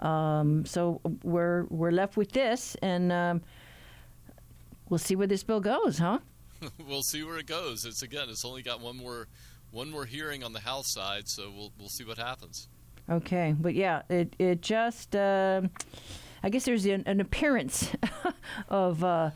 Um, 0.00 0.64
so 0.64 1.00
we're 1.22 1.64
we're 1.64 1.90
left 1.90 2.16
with 2.16 2.32
this, 2.32 2.76
and 2.82 3.12
um, 3.12 3.42
we'll 4.88 4.98
see 4.98 5.16
where 5.16 5.26
this 5.26 5.42
bill 5.42 5.60
goes, 5.60 5.98
huh? 5.98 6.18
we'll 6.88 7.02
see 7.02 7.22
where 7.22 7.38
it 7.38 7.46
goes. 7.46 7.84
It's 7.84 8.02
again, 8.02 8.28
it's 8.28 8.44
only 8.44 8.62
got 8.62 8.80
one 8.80 8.96
more 8.96 9.28
one 9.70 9.90
more 9.90 10.04
hearing 10.04 10.44
on 10.44 10.52
the 10.52 10.60
House 10.60 10.88
side, 10.88 11.28
so 11.28 11.50
we'll 11.54 11.72
we'll 11.78 11.88
see 11.88 12.04
what 12.04 12.18
happens. 12.18 12.68
Okay, 13.10 13.54
but 13.58 13.74
yeah, 13.74 14.02
it 14.08 14.34
it 14.38 14.62
just 14.62 15.16
uh, 15.16 15.62
I 16.42 16.50
guess 16.50 16.64
there's 16.64 16.84
an, 16.86 17.04
an 17.06 17.20
appearance 17.20 17.90
of 18.68 19.02
uh, 19.02 19.30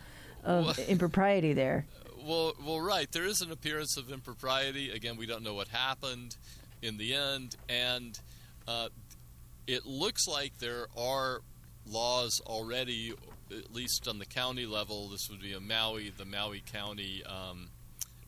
of 0.45 0.79
impropriety 0.89 1.53
there 1.53 1.87
well, 2.27 2.55
well, 2.65 2.81
right. 2.81 3.11
There 3.11 3.25
is 3.25 3.43
an 3.43 3.51
appearance 3.51 3.97
of 3.97 4.11
impropriety. 4.11 4.91
Again, 4.91 5.17
we 5.17 5.27
don't 5.27 5.43
know 5.43 5.55
what 5.55 5.69
happened 5.69 6.37
in 6.81 6.97
the 6.97 7.15
end, 7.15 7.57
and 7.69 8.19
uh, 8.67 8.89
it 9.67 9.87
looks 9.87 10.27
like 10.27 10.59
there 10.59 10.87
are 10.97 11.41
laws 11.87 12.41
already 12.47 13.15
at 13.53 13.73
least 13.73 14.09
on 14.09 14.19
the 14.19 14.27
county 14.27 14.67
level, 14.67 15.09
this 15.09 15.29
would 15.31 15.41
be 15.41 15.53
a 15.53 15.61
Maui, 15.61 16.11
the 16.11 16.25
Maui 16.25 16.63
County. 16.73 17.23
Um, 17.25 17.71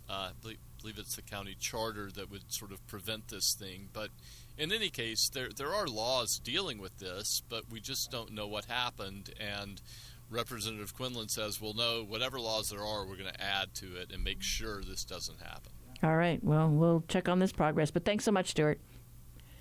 uh, 0.08 0.30
I 0.30 0.56
believe, 0.80 0.98
it's 0.98 1.16
the 1.16 1.22
county 1.22 1.56
charter 1.58 2.10
that 2.14 2.30
would 2.30 2.52
sort 2.52 2.72
of 2.72 2.86
prevent 2.86 3.28
this 3.28 3.54
thing. 3.58 3.88
But 3.92 4.10
in 4.58 4.70
any 4.70 4.90
case, 4.90 5.30
there 5.32 5.48
there 5.56 5.74
are 5.74 5.86
laws 5.86 6.38
dealing 6.38 6.78
with 6.78 6.98
this, 6.98 7.42
but 7.48 7.70
we 7.70 7.80
just 7.80 8.10
don't 8.10 8.32
know 8.32 8.46
what 8.46 8.66
happened. 8.66 9.32
And 9.40 9.80
Representative 10.28 10.94
Quinlan 10.94 11.28
says, 11.28 11.60
"Well, 11.60 11.72
no, 11.72 12.04
whatever 12.04 12.38
laws 12.38 12.68
there 12.68 12.84
are, 12.84 13.06
we're 13.06 13.16
going 13.16 13.32
to 13.32 13.42
add 13.42 13.74
to 13.76 13.96
it 13.96 14.12
and 14.12 14.22
make 14.22 14.42
sure 14.42 14.82
this 14.82 15.04
doesn't 15.04 15.40
happen." 15.40 15.72
All 16.02 16.16
right. 16.16 16.42
Well, 16.44 16.68
we'll 16.68 17.02
check 17.08 17.28
on 17.30 17.38
this 17.38 17.52
progress. 17.52 17.90
But 17.90 18.04
thanks 18.04 18.24
so 18.24 18.32
much, 18.32 18.50
Stewart. 18.50 18.78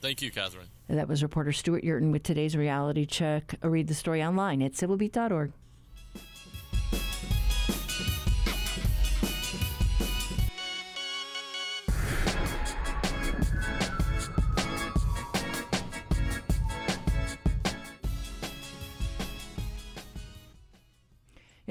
Thank 0.04 0.22
you, 0.22 0.32
Catherine. 0.32 0.68
That 0.90 1.08
was 1.08 1.24
reporter 1.24 1.54
Stewart 1.54 1.82
Yerton 1.82 2.12
with 2.12 2.24
today's 2.24 2.58
reality 2.58 3.06
check. 3.06 3.56
Read 3.64 3.88
the 3.88 3.94
story 3.94 4.22
online 4.22 4.62
at 4.62 4.74
civilbeat.org. 4.74 5.54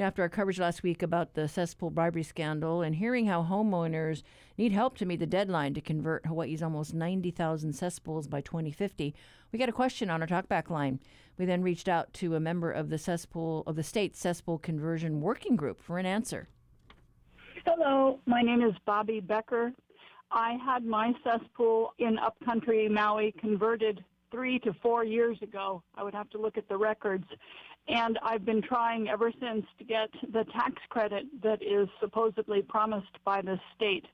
After 0.03 0.23
our 0.23 0.29
coverage 0.29 0.59
last 0.59 0.83
week 0.83 1.01
about 1.01 1.35
the 1.35 1.47
cesspool 1.47 1.91
bribery 1.91 2.25
scandal 2.25 2.83
and 2.83 2.97
hearing 2.97 3.27
how 3.27 3.45
homeowners 3.45 4.25
need 4.59 4.73
help 4.73 4.99
to 4.99 5.07
meet 5.07 5.21
the 5.21 5.27
deadline 5.27 5.75
to 5.75 5.81
convert 5.81 6.27
Hawaii's 6.27 6.61
almost 6.61 6.93
90,000 6.93 7.73
cesspools 7.73 8.27
by 8.27 8.41
2050, 8.41 9.15
we 9.53 9.59
got 9.61 9.69
a 9.69 9.73
question 9.73 10.11
on 10.11 10.21
our 10.21 10.27
talkback 10.27 10.71
line. 10.71 10.99
We 11.39 11.45
then 11.45 11.63
reached 11.63 11.89
out 11.89 12.13
to 12.15 12.35
a 12.35 12.41
member 12.41 12.73
of 12.73 12.91
the 12.91 12.99
cesspool 12.99 13.63
of 13.65 13.77
the 13.77 13.85
state 13.85 14.17
cesspool 14.17 14.59
conversion 14.59 15.21
working 15.21 15.55
group 15.55 15.81
for 15.81 16.01
an 16.01 16.07
answer. 16.07 16.49
Hello, 17.65 18.19
my 18.27 18.43
name 18.43 18.61
is 18.61 18.75
Bobby 18.85 19.21
Becker. 19.21 19.73
I 20.33 20.59
had 20.67 20.85
my 20.85 21.13
cesspool 21.23 21.95
in 22.01 22.19
upcountry 22.19 22.89
Maui 22.89 23.33
converted 23.39 24.05
three 24.33 24.59
to 24.61 24.73
four 24.83 25.05
years 25.05 25.39
ago. 25.43 25.85
I 25.95 26.03
would 26.03 26.15
have 26.15 26.29
to 26.31 26.39
look 26.39 26.59
at 26.59 26.69
the 26.69 26.77
records. 26.77 27.27
And 27.89 28.19
I've 28.23 28.45
been 28.45 28.63
trying 28.63 29.09
ever 29.09 29.33
since 29.41 29.67
to 29.79 29.85
get 29.85 30.09
the 30.33 30.45
tax 30.53 30.75
credit 30.89 31.25
that 31.43 31.63
is 31.63 31.89
supposedly 32.01 32.63
promised 32.63 33.19
by 33.25 33.43
the 33.43 33.59
state. 33.75 34.07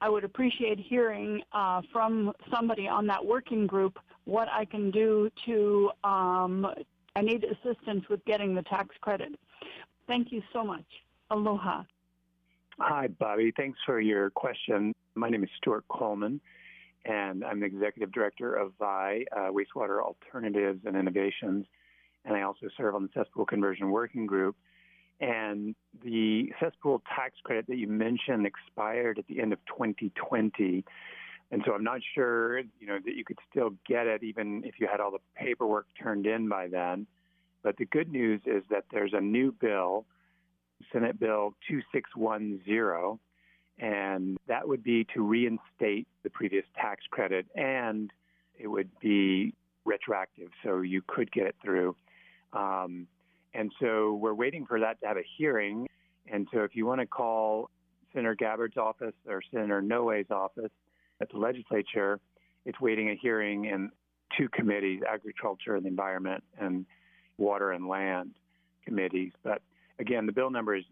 I 0.00 0.08
would 0.08 0.24
appreciate 0.24 0.78
hearing 0.78 1.42
uh, 1.52 1.82
from 1.92 2.32
somebody 2.52 2.88
on 2.88 3.06
that 3.06 3.24
working 3.24 3.66
group 3.66 3.98
what 4.24 4.48
I 4.48 4.64
can 4.64 4.90
do 4.90 5.30
to. 5.46 5.90
Um, 6.02 6.66
I 7.16 7.20
need 7.22 7.44
assistance 7.44 8.04
with 8.08 8.24
getting 8.24 8.54
the 8.54 8.62
tax 8.62 8.94
credit. 9.00 9.34
Thank 10.06 10.32
you 10.32 10.42
so 10.52 10.64
much. 10.64 10.84
Aloha. 11.30 11.84
Hi, 12.78 13.06
Bobby. 13.06 13.52
Thanks 13.56 13.78
for 13.86 14.00
your 14.00 14.30
question. 14.30 14.94
My 15.14 15.30
name 15.30 15.44
is 15.44 15.50
Stuart 15.58 15.84
Coleman, 15.88 16.40
and 17.04 17.44
I'm 17.44 17.60
the 17.60 17.66
executive 17.66 18.12
director 18.12 18.54
of 18.54 18.72
WAI, 18.80 19.24
uh, 19.30 19.50
Wastewater 19.52 20.02
Alternatives 20.02 20.80
and 20.84 20.96
Innovations 20.96 21.66
and 22.24 22.36
I 22.36 22.42
also 22.42 22.68
serve 22.76 22.94
on 22.94 23.02
the 23.02 23.08
cesspool 23.14 23.46
conversion 23.46 23.90
working 23.90 24.26
group. 24.26 24.56
And 25.20 25.74
the 26.02 26.52
cesspool 26.60 27.02
tax 27.14 27.34
credit 27.44 27.66
that 27.68 27.76
you 27.76 27.86
mentioned 27.86 28.46
expired 28.46 29.18
at 29.18 29.26
the 29.26 29.40
end 29.40 29.52
of 29.52 29.58
2020. 29.66 30.84
And 31.50 31.62
so 31.64 31.72
I'm 31.72 31.84
not 31.84 32.00
sure, 32.14 32.58
you 32.58 32.86
know, 32.86 32.98
that 33.04 33.14
you 33.14 33.24
could 33.24 33.38
still 33.50 33.70
get 33.86 34.06
it 34.06 34.22
even 34.22 34.62
if 34.64 34.80
you 34.80 34.88
had 34.90 35.00
all 35.00 35.12
the 35.12 35.18
paperwork 35.36 35.86
turned 36.00 36.26
in 36.26 36.48
by 36.48 36.68
then. 36.68 37.06
But 37.62 37.76
the 37.76 37.86
good 37.86 38.10
news 38.10 38.40
is 38.44 38.64
that 38.70 38.84
there's 38.90 39.12
a 39.14 39.20
new 39.20 39.52
bill, 39.52 40.04
Senate 40.92 41.18
Bill 41.18 41.54
2610, 41.68 43.18
and 43.78 44.36
that 44.48 44.66
would 44.66 44.82
be 44.82 45.06
to 45.14 45.22
reinstate 45.22 46.06
the 46.22 46.30
previous 46.30 46.64
tax 46.76 47.04
credit 47.10 47.46
and 47.54 48.10
it 48.58 48.66
would 48.66 48.90
be 49.00 49.54
retroactive, 49.84 50.48
so 50.62 50.80
you 50.80 51.02
could 51.06 51.30
get 51.32 51.46
it 51.46 51.56
through. 51.62 51.96
Um, 52.54 53.06
and 53.52 53.72
so 53.80 54.14
we're 54.14 54.34
waiting 54.34 54.66
for 54.66 54.80
that 54.80 55.00
to 55.00 55.06
have 55.06 55.16
a 55.16 55.24
hearing. 55.36 55.88
And 56.30 56.48
so 56.52 56.60
if 56.60 56.74
you 56.74 56.86
want 56.86 57.00
to 57.00 57.06
call 57.06 57.70
Senator 58.12 58.34
Gabbard's 58.34 58.76
office 58.76 59.14
or 59.28 59.42
Senator 59.52 59.82
Inouye's 59.82 60.30
office 60.30 60.70
at 61.20 61.30
the 61.30 61.38
legislature, 61.38 62.20
it's 62.64 62.80
waiting 62.80 63.10
a 63.10 63.14
hearing 63.14 63.66
in 63.66 63.90
two 64.36 64.48
committees, 64.48 65.02
agriculture 65.08 65.76
and 65.76 65.84
the 65.84 65.88
environment 65.88 66.42
and 66.58 66.86
water 67.38 67.72
and 67.72 67.88
land 67.88 68.32
committees. 68.84 69.32
But 69.42 69.62
again, 69.98 70.26
the 70.26 70.32
bill 70.32 70.50
number 70.50 70.74
is 70.74 70.84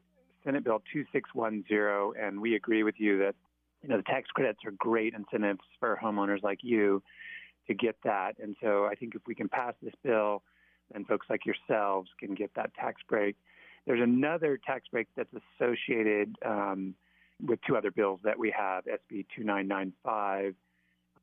Senate 0.45 0.65
Bill 0.65 0.83
2610, 0.93 2.23
and 2.23 2.41
we 2.41 2.55
agree 2.55 2.83
with 2.83 2.97
you 2.99 3.19
that 3.19 3.35
you 3.83 3.89
know 3.89 3.97
the 3.97 4.03
tax 4.05 4.29
credits 4.31 4.61
are 4.65 4.73
great 4.73 5.15
incentives 5.15 5.61
for 5.81 5.99
homeowners 6.03 6.43
like 6.43 6.61
you 6.63 7.03
to 7.67 7.75
get 7.75 7.97
that. 8.05 8.35
And 8.41 8.57
so 8.61 8.87
I 8.87 8.95
think 8.95 9.15
if 9.15 9.23
we 9.27 9.35
can 9.35 9.49
pass 9.49 9.75
this 9.83 9.95
bill 10.03 10.43
and 10.95 11.07
folks 11.07 11.27
like 11.31 11.43
yourselves 11.47 12.11
can 12.19 12.35
get 12.35 12.51
that 12.55 12.75
tax 12.75 13.03
break. 13.09 13.37
There's 13.87 14.03
another 14.03 14.59
tax 14.65 14.85
break 14.91 15.09
that's 15.17 15.33
associated 15.61 16.37
um, 16.45 16.95
with 17.45 17.59
two 17.67 17.77
other 17.77 17.91
bills 17.91 18.21
that 18.25 18.39
we 18.39 18.53
have 18.57 18.85
SB 18.85 19.27
2995 19.35 20.55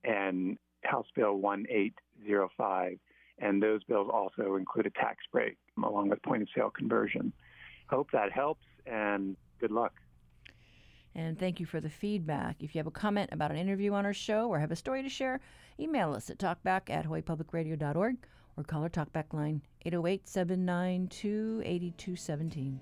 and 0.04 0.58
House 0.84 1.08
Bill 1.16 1.36
1805. 1.38 3.00
And 3.42 3.64
those 3.64 3.84
bills 3.86 4.10
also 4.12 4.56
include 4.56 4.86
a 4.88 4.90
tax 4.90 5.20
break 5.32 5.58
along 5.82 6.10
with 6.10 6.22
point 6.24 6.42
of 6.42 6.50
sale 6.54 6.70
conversion. 6.70 7.32
Hope 7.90 8.12
that 8.12 8.32
helps 8.32 8.66
and 8.86 9.38
good 9.60 9.72
luck. 9.72 9.94
And 11.16 11.40
thank 11.40 11.60
you 11.60 11.66
for 11.66 11.82
the 11.82 11.90
feedback. 11.90 12.58
If 12.60 12.76
you 12.76 12.80
have 12.80 12.88
a 12.88 12.92
comment 12.92 13.30
about 13.32 13.52
an 13.52 13.58
interview 13.58 13.94
on 13.94 14.06
our 14.06 14.14
show 14.14 14.48
or 14.50 14.60
have 14.60 14.72
a 14.72 14.76
story 14.76 15.02
to 15.04 15.10
share, 15.10 15.40
email 15.80 16.14
us 16.14 16.30
at 16.30 16.38
talkback 16.38 16.90
at 16.90 17.06
hawaiipublicradio.org 17.06 18.18
or 18.60 18.64
call 18.64 18.84
our 18.84 18.90
talkback 18.90 19.34
line 19.34 19.62
808 19.86 20.28
792 20.28 21.62
8217. 21.64 22.82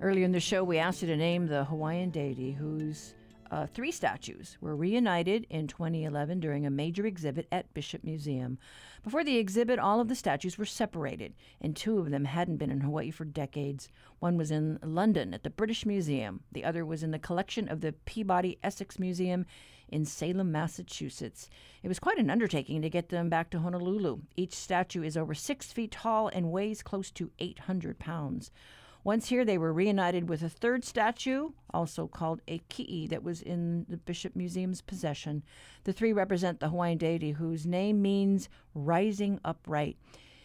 Earlier 0.00 0.24
in 0.24 0.32
the 0.32 0.40
show, 0.40 0.64
we 0.64 0.78
asked 0.78 1.02
you 1.02 1.08
to 1.08 1.16
name 1.16 1.46
the 1.46 1.64
Hawaiian 1.64 2.10
deity 2.10 2.52
whose 2.52 3.14
uh, 3.52 3.66
three 3.66 3.92
statues 3.92 4.56
were 4.62 4.74
reunited 4.74 5.46
in 5.50 5.66
2011 5.66 6.40
during 6.40 6.64
a 6.64 6.70
major 6.70 7.04
exhibit 7.04 7.46
at 7.52 7.72
Bishop 7.74 8.02
Museum. 8.02 8.58
Before 9.04 9.22
the 9.22 9.36
exhibit, 9.36 9.78
all 9.78 10.00
of 10.00 10.08
the 10.08 10.14
statues 10.14 10.56
were 10.56 10.64
separated, 10.64 11.34
and 11.60 11.76
two 11.76 11.98
of 11.98 12.10
them 12.10 12.24
hadn't 12.24 12.56
been 12.56 12.70
in 12.70 12.80
Hawaii 12.80 13.10
for 13.10 13.26
decades. 13.26 13.90
One 14.20 14.38
was 14.38 14.50
in 14.50 14.78
London 14.82 15.34
at 15.34 15.42
the 15.42 15.50
British 15.50 15.84
Museum, 15.84 16.40
the 16.50 16.64
other 16.64 16.86
was 16.86 17.02
in 17.02 17.10
the 17.10 17.18
collection 17.18 17.68
of 17.68 17.82
the 17.82 17.92
Peabody 17.92 18.58
Essex 18.62 18.98
Museum 18.98 19.44
in 19.90 20.06
Salem, 20.06 20.50
Massachusetts. 20.50 21.50
It 21.82 21.88
was 21.88 21.98
quite 21.98 22.18
an 22.18 22.30
undertaking 22.30 22.80
to 22.80 22.88
get 22.88 23.10
them 23.10 23.28
back 23.28 23.50
to 23.50 23.58
Honolulu. 23.58 24.22
Each 24.34 24.54
statue 24.54 25.02
is 25.02 25.18
over 25.18 25.34
six 25.34 25.70
feet 25.70 25.90
tall 25.90 26.28
and 26.28 26.50
weighs 26.50 26.82
close 26.82 27.10
to 27.10 27.30
800 27.38 27.98
pounds. 27.98 28.50
Once 29.04 29.28
here, 29.28 29.44
they 29.44 29.58
were 29.58 29.72
reunited 29.72 30.28
with 30.28 30.42
a 30.42 30.48
third 30.48 30.84
statue, 30.84 31.50
also 31.74 32.06
called 32.06 32.40
a 32.46 32.60
ki'i, 32.70 33.08
that 33.08 33.24
was 33.24 33.42
in 33.42 33.84
the 33.88 33.96
Bishop 33.96 34.36
Museum's 34.36 34.80
possession. 34.80 35.42
The 35.82 35.92
three 35.92 36.12
represent 36.12 36.60
the 36.60 36.68
Hawaiian 36.68 36.98
deity 36.98 37.32
whose 37.32 37.66
name 37.66 38.00
means 38.00 38.48
rising 38.74 39.40
upright. 39.44 39.96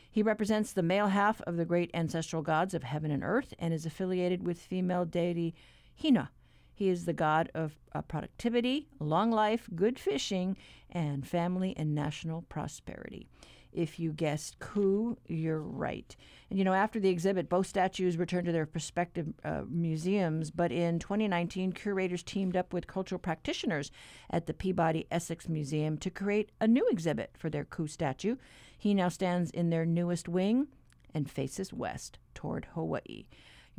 He 0.09 0.23
represents 0.23 0.73
the 0.73 0.81
male 0.81 1.09
half 1.09 1.39
of 1.41 1.57
the 1.57 1.65
great 1.65 1.91
ancestral 1.93 2.41
gods 2.41 2.73
of 2.73 2.81
heaven 2.81 3.11
and 3.11 3.23
earth 3.23 3.53
and 3.59 3.73
is 3.73 3.85
affiliated 3.85 4.43
with 4.43 4.57
female 4.59 5.05
deity 5.05 5.53
Hina. 6.01 6.31
He 6.73 6.89
is 6.89 7.05
the 7.05 7.13
god 7.13 7.51
of 7.53 7.75
uh, 7.93 8.01
productivity, 8.01 8.87
long 8.99 9.31
life, 9.31 9.67
good 9.75 9.99
fishing, 9.99 10.57
and 10.89 11.27
family 11.27 11.75
and 11.77 11.93
national 11.93 12.43
prosperity. 12.43 13.27
If 13.71 13.99
you 13.99 14.11
guessed 14.11 14.59
Ku, 14.59 15.17
you're 15.27 15.61
right. 15.61 16.15
And 16.49 16.57
you 16.57 16.65
know, 16.65 16.73
after 16.73 16.99
the 16.99 17.09
exhibit, 17.09 17.49
both 17.49 17.67
statues 17.67 18.17
returned 18.17 18.45
to 18.45 18.51
their 18.51 18.69
respective 18.73 19.27
uh, 19.43 19.63
museums. 19.69 20.51
But 20.51 20.71
in 20.71 20.99
2019, 20.99 21.73
curators 21.73 22.23
teamed 22.23 22.55
up 22.55 22.73
with 22.73 22.87
cultural 22.87 23.19
practitioners 23.19 23.91
at 24.29 24.47
the 24.47 24.53
Peabody 24.53 25.05
Essex 25.11 25.47
Museum 25.47 25.97
to 25.97 26.09
create 26.09 26.51
a 26.59 26.67
new 26.67 26.87
exhibit 26.89 27.31
for 27.37 27.49
their 27.49 27.65
Ku 27.65 27.87
statue. 27.87 28.37
He 28.77 28.93
now 28.93 29.09
stands 29.09 29.51
in 29.51 29.69
their 29.69 29.85
newest 29.85 30.27
wing 30.27 30.67
and 31.13 31.29
faces 31.29 31.73
west 31.73 32.19
toward 32.33 32.65
Hawaii. 32.73 33.25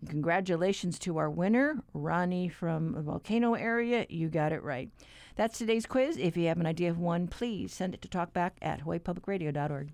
Congratulations 0.07 0.99
to 1.01 1.19
our 1.19 1.29
winner, 1.29 1.83
Ronnie 1.93 2.49
from 2.49 2.93
the 2.93 3.03
Volcano 3.03 3.55
area. 3.55 4.07
You 4.09 4.29
got 4.29 4.53
it 4.53 4.63
right. 4.63 4.91
That's 5.37 5.59
today's 5.59 5.87
quiz. 5.87 6.17
If 6.17 6.37
you 6.37 6.47
have 6.49 6.61
an 6.61 6.67
idea 6.67 6.91
of 6.91 6.99
one, 6.99 7.27
please 7.27 7.73
send 7.73 7.95
it 7.95 8.03
to 8.03 8.09
talkback 8.09 8.53
at 8.63 8.85
hawaiipublicradio.org. 8.85 9.91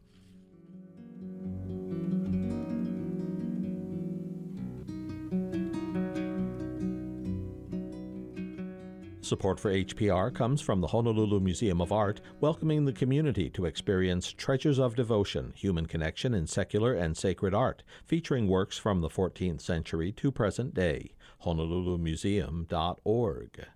Support 9.25 9.59
for 9.59 9.73
HPR 9.73 10.33
comes 10.35 10.61
from 10.61 10.83
the 10.83 10.89
Honolulu 10.89 11.41
Museum 11.41 11.81
of 11.81 11.93
Art, 11.93 12.21
welcoming 12.43 12.85
the 12.85 12.93
community 12.93 13.49
to 13.51 13.65
experience 13.65 14.31
Treasures 14.31 14.79
of 14.79 14.97
Devotion 14.97 15.55
Human 15.57 15.87
Connection 15.87 16.35
in 16.35 16.47
Secular 16.47 16.93
and 16.93 17.17
Sacred 17.17 17.55
Art, 17.55 17.83
featuring 18.05 18.49
works 18.49 18.77
from 18.77 19.01
the 19.01 19.09
14th 19.09 19.63
century 19.63 20.13
to 20.13 20.31
present 20.31 20.75
day. 20.75 21.15
HonoluluMuseum.org. 21.43 23.67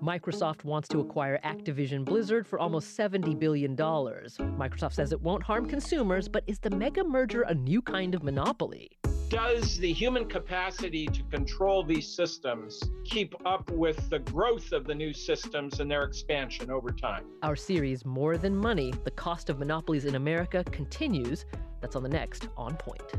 Microsoft 0.00 0.62
wants 0.62 0.86
to 0.88 1.00
acquire 1.00 1.40
Activision 1.44 2.04
Blizzard 2.04 2.46
for 2.46 2.60
almost 2.60 2.96
$70 2.96 3.36
billion. 3.36 3.76
Microsoft 3.76 4.92
says 4.92 5.10
it 5.10 5.20
won't 5.20 5.42
harm 5.42 5.68
consumers, 5.68 6.28
but 6.28 6.44
is 6.46 6.60
the 6.60 6.70
mega 6.70 7.02
merger 7.02 7.42
a 7.42 7.54
new 7.54 7.82
kind 7.82 8.14
of 8.14 8.22
monopoly? 8.22 8.92
Does 9.32 9.78
the 9.78 9.90
human 9.90 10.26
capacity 10.26 11.06
to 11.06 11.22
control 11.22 11.82
these 11.82 12.06
systems 12.06 12.82
keep 13.02 13.34
up 13.46 13.70
with 13.70 14.10
the 14.10 14.18
growth 14.18 14.72
of 14.72 14.84
the 14.84 14.94
new 14.94 15.14
systems 15.14 15.80
and 15.80 15.90
their 15.90 16.02
expansion 16.02 16.70
over 16.70 16.90
time? 16.90 17.24
Our 17.42 17.56
series, 17.56 18.04
More 18.04 18.36
Than 18.36 18.54
Money 18.54 18.92
The 19.04 19.10
Cost 19.10 19.48
of 19.48 19.58
Monopolies 19.58 20.04
in 20.04 20.16
America, 20.16 20.62
continues. 20.64 21.46
That's 21.80 21.96
on 21.96 22.02
the 22.02 22.10
next 22.10 22.50
On 22.58 22.76
Point. 22.76 23.10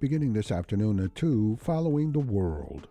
Beginning 0.00 0.32
this 0.32 0.50
afternoon 0.50 0.98
at 0.98 1.14
2, 1.14 1.58
following 1.60 2.10
the 2.10 2.18
world. 2.18 2.88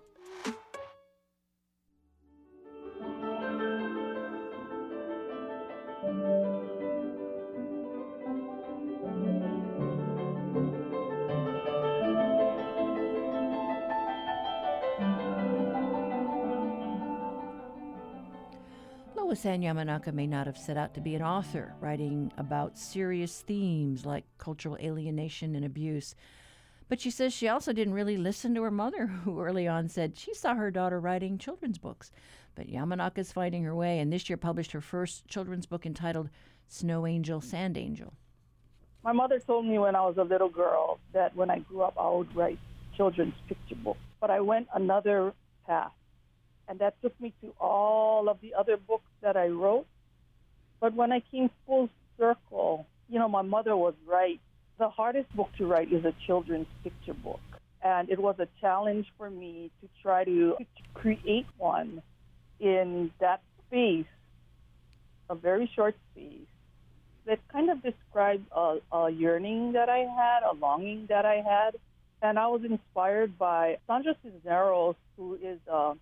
Ann 19.32 19.62
Yamanaka 19.62 20.14
may 20.14 20.28
not 20.28 20.46
have 20.46 20.58
set 20.58 20.76
out 20.76 20.94
to 20.94 21.00
be 21.00 21.16
an 21.16 21.22
author, 21.22 21.74
writing 21.80 22.34
about 22.38 22.78
serious 22.78 23.40
themes 23.40 24.06
like 24.06 24.26
cultural 24.38 24.78
alienation 24.78 25.56
and 25.56 25.64
abuse. 25.64 26.16
But 26.90 27.00
she 27.00 27.10
says 27.10 27.32
she 27.32 27.48
also 27.48 27.72
didn't 27.72 27.94
really 27.94 28.18
listen 28.18 28.54
to 28.56 28.64
her 28.64 28.72
mother, 28.72 29.08
who 29.24 29.40
early 29.40 29.70
on 29.70 29.88
said 29.88 30.18
she 30.18 30.34
saw 30.34 30.54
her 30.56 30.70
daughter 30.70 31.00
writing 31.00 31.38
children's 31.38 31.78
books. 31.78 32.12
But 32.56 32.68
Yamanaka 32.68 33.20
is 33.20 33.32
finding 33.32 33.64
her 33.64 33.74
way, 33.74 34.00
and 34.00 34.12
this 34.12 34.30
year 34.30 34.36
published 34.36 34.74
her 34.74 34.82
first 34.82 35.26
children's 35.28 35.66
book 35.66 35.86
entitled 35.86 36.30
Snow 36.68 37.08
Angel, 37.08 37.40
Sand 37.40 37.78
Angel. 37.78 38.12
My 39.02 39.14
mother 39.14 39.40
told 39.40 39.66
me 39.66 39.80
when 39.80 39.96
I 39.96 40.02
was 40.02 40.18
a 40.18 40.24
little 40.24 40.50
girl 40.50 41.00
that 41.14 41.34
when 41.38 41.50
I 41.50 41.60
grew 41.60 41.84
up, 41.84 41.94
I 41.98 42.10
would 42.10 42.36
write 42.36 42.60
children's 42.98 43.36
picture 43.48 43.76
books. 43.76 44.02
But 44.20 44.30
I 44.30 44.42
went 44.42 44.68
another 44.76 45.34
path, 45.66 45.94
and 46.72 46.80
that 46.80 46.96
took 47.02 47.20
me 47.20 47.34
to 47.42 47.54
all 47.60 48.30
of 48.30 48.40
the 48.42 48.54
other 48.54 48.78
books 48.78 49.12
that 49.22 49.36
I 49.36 49.48
wrote. 49.48 49.86
But 50.80 50.94
when 50.96 51.12
I 51.12 51.20
came 51.20 51.50
full 51.68 51.90
circle, 52.18 52.88
you 53.10 53.20
know, 53.20 53.28
my 53.28 53.42
mother 53.42 53.76
was 53.76 53.94
right. 54.08 54.40
The 54.80 54.88
hardest 54.88 55.36
book 55.36 55.50
to 55.58 55.66
write 55.68 55.92
is 55.92 56.06
a 56.06 56.14
children's 56.26 56.68
picture 56.82 57.14
book. 57.14 57.42
And 57.84 58.10
it 58.10 58.20
was 58.20 58.36
a 58.40 58.48
challenge 58.62 59.06
for 59.18 59.30
me 59.30 59.70
to 59.82 59.90
try 60.02 60.24
to 60.24 60.56
create 60.94 61.46
one 61.58 62.02
in 62.62 63.12
that 63.20 63.42
space, 63.68 64.06
a 65.30 65.36
very 65.36 65.70
short 65.76 65.96
space, 66.14 66.48
that 67.26 67.40
kind 67.52 67.70
of 67.70 67.84
described 67.84 68.46
a, 68.56 68.78
a 68.94 69.10
yearning 69.10 69.74
that 69.74 69.90
I 69.90 70.08
had, 70.20 70.44
a 70.50 70.54
longing 70.56 71.08
that 71.10 71.26
I 71.26 71.44
had. 71.46 71.76
And 72.22 72.40
I 72.40 72.48
was 72.48 72.62
inspired 72.64 73.38
by 73.38 73.78
Sandra 73.88 74.16
Cisneros, 74.24 74.96
who 75.18 75.34
is 75.36 75.60
a 75.68 75.96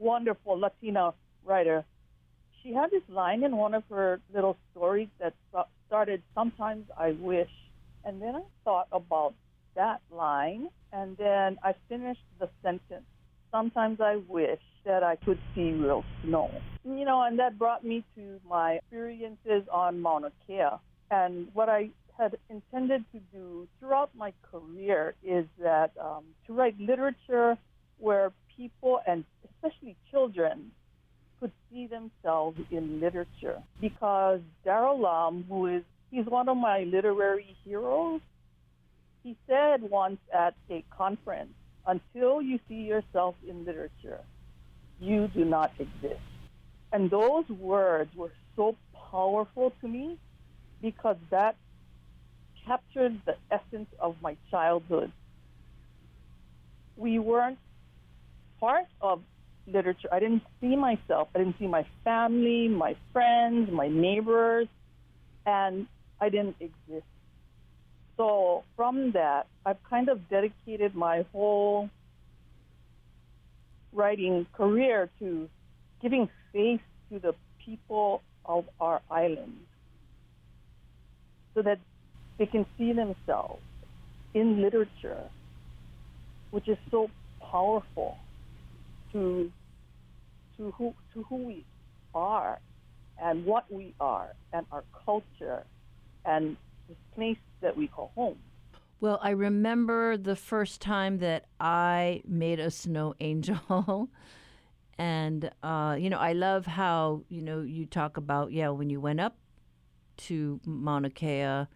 wonderful 0.00 0.58
Latina 0.58 1.14
writer. 1.44 1.84
She 2.62 2.72
had 2.74 2.90
this 2.90 3.02
line 3.08 3.44
in 3.44 3.56
one 3.56 3.74
of 3.74 3.84
her 3.90 4.20
little 4.34 4.56
stories 4.72 5.08
that 5.20 5.34
started, 5.86 6.22
Sometimes 6.34 6.86
I 6.98 7.12
wish. 7.20 7.50
And 8.04 8.20
then 8.20 8.34
I 8.34 8.42
thought 8.64 8.88
about 8.92 9.34
that 9.76 10.00
line, 10.10 10.68
and 10.92 11.16
then 11.16 11.58
I 11.62 11.74
finished 11.88 12.24
the 12.38 12.48
sentence. 12.62 13.04
Sometimes 13.50 14.00
I 14.00 14.16
wish 14.28 14.60
that 14.84 15.02
I 15.02 15.16
could 15.16 15.38
see 15.54 15.72
real 15.72 16.04
snow. 16.24 16.50
You 16.84 17.04
know, 17.04 17.22
and 17.22 17.38
that 17.38 17.58
brought 17.58 17.84
me 17.84 18.04
to 18.14 18.40
my 18.48 18.74
experiences 18.74 19.68
on 19.70 20.00
Mauna 20.00 20.32
Kea. 20.46 20.78
And 21.10 21.48
what 21.52 21.68
I 21.68 21.90
had 22.16 22.36
intended 22.48 23.04
to 23.12 23.18
do 23.32 23.66
throughout 23.78 24.10
my 24.14 24.32
career 24.50 25.14
is 25.22 25.46
that 25.60 25.90
um, 26.00 26.24
to 26.46 26.52
write 26.52 26.78
literature 26.78 27.58
where 27.98 28.32
people 28.60 29.00
and 29.06 29.24
especially 29.48 29.96
children 30.10 30.70
could 31.38 31.52
see 31.70 31.86
themselves 31.86 32.58
in 32.70 33.00
literature. 33.00 33.62
Because 33.80 34.40
Darrell 34.64 35.00
Lum, 35.00 35.46
who 35.48 35.66
is 35.66 35.82
he's 36.10 36.26
one 36.26 36.48
of 36.48 36.58
my 36.58 36.80
literary 36.80 37.56
heroes, 37.64 38.20
he 39.22 39.36
said 39.48 39.82
once 39.82 40.18
at 40.34 40.54
a 40.70 40.84
conference, 40.96 41.52
until 41.86 42.42
you 42.42 42.58
see 42.68 42.82
yourself 42.82 43.34
in 43.48 43.64
literature, 43.64 44.20
you 45.00 45.28
do 45.28 45.44
not 45.44 45.72
exist. 45.78 46.20
And 46.92 47.10
those 47.10 47.48
words 47.48 48.10
were 48.14 48.32
so 48.56 48.76
powerful 49.10 49.72
to 49.80 49.88
me 49.88 50.18
because 50.82 51.16
that 51.30 51.56
captured 52.66 53.20
the 53.24 53.36
essence 53.50 53.88
of 53.98 54.16
my 54.20 54.36
childhood. 54.50 55.10
We 56.96 57.18
weren't 57.18 57.58
part 58.60 58.86
of 59.00 59.22
literature. 59.66 60.08
I 60.12 60.20
didn't 60.20 60.42
see 60.60 60.76
myself. 60.76 61.28
I 61.34 61.38
didn't 61.38 61.56
see 61.58 61.66
my 61.66 61.86
family, 62.04 62.68
my 62.68 62.96
friends, 63.12 63.70
my 63.72 63.88
neighbors, 63.88 64.68
and 65.46 65.86
I 66.20 66.28
didn't 66.28 66.56
exist. 66.60 67.06
So 68.16 68.64
from 68.76 69.12
that, 69.12 69.46
I've 69.64 69.82
kind 69.88 70.08
of 70.08 70.28
dedicated 70.28 70.94
my 70.94 71.24
whole 71.32 71.88
writing 73.92 74.46
career 74.52 75.08
to 75.18 75.48
giving 76.02 76.28
face 76.52 76.80
to 77.10 77.18
the 77.18 77.34
people 77.64 78.22
of 78.44 78.64
our 78.80 79.00
island 79.10 79.56
so 81.54 81.62
that 81.62 81.78
they 82.38 82.46
can 82.46 82.66
see 82.76 82.92
themselves 82.92 83.62
in 84.34 84.62
literature, 84.62 85.24
which 86.50 86.68
is 86.68 86.78
so 86.90 87.10
powerful 87.50 88.16
to 89.12 89.50
to 90.56 90.70
who 90.72 90.94
to 91.14 91.22
who 91.24 91.36
we 91.36 91.64
are 92.14 92.60
and 93.20 93.44
what 93.44 93.70
we 93.70 93.94
are 94.00 94.34
and 94.52 94.66
our 94.72 94.84
culture 95.04 95.64
and 96.24 96.56
this 96.88 96.96
place 97.14 97.38
that 97.60 97.76
we 97.76 97.86
call 97.86 98.12
home. 98.14 98.38
Well, 99.00 99.18
I 99.22 99.30
remember 99.30 100.16
the 100.16 100.36
first 100.36 100.80
time 100.80 101.18
that 101.18 101.46
I 101.58 102.22
made 102.26 102.60
a 102.60 102.70
snow 102.70 103.14
angel. 103.20 104.10
and, 104.98 105.50
uh, 105.62 105.96
you 105.98 106.10
know, 106.10 106.18
I 106.18 106.32
love 106.32 106.66
how, 106.66 107.22
you 107.28 107.42
know, 107.42 107.62
you 107.62 107.86
talk 107.86 108.16
about, 108.16 108.52
yeah, 108.52 108.68
when 108.70 108.90
you 108.90 109.00
went 109.00 109.20
up 109.20 109.36
to 110.18 110.60
Mauna 110.66 111.08
Kea, 111.08 111.66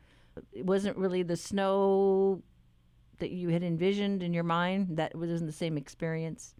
it 0.52 0.66
wasn't 0.66 0.96
really 0.96 1.22
the 1.22 1.36
snow 1.36 2.42
that 3.18 3.30
you 3.30 3.50
had 3.50 3.62
envisioned 3.62 4.22
in 4.22 4.34
your 4.34 4.44
mind. 4.44 4.96
That 4.96 5.14
wasn't 5.14 5.46
the 5.46 5.52
same 5.52 5.78
experience 5.78 6.53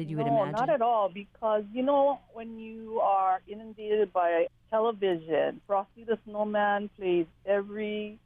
that 0.00 0.08
you 0.10 0.16
no, 0.16 0.24
would 0.24 0.26
imagine. 0.28 0.52
not 0.52 0.68
at 0.70 0.82
all. 0.82 1.08
Because, 1.08 1.64
you 1.72 1.82
know, 1.82 2.20
when 2.32 2.58
you 2.58 3.00
are 3.00 3.40
inundated 3.48 4.12
by 4.12 4.46
television, 4.70 5.60
Frosty 5.66 6.04
the 6.04 6.18
Snowman 6.24 6.90
plays 6.98 7.26
every 7.46 8.18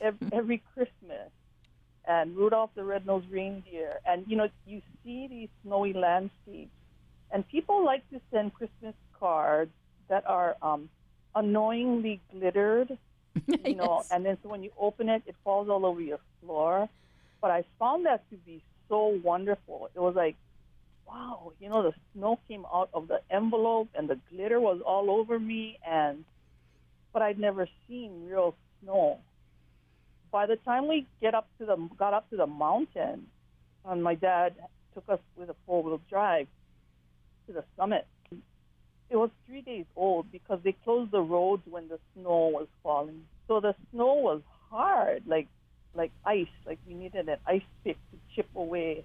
every, 0.00 0.28
every 0.32 0.62
Christmas, 0.74 1.30
and 2.06 2.36
Rudolph 2.36 2.70
the 2.74 2.84
Red-Nosed 2.84 3.30
Reindeer, 3.30 4.00
and 4.06 4.24
you 4.28 4.36
know 4.36 4.48
you 4.66 4.82
see 5.04 5.26
these 5.28 5.48
snowy 5.62 5.92
landscapes, 5.92 6.70
and 7.32 7.46
people 7.48 7.84
like 7.84 8.08
to 8.10 8.20
send 8.32 8.54
Christmas 8.54 8.94
cards 9.18 9.72
that 10.08 10.24
are 10.26 10.56
um, 10.62 10.88
annoyingly 11.34 12.20
glittered, 12.32 12.98
you 13.64 13.76
know, 13.76 14.04
Yes. 14.04 14.10
and 14.10 14.24
then 14.24 14.38
so 14.42 14.48
when 14.48 14.62
you 14.62 14.70
open 14.78 15.08
it, 15.08 15.22
it 15.26 15.34
falls 15.44 15.68
all 15.68 15.84
over 15.86 16.00
your 16.00 16.20
floor. 16.40 16.88
But 17.40 17.50
I 17.50 17.64
found 17.78 18.06
that 18.06 18.28
to 18.30 18.36
be 18.36 18.62
so 18.88 19.18
wonderful. 19.22 19.88
It 19.94 20.00
was 20.00 20.14
like, 20.16 20.36
wow, 21.08 21.52
you 21.60 21.68
know, 21.68 21.82
the 21.82 21.92
snow 22.14 22.38
came 22.48 22.64
out 22.72 22.90
of 22.92 23.08
the 23.08 23.20
envelope 23.30 23.88
and 23.94 24.08
the 24.08 24.18
glitter 24.30 24.60
was 24.60 24.80
all 24.84 25.10
over 25.10 25.38
me, 25.38 25.78
and 25.88 26.24
but 27.12 27.22
I'd 27.22 27.38
never 27.38 27.68
seen 27.88 28.26
real 28.28 28.54
snow 28.82 29.18
by 30.30 30.46
the 30.46 30.56
time 30.56 30.88
we 30.88 31.06
get 31.20 31.34
up 31.34 31.48
to 31.58 31.66
the 31.66 31.76
got 31.98 32.14
up 32.14 32.28
to 32.30 32.36
the 32.36 32.46
mountain, 32.46 33.26
and 33.84 34.02
my 34.02 34.14
dad 34.14 34.54
took 34.94 35.08
us 35.08 35.20
with 35.36 35.48
a 35.48 35.54
four 35.66 35.82
wheel 35.82 36.00
drive 36.08 36.46
to 37.46 37.52
the 37.52 37.64
summit. 37.76 38.06
It 39.10 39.16
was 39.16 39.30
three 39.46 39.62
days 39.62 39.86
old 39.96 40.30
because 40.30 40.60
they 40.62 40.72
closed 40.84 41.12
the 41.12 41.20
roads 41.20 41.62
when 41.68 41.88
the 41.88 41.98
snow 42.14 42.50
was 42.52 42.66
falling. 42.82 43.22
So 43.46 43.60
the 43.60 43.74
snow 43.90 44.14
was 44.14 44.42
hard, 44.70 45.22
like 45.26 45.48
like 45.94 46.12
ice, 46.24 46.46
like 46.66 46.78
we 46.86 46.94
needed 46.94 47.28
an 47.28 47.38
ice 47.46 47.62
pick 47.84 47.96
to 48.10 48.18
chip 48.34 48.48
away 48.54 49.04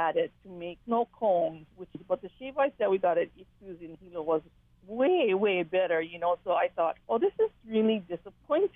added 0.00 0.30
to 0.42 0.48
make 0.48 0.78
snow 0.86 1.08
cones, 1.18 1.66
which 1.76 1.88
but 2.08 2.22
the 2.22 2.30
shave 2.38 2.56
ice 2.58 2.72
that 2.78 2.90
we 2.90 2.98
got 2.98 3.18
at 3.18 3.28
Itsu's 3.36 3.80
in 3.80 3.96
Hilo 4.00 4.22
was 4.22 4.42
way, 4.86 5.34
way 5.34 5.62
better, 5.62 6.00
you 6.00 6.18
know. 6.18 6.36
So 6.44 6.52
I 6.52 6.68
thought, 6.74 6.96
oh, 7.08 7.18
this 7.18 7.32
is 7.38 7.50
really 7.68 8.02
disappointing. 8.08 8.70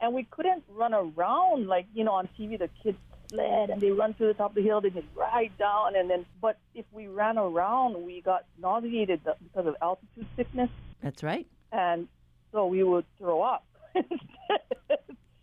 and 0.00 0.14
we 0.14 0.24
couldn't 0.24 0.64
run 0.68 0.94
around 0.94 1.66
like, 1.66 1.86
you 1.94 2.04
know, 2.04 2.12
on 2.12 2.28
TV, 2.38 2.58
the 2.58 2.70
kids 2.82 2.98
sled 3.28 3.70
and 3.70 3.80
they 3.80 3.90
run 3.90 4.14
to 4.14 4.26
the 4.26 4.34
top 4.34 4.50
of 4.50 4.56
the 4.56 4.62
hill, 4.62 4.80
they 4.80 4.90
just 4.90 5.06
ride 5.14 5.52
down. 5.58 5.96
And 5.96 6.10
then, 6.10 6.26
but 6.40 6.58
if 6.74 6.84
we 6.92 7.06
ran 7.06 7.38
around, 7.38 8.04
we 8.04 8.20
got 8.20 8.44
nauseated 8.60 9.20
because 9.24 9.66
of 9.66 9.76
altitude 9.82 10.26
sickness. 10.36 10.70
That's 11.02 11.22
right. 11.22 11.46
And 11.72 12.08
so 12.52 12.66
we 12.66 12.82
would 12.82 13.04
throw 13.18 13.42
up. 13.42 13.64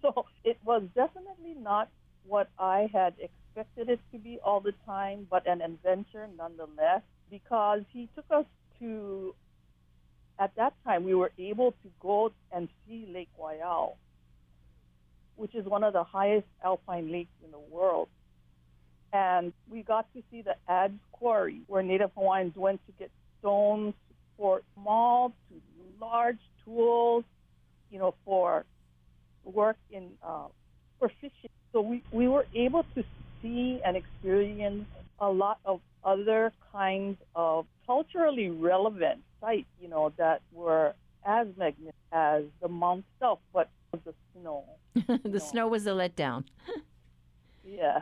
so 0.02 0.26
it 0.44 0.58
was 0.66 0.84
definitely 0.96 1.56
not 1.60 1.90
what 2.26 2.50
I 2.58 2.90
had 2.94 3.14
expected 3.20 3.90
it 3.90 4.00
to 4.12 4.18
be 4.20 4.40
all 4.44 4.60
the 4.60 4.74
time, 4.86 5.28
but 5.30 5.48
an 5.48 5.62
adventure 5.62 6.28
nonetheless, 6.38 7.02
because 7.30 7.82
he 7.92 8.10
took 8.16 8.26
us 8.32 8.46
to, 8.80 9.36
at 10.40 10.56
that 10.56 10.74
time, 10.84 11.04
we 11.04 11.14
were 11.14 11.32
able 11.38 11.72
to 11.72 11.90
go 12.00 12.32
and 12.52 12.70
see 12.88 13.08
Lake 13.14 13.30
Waiau, 13.40 13.94
which 15.36 15.56
is 15.56 15.66
one 15.66 15.84
of 15.84 15.94
the 15.94 16.04
highest 16.04 16.48
alpine 16.64 17.12
lakes 17.12 17.32
in 17.44 17.52
the 17.52 17.60
world. 17.60 18.08
And 19.14 19.52
we 19.70 19.84
got 19.84 20.12
to 20.14 20.24
see 20.32 20.42
the 20.42 20.56
Adz 20.70 20.98
Quarry, 21.12 21.62
where 21.68 21.84
Native 21.84 22.12
Hawaiians 22.16 22.56
went 22.56 22.80
to 22.86 22.94
get 22.98 23.12
stones 23.40 23.94
for 24.38 24.62
small 24.74 25.30
to 25.30 25.56
large 26.00 26.40
tools, 26.64 27.24
you 27.92 28.00
know, 28.00 28.16
for 28.24 28.66
work 29.44 29.78
in 29.92 30.12
uh, 30.24 30.46
for 30.98 31.12
fishing. 31.20 31.50
So 31.74 31.82
we, 31.82 32.04
we 32.12 32.28
were 32.28 32.46
able 32.54 32.86
to 32.96 33.04
see 33.42 33.80
and 33.86 33.96
experience 33.96 34.86
a 35.20 35.30
lot 35.30 35.60
of 35.66 35.80
other 36.04 36.52
kinds 36.72 37.18
of 37.36 37.66
culturally 37.86 38.50
relevant 38.50 39.22
sites, 39.40 39.68
you 39.82 39.88
know, 39.88 40.12
that 40.18 40.42
were 40.52 40.94
as 41.26 41.48
magnificent 41.58 41.96
as 42.12 42.44
the 42.62 42.68
mount 42.68 43.06
itself, 43.16 43.40
but 43.54 43.70
the 44.06 44.14
snow. 44.34 44.64
the 44.94 45.20
you 45.24 45.32
know. 45.32 45.40
snow 45.40 45.68
was 45.68 45.86
a 45.88 45.92
letdown. 45.92 46.44
yeah. 47.64 48.02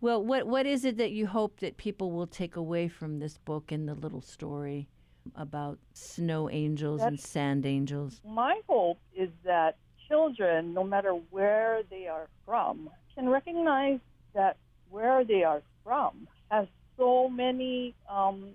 Well, 0.00 0.24
what 0.24 0.46
what 0.48 0.66
is 0.66 0.84
it 0.84 0.96
that 0.96 1.12
you 1.12 1.28
hope 1.28 1.60
that 1.60 1.76
people 1.76 2.10
will 2.10 2.26
take 2.26 2.56
away 2.56 2.88
from 2.88 3.20
this 3.20 3.38
book 3.38 3.70
and 3.70 3.88
the 3.88 3.94
little 3.94 4.20
story 4.20 4.88
about 5.36 5.78
snow 5.92 6.50
angels 6.50 7.00
That's, 7.00 7.10
and 7.10 7.20
sand 7.20 7.66
angels? 7.66 8.20
My 8.26 8.60
hope 8.68 8.98
is 9.14 9.30
that 9.44 9.76
children, 10.12 10.74
no 10.74 10.84
matter 10.84 11.12
where 11.30 11.80
they 11.88 12.06
are 12.06 12.28
from, 12.44 12.90
can 13.14 13.30
recognize 13.30 13.98
that 14.34 14.58
where 14.90 15.24
they 15.24 15.42
are 15.42 15.62
from 15.82 16.28
has 16.50 16.66
so 16.98 17.30
many 17.30 17.94
um, 18.10 18.50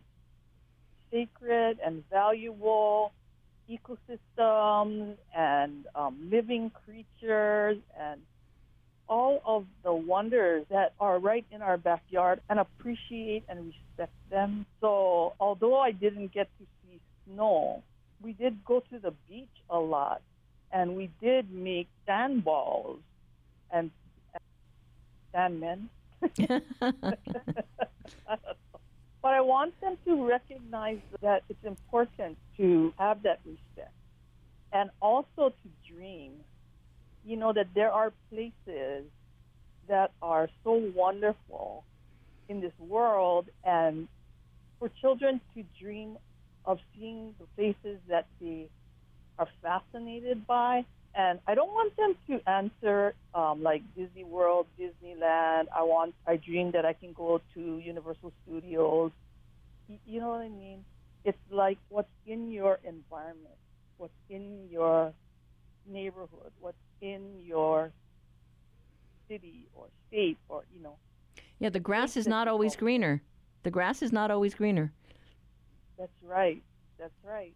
sacred 1.11 1.79
and 1.83 2.03
valuable 2.11 3.11
ecosystems 3.67 5.15
and 5.35 5.85
um, 5.95 6.29
living 6.31 6.71
creatures 6.85 7.77
and 7.99 8.21
all 9.09 9.41
of 9.43 9.65
the 9.83 9.93
wonders 9.93 10.63
that 10.69 10.93
are 10.99 11.17
right 11.17 11.45
in 11.51 11.63
our 11.63 11.77
backyard 11.77 12.39
and 12.51 12.59
appreciate 12.59 13.43
and 13.49 13.73
respect 13.73 14.13
them. 14.29 14.65
So, 14.79 15.33
although 15.39 15.79
I 15.79 15.91
didn't 15.91 16.33
get 16.33 16.49
to 16.59 16.65
see 16.83 16.99
snow, 17.25 17.81
we 18.21 18.33
did 18.33 18.63
go 18.63 18.83
to 18.91 18.99
the 18.99 19.13
beach 19.27 19.47
a 19.71 19.79
lot 19.79 20.21
and 20.71 20.95
we 20.95 21.09
did 21.21 21.51
make 21.51 21.87
sandballs 22.07 22.99
and, 23.71 23.91
and 24.33 24.43
sandmen. 25.33 25.89
but 29.21 29.33
I 29.33 29.41
want 29.41 29.79
them 29.81 29.97
to 30.05 30.27
recognize 30.27 30.99
that 31.21 31.43
it's 31.49 31.63
important 31.65 32.37
to 32.57 32.93
have 32.97 33.23
that 33.23 33.39
respect 33.45 33.93
and 34.73 34.89
also 35.01 35.49
to 35.49 35.93
dream. 35.93 36.33
You 37.25 37.35
know, 37.35 37.51
that 37.53 37.67
there 37.75 37.91
are 37.91 38.13
places 38.29 39.05
that 39.87 40.11
are 40.21 40.49
so 40.63 40.73
wonderful 40.95 41.83
in 42.49 42.61
this 42.61 42.71
world, 42.79 43.49
and 43.65 44.07
for 44.79 44.89
children 45.01 45.41
to 45.53 45.63
dream 45.79 46.17
of 46.63 46.79
seeing 46.95 47.33
the 47.39 47.45
places 47.55 47.99
that 48.07 48.27
they 48.39 48.69
are 49.37 49.47
fascinated 49.61 50.45
by. 50.47 50.85
And 51.15 51.39
I 51.47 51.55
don't 51.55 51.71
want 51.71 51.95
them 51.97 52.15
to 52.27 52.49
answer 52.49 53.15
um, 53.33 53.63
like 53.63 53.81
Disney 53.95 54.23
World, 54.23 54.67
Disneyland. 54.79 55.65
I 55.75 55.81
want, 55.83 56.13
I 56.27 56.35
dream 56.37 56.71
that 56.71 56.85
I 56.85 56.93
can 56.93 57.13
go 57.13 57.41
to 57.55 57.77
Universal 57.77 58.33
Studios. 58.43 59.11
You 60.05 60.19
know 60.19 60.29
what 60.29 60.41
I 60.41 60.49
mean? 60.49 60.85
It's 61.25 61.37
like 61.49 61.79
what's 61.89 62.09
in 62.27 62.51
your 62.51 62.79
environment, 62.83 63.55
what's 63.97 64.13
in 64.29 64.67
your 64.69 65.11
neighborhood, 65.89 66.51
what's 66.59 66.77
in 67.01 67.21
your 67.43 67.91
city 69.27 69.67
or 69.73 69.87
state 70.07 70.37
or, 70.49 70.63
you 70.75 70.83
know. 70.83 70.95
Yeah, 71.59 71.69
the 71.69 71.79
grass 71.79 72.15
is 72.15 72.27
not 72.27 72.47
always 72.47 72.75
greener. 72.75 73.23
The 73.63 73.71
grass 73.71 74.01
is 74.01 74.11
not 74.11 74.29
always 74.29 74.53
greener. 74.53 74.93
That's 75.97 76.11
right. 76.23 76.61
That's 76.99 77.13
right. 77.25 77.53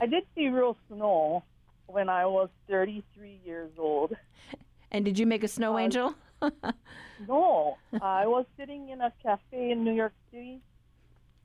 I 0.00 0.06
did 0.06 0.24
see 0.34 0.48
real 0.48 0.76
snow 0.88 1.44
when 1.86 2.08
I 2.08 2.26
was 2.26 2.48
33 2.68 3.40
years 3.44 3.70
old. 3.78 4.16
And 4.90 5.04
did 5.04 5.18
you 5.18 5.26
make 5.26 5.44
a 5.44 5.48
snow 5.48 5.74
uh, 5.74 5.80
angel? 5.80 6.14
no. 7.28 7.76
I 8.00 8.26
was 8.26 8.46
sitting 8.56 8.88
in 8.88 9.02
a 9.02 9.12
cafe 9.22 9.70
in 9.70 9.84
New 9.84 9.92
York 9.92 10.14
City, 10.30 10.60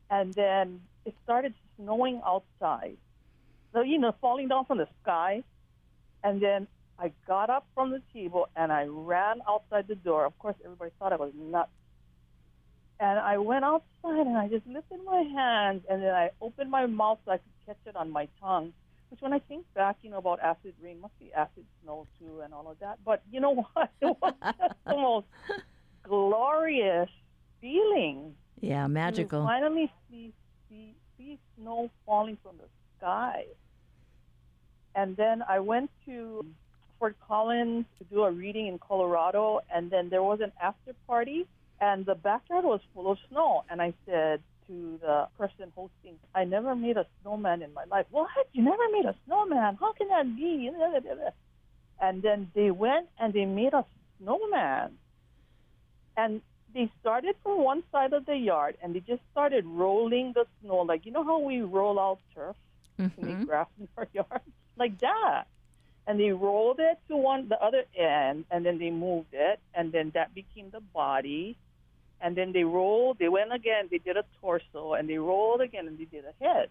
and 0.09 0.33
then 0.33 0.79
it 1.03 1.13
started 1.25 1.53
snowing 1.75 2.21
outside. 2.25 2.95
So, 3.73 3.81
you 3.81 3.97
know, 3.97 4.13
falling 4.21 4.47
down 4.47 4.63
from 4.63 4.77
the 4.77 4.87
sky. 5.01 5.43
And 6.23 6.39
then 6.39 6.67
I 6.97 7.11
got 7.27 7.49
up 7.49 7.67
from 7.73 7.91
the 7.91 8.01
table 8.13 8.47
and 8.55 8.71
I 8.71 8.85
ran 8.85 9.41
outside 9.49 9.87
the 9.87 9.95
door. 9.95 10.25
Of 10.25 10.37
course, 10.39 10.55
everybody 10.63 10.91
thought 10.99 11.11
I 11.11 11.17
was 11.17 11.33
nuts. 11.35 11.71
And 13.03 13.19
I 13.19 13.37
went 13.37 13.65
outside 13.65 14.27
and 14.27 14.37
I 14.37 14.47
just 14.47 14.65
lifted 14.65 14.99
my 15.03 15.23
hands 15.23 15.81
and 15.89 16.01
then 16.01 16.15
I 16.15 16.29
opened 16.39 16.71
my 16.71 16.85
mouth 16.85 17.19
so 17.25 17.33
I 17.33 17.37
could 17.37 17.65
catch 17.65 17.77
it 17.85 17.97
on 17.97 18.09
my 18.09 18.29
tongue. 18.39 18.71
Which, 19.09 19.19
when 19.19 19.33
I 19.33 19.39
think 19.39 19.65
back, 19.73 19.97
you 20.03 20.09
know, 20.09 20.19
about 20.19 20.39
acid 20.39 20.73
rain, 20.81 21.01
must 21.01 21.19
be 21.19 21.29
acid 21.33 21.65
snow 21.83 22.07
too, 22.17 22.39
and 22.39 22.53
all 22.53 22.71
of 22.71 22.79
that. 22.79 22.99
But 23.03 23.21
you 23.29 23.41
know 23.41 23.55
what? 23.73 23.91
It 24.01 24.05
was 24.21 24.33
just 24.41 24.73
the 24.85 24.95
most 24.95 25.27
glorious 26.03 27.09
feeling. 27.59 28.35
Yeah, 28.61 28.87
magical. 28.87 29.43
Finally 29.43 29.91
see, 30.09 30.31
see 30.69 30.95
see 31.17 31.37
snow 31.57 31.89
falling 32.05 32.37
from 32.41 32.55
the 32.55 32.69
sky. 32.97 33.43
And 34.95 35.17
then 35.17 35.43
I 35.47 35.59
went 35.59 35.89
to 36.05 36.45
Fort 36.99 37.17
Collins 37.27 37.83
to 37.99 38.05
do 38.05 38.23
a 38.23 38.31
reading 38.31 38.67
in 38.67 38.79
Colorado, 38.79 39.59
and 39.75 39.91
then 39.91 40.07
there 40.07 40.23
was 40.23 40.39
an 40.39 40.53
after 40.61 40.93
party, 41.05 41.45
and 41.83 42.05
the 42.05 42.15
backyard 42.15 42.63
was 42.63 42.79
full 42.93 43.11
of 43.11 43.17
snow. 43.29 43.65
And 43.69 43.81
I 43.81 43.93
said, 44.05 44.41
to 44.67 44.97
the 45.01 45.27
person 45.37 45.73
hosting, 45.75 46.15
I 46.33 46.45
never 46.45 46.73
made 46.73 46.95
a 46.95 47.05
snowman 47.21 47.61
in 47.61 47.73
my 47.73 47.83
life. 47.91 48.05
What? 48.09 48.29
You 48.53 48.63
never 48.63 48.89
made 48.91 49.05
a 49.05 49.15
snowman? 49.25 49.75
How 49.77 49.91
can 49.91 50.07
that 50.07 50.33
be? 50.37 50.71
And 51.99 52.21
then 52.21 52.49
they 52.55 52.71
went 52.71 53.07
and 53.19 53.33
they 53.33 53.45
made 53.45 53.73
a 53.73 53.83
snowman. 54.17 54.91
And 56.15 56.41
they 56.73 56.89
started 57.01 57.35
from 57.43 57.61
one 57.61 57.83
side 57.91 58.13
of 58.13 58.25
the 58.25 58.37
yard 58.37 58.77
and 58.81 58.95
they 58.95 59.01
just 59.01 59.21
started 59.31 59.65
rolling 59.65 60.31
the 60.33 60.45
snow, 60.61 60.77
like 60.77 61.05
you 61.05 61.11
know 61.11 61.23
how 61.23 61.39
we 61.39 61.61
roll 61.61 61.99
out 61.99 62.19
turf 62.33 62.55
mm-hmm. 62.97 63.21
to 63.21 63.27
make 63.27 63.47
grass 63.47 63.67
in 63.79 63.89
our 63.97 64.07
yard, 64.13 64.41
like 64.77 64.97
that. 65.01 65.45
And 66.07 66.19
they 66.19 66.31
rolled 66.31 66.79
it 66.79 66.97
to 67.09 67.15
one 67.15 67.47
the 67.47 67.61
other 67.63 67.83
end, 67.95 68.43
and 68.51 68.65
then 68.65 68.77
they 68.77 68.89
moved 68.89 69.33
it, 69.33 69.59
and 69.73 69.93
then 69.93 70.11
that 70.15 70.35
became 70.35 70.69
the 70.69 70.81
body 70.81 71.57
and 72.23 72.37
then 72.37 72.53
they 72.53 72.63
rolled. 72.63 73.19
They 73.19 73.27
went 73.27 73.53
again. 73.53 73.89
They 73.91 73.97
did 73.97 74.15
a 74.15 74.23
torso, 74.39 74.93
and 74.93 75.09
they 75.09 75.17
rolled 75.17 75.59
again, 75.61 75.87
and 75.87 75.99
they 75.99 76.05
did 76.05 76.23
a 76.23 76.43
head. 76.43 76.69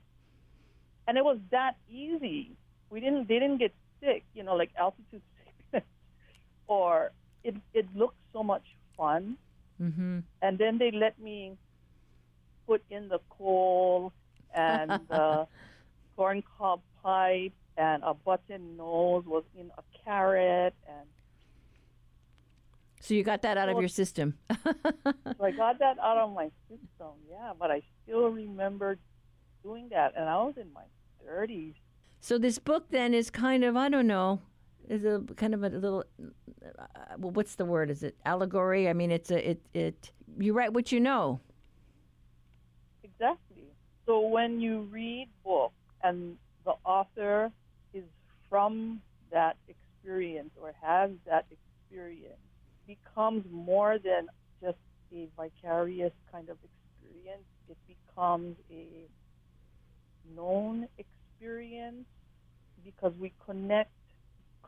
And 1.07 1.18
it 1.18 1.24
was 1.24 1.38
that 1.50 1.76
easy. 1.90 2.53
We 2.90 3.00
didn't. 3.00 3.28
They 3.28 3.38
didn't 3.38 3.59
get 3.59 3.74
sick. 4.00 4.24
You 4.34 4.44
know, 4.44 4.57
like 4.57 4.70
altitude 4.78 5.20
sickness, 5.44 5.84
or 6.66 7.12
it. 7.44 7.55
It 7.74 7.86
looked 7.94 8.16
so 8.32 8.42
much 8.42 8.64
fun. 8.96 9.36
Mm-hmm. 9.80 10.20
And 10.40 10.59
then 10.59 10.78
they 10.78 10.90
let 10.90 11.20
me 11.20 11.59
put 12.66 12.82
in 12.88 13.09
the 13.09 13.20
coal 13.28 14.12
and 14.55 14.90
the 15.11 15.46
corn 16.16 16.42
cob 16.59 16.80
pipe 17.03 17.53
and 17.76 18.03
a 18.05 18.14
button 18.14 18.76
nose 18.76 19.24
was 19.26 19.44
in 19.59 19.70
a 19.76 19.82
carrot 20.05 20.74
and 20.86 21.09
so 23.03 23.14
you 23.14 23.24
got 23.24 23.42
that 23.42 23.59
out 23.59 23.68
of 23.68 23.80
your 23.80 23.88
system. 23.88 24.38
so 24.48 24.57
I 25.42 25.50
got 25.50 25.80
that 25.80 25.98
out 25.98 26.18
of 26.18 26.32
my 26.32 26.50
system, 26.68 27.18
yeah. 27.28 27.50
But 27.59 27.72
I 27.72 27.82
still 28.05 28.28
remember 28.28 28.96
doing 29.64 29.88
that, 29.90 30.12
and 30.16 30.28
I 30.28 30.36
was 30.36 30.55
in 30.57 30.72
my 30.72 30.84
30s. 31.28 31.74
So 32.20 32.38
this 32.38 32.61
book 32.61 32.90
then 32.90 33.12
is 33.12 33.28
kind 33.28 33.64
of 33.64 33.76
I 33.76 33.88
don't 33.88 34.07
know. 34.07 34.40
is 34.88 35.05
a 35.05 35.20
kind 35.34 35.53
of 35.53 35.64
a 35.64 35.70
little. 35.70 36.05
Uh, 36.64 36.86
well, 37.18 37.32
what's 37.32 37.57
the 37.57 37.64
word? 37.64 37.90
Is 37.90 38.05
it 38.05 38.16
allegory? 38.24 38.88
I 38.88 38.92
mean, 38.92 39.11
it's 39.11 39.32
a 39.32 39.50
it 39.50 39.61
it. 39.74 40.12
You 40.38 40.53
write 40.53 40.72
what 40.72 40.92
you 40.92 41.00
know. 41.00 41.40
Exactly. 43.03 43.64
So 44.07 44.20
when 44.20 44.61
you 44.61 44.82
read 44.92 45.28
books 45.42 45.74
and 46.05 46.36
the 46.64 46.74
author 46.84 47.50
is 47.92 48.05
from 48.48 49.03
that 49.32 49.57
experience 49.66 50.50
or 50.61 50.72
has 50.80 51.11
that 51.26 51.46
experience, 51.50 52.38
becomes 52.87 53.45
more 53.51 53.99
than 53.99 54.28
just 54.62 54.78
a 55.12 55.28
vicarious 55.37 56.12
kind 56.30 56.49
of 56.49 56.57
experience. 56.62 57.45
It 57.68 57.76
becomes 57.87 58.57
a 58.70 59.09
known 60.37 60.87
experience 60.99 62.07
because 62.85 63.12
we 63.20 63.33
connect 63.45 63.91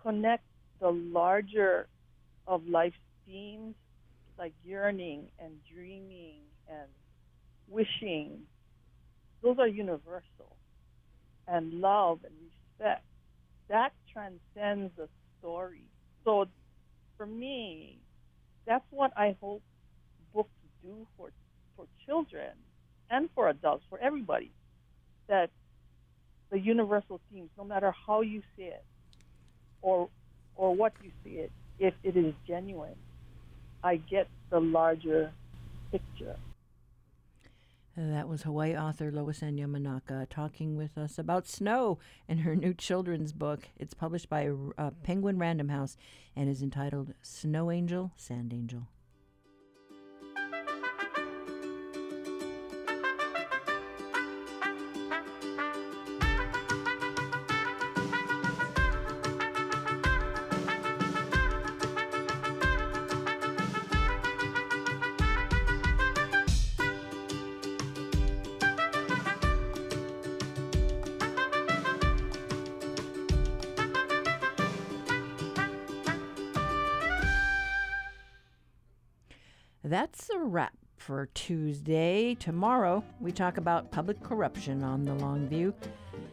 connect 0.03 0.45
the 0.81 0.91
larger 0.91 1.87
of 2.47 2.63
life's 2.69 2.97
themes 3.27 3.75
like 4.39 4.53
yearning 4.65 5.25
and 5.39 5.53
dreaming 5.73 6.41
and 6.69 6.89
wishing. 7.69 8.41
Those 9.43 9.59
are 9.59 9.69
universal. 9.69 10.57
And 11.47 11.75
love 11.81 12.21
and 12.25 12.35
respect. 12.79 13.05
That 13.69 13.93
transcends 14.13 14.93
the 14.97 15.09
story. 15.39 15.85
So 16.25 16.47
for 17.17 17.27
me, 17.27 17.99
that's 18.67 18.85
what 18.91 19.13
I 19.17 19.37
hope 19.41 19.63
books 20.35 20.51
do 20.83 21.07
for 21.17 21.31
for 21.77 21.87
children 22.07 22.51
and 23.11 23.29
for 23.35 23.49
adults, 23.51 23.85
for 23.91 23.99
everybody. 24.01 24.53
That 25.29 25.51
the 26.51 26.59
universal 26.59 27.21
themes, 27.33 27.51
no 27.59 27.65
matter 27.65 27.95
how 28.07 28.23
you 28.23 28.43
see 28.57 28.65
it 28.65 28.85
or 29.83 30.09
or 30.57 30.75
what 30.77 30.95
you 31.03 31.11
see 31.25 31.33
it, 31.33 31.53
if 31.79 31.95
it 32.05 32.17
is 32.17 32.35
genuine, 32.49 32.97
I 33.83 33.97
get 33.97 34.29
the 34.51 34.61
larger 34.61 35.33
picture. 35.93 36.37
That 37.97 38.29
was 38.29 38.43
Hawaii 38.43 38.77
author 38.77 39.13
Lois 39.13 39.41
Lois-Ann 39.41 39.57
Yamanaka 39.57 40.29
talking 40.29 40.75
with 40.75 40.99
us 40.99 41.17
about 41.17 41.47
snow 41.47 42.01
and 42.29 42.41
her 42.41 42.57
new 42.57 42.75
children's 42.75 43.33
book. 43.33 43.69
It's 43.79 43.95
published 43.95 44.29
by 44.29 44.51
uh, 44.77 44.91
Penguin 45.05 45.39
Random 45.39 45.69
House 45.69 45.97
and 46.35 46.51
is 46.51 46.61
entitled 46.61 47.15
Snow 47.23 47.71
Angel, 47.71 48.11
Sand 48.17 48.53
Angel. 48.53 48.89
That's 79.95 80.29
a 80.31 80.41
wrap 80.41 80.73
for 80.97 81.27
Tuesday. 81.35 82.35
Tomorrow, 82.35 83.05
we 83.21 83.31
talk 83.31 83.59
about 83.59 83.93
public 83.93 84.21
corruption 84.25 84.83
on 84.83 85.05
the 85.05 85.15
Long 85.15 85.47
View. 85.47 85.73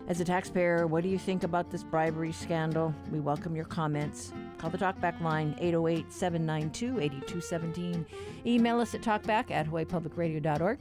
As 0.07 0.20
a 0.20 0.26
taxpayer, 0.26 0.88
what 0.88 1.03
do 1.03 1.09
you 1.09 1.20
think 1.20 1.43
about 1.43 1.70
this 1.70 1.84
bribery 1.84 2.32
scandal? 2.32 2.91
We 3.12 3.20
welcome 3.20 3.55
your 3.55 3.66
comments. 3.66 4.34
Call 4.57 4.72
the 4.72 4.80
Talkback 4.80 5.22
line 5.22 5.53
808 5.59 6.12
792 6.12 6.99
8217. 7.01 8.03
Email 8.47 8.80
us 8.80 8.95
at 8.95 9.01
talkback 9.01 9.51
at 9.51 9.70
hawaiipublicradio.org. 9.70 10.80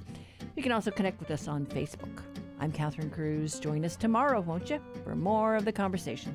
You 0.57 0.63
can 0.63 0.73
also 0.73 0.91
connect 0.91 1.21
with 1.21 1.31
us 1.31 1.49
on 1.49 1.67
Facebook. 1.67 2.23
I'm 2.61 2.73
Catherine 2.73 3.11
Cruz. 3.11 3.61
Join 3.61 3.85
us 3.85 3.95
tomorrow, 3.95 4.41
won't 4.41 4.71
you, 4.71 4.81
for 5.05 5.15
more 5.15 5.55
of 5.55 5.67
the 5.67 5.73
conversation. 5.73 6.35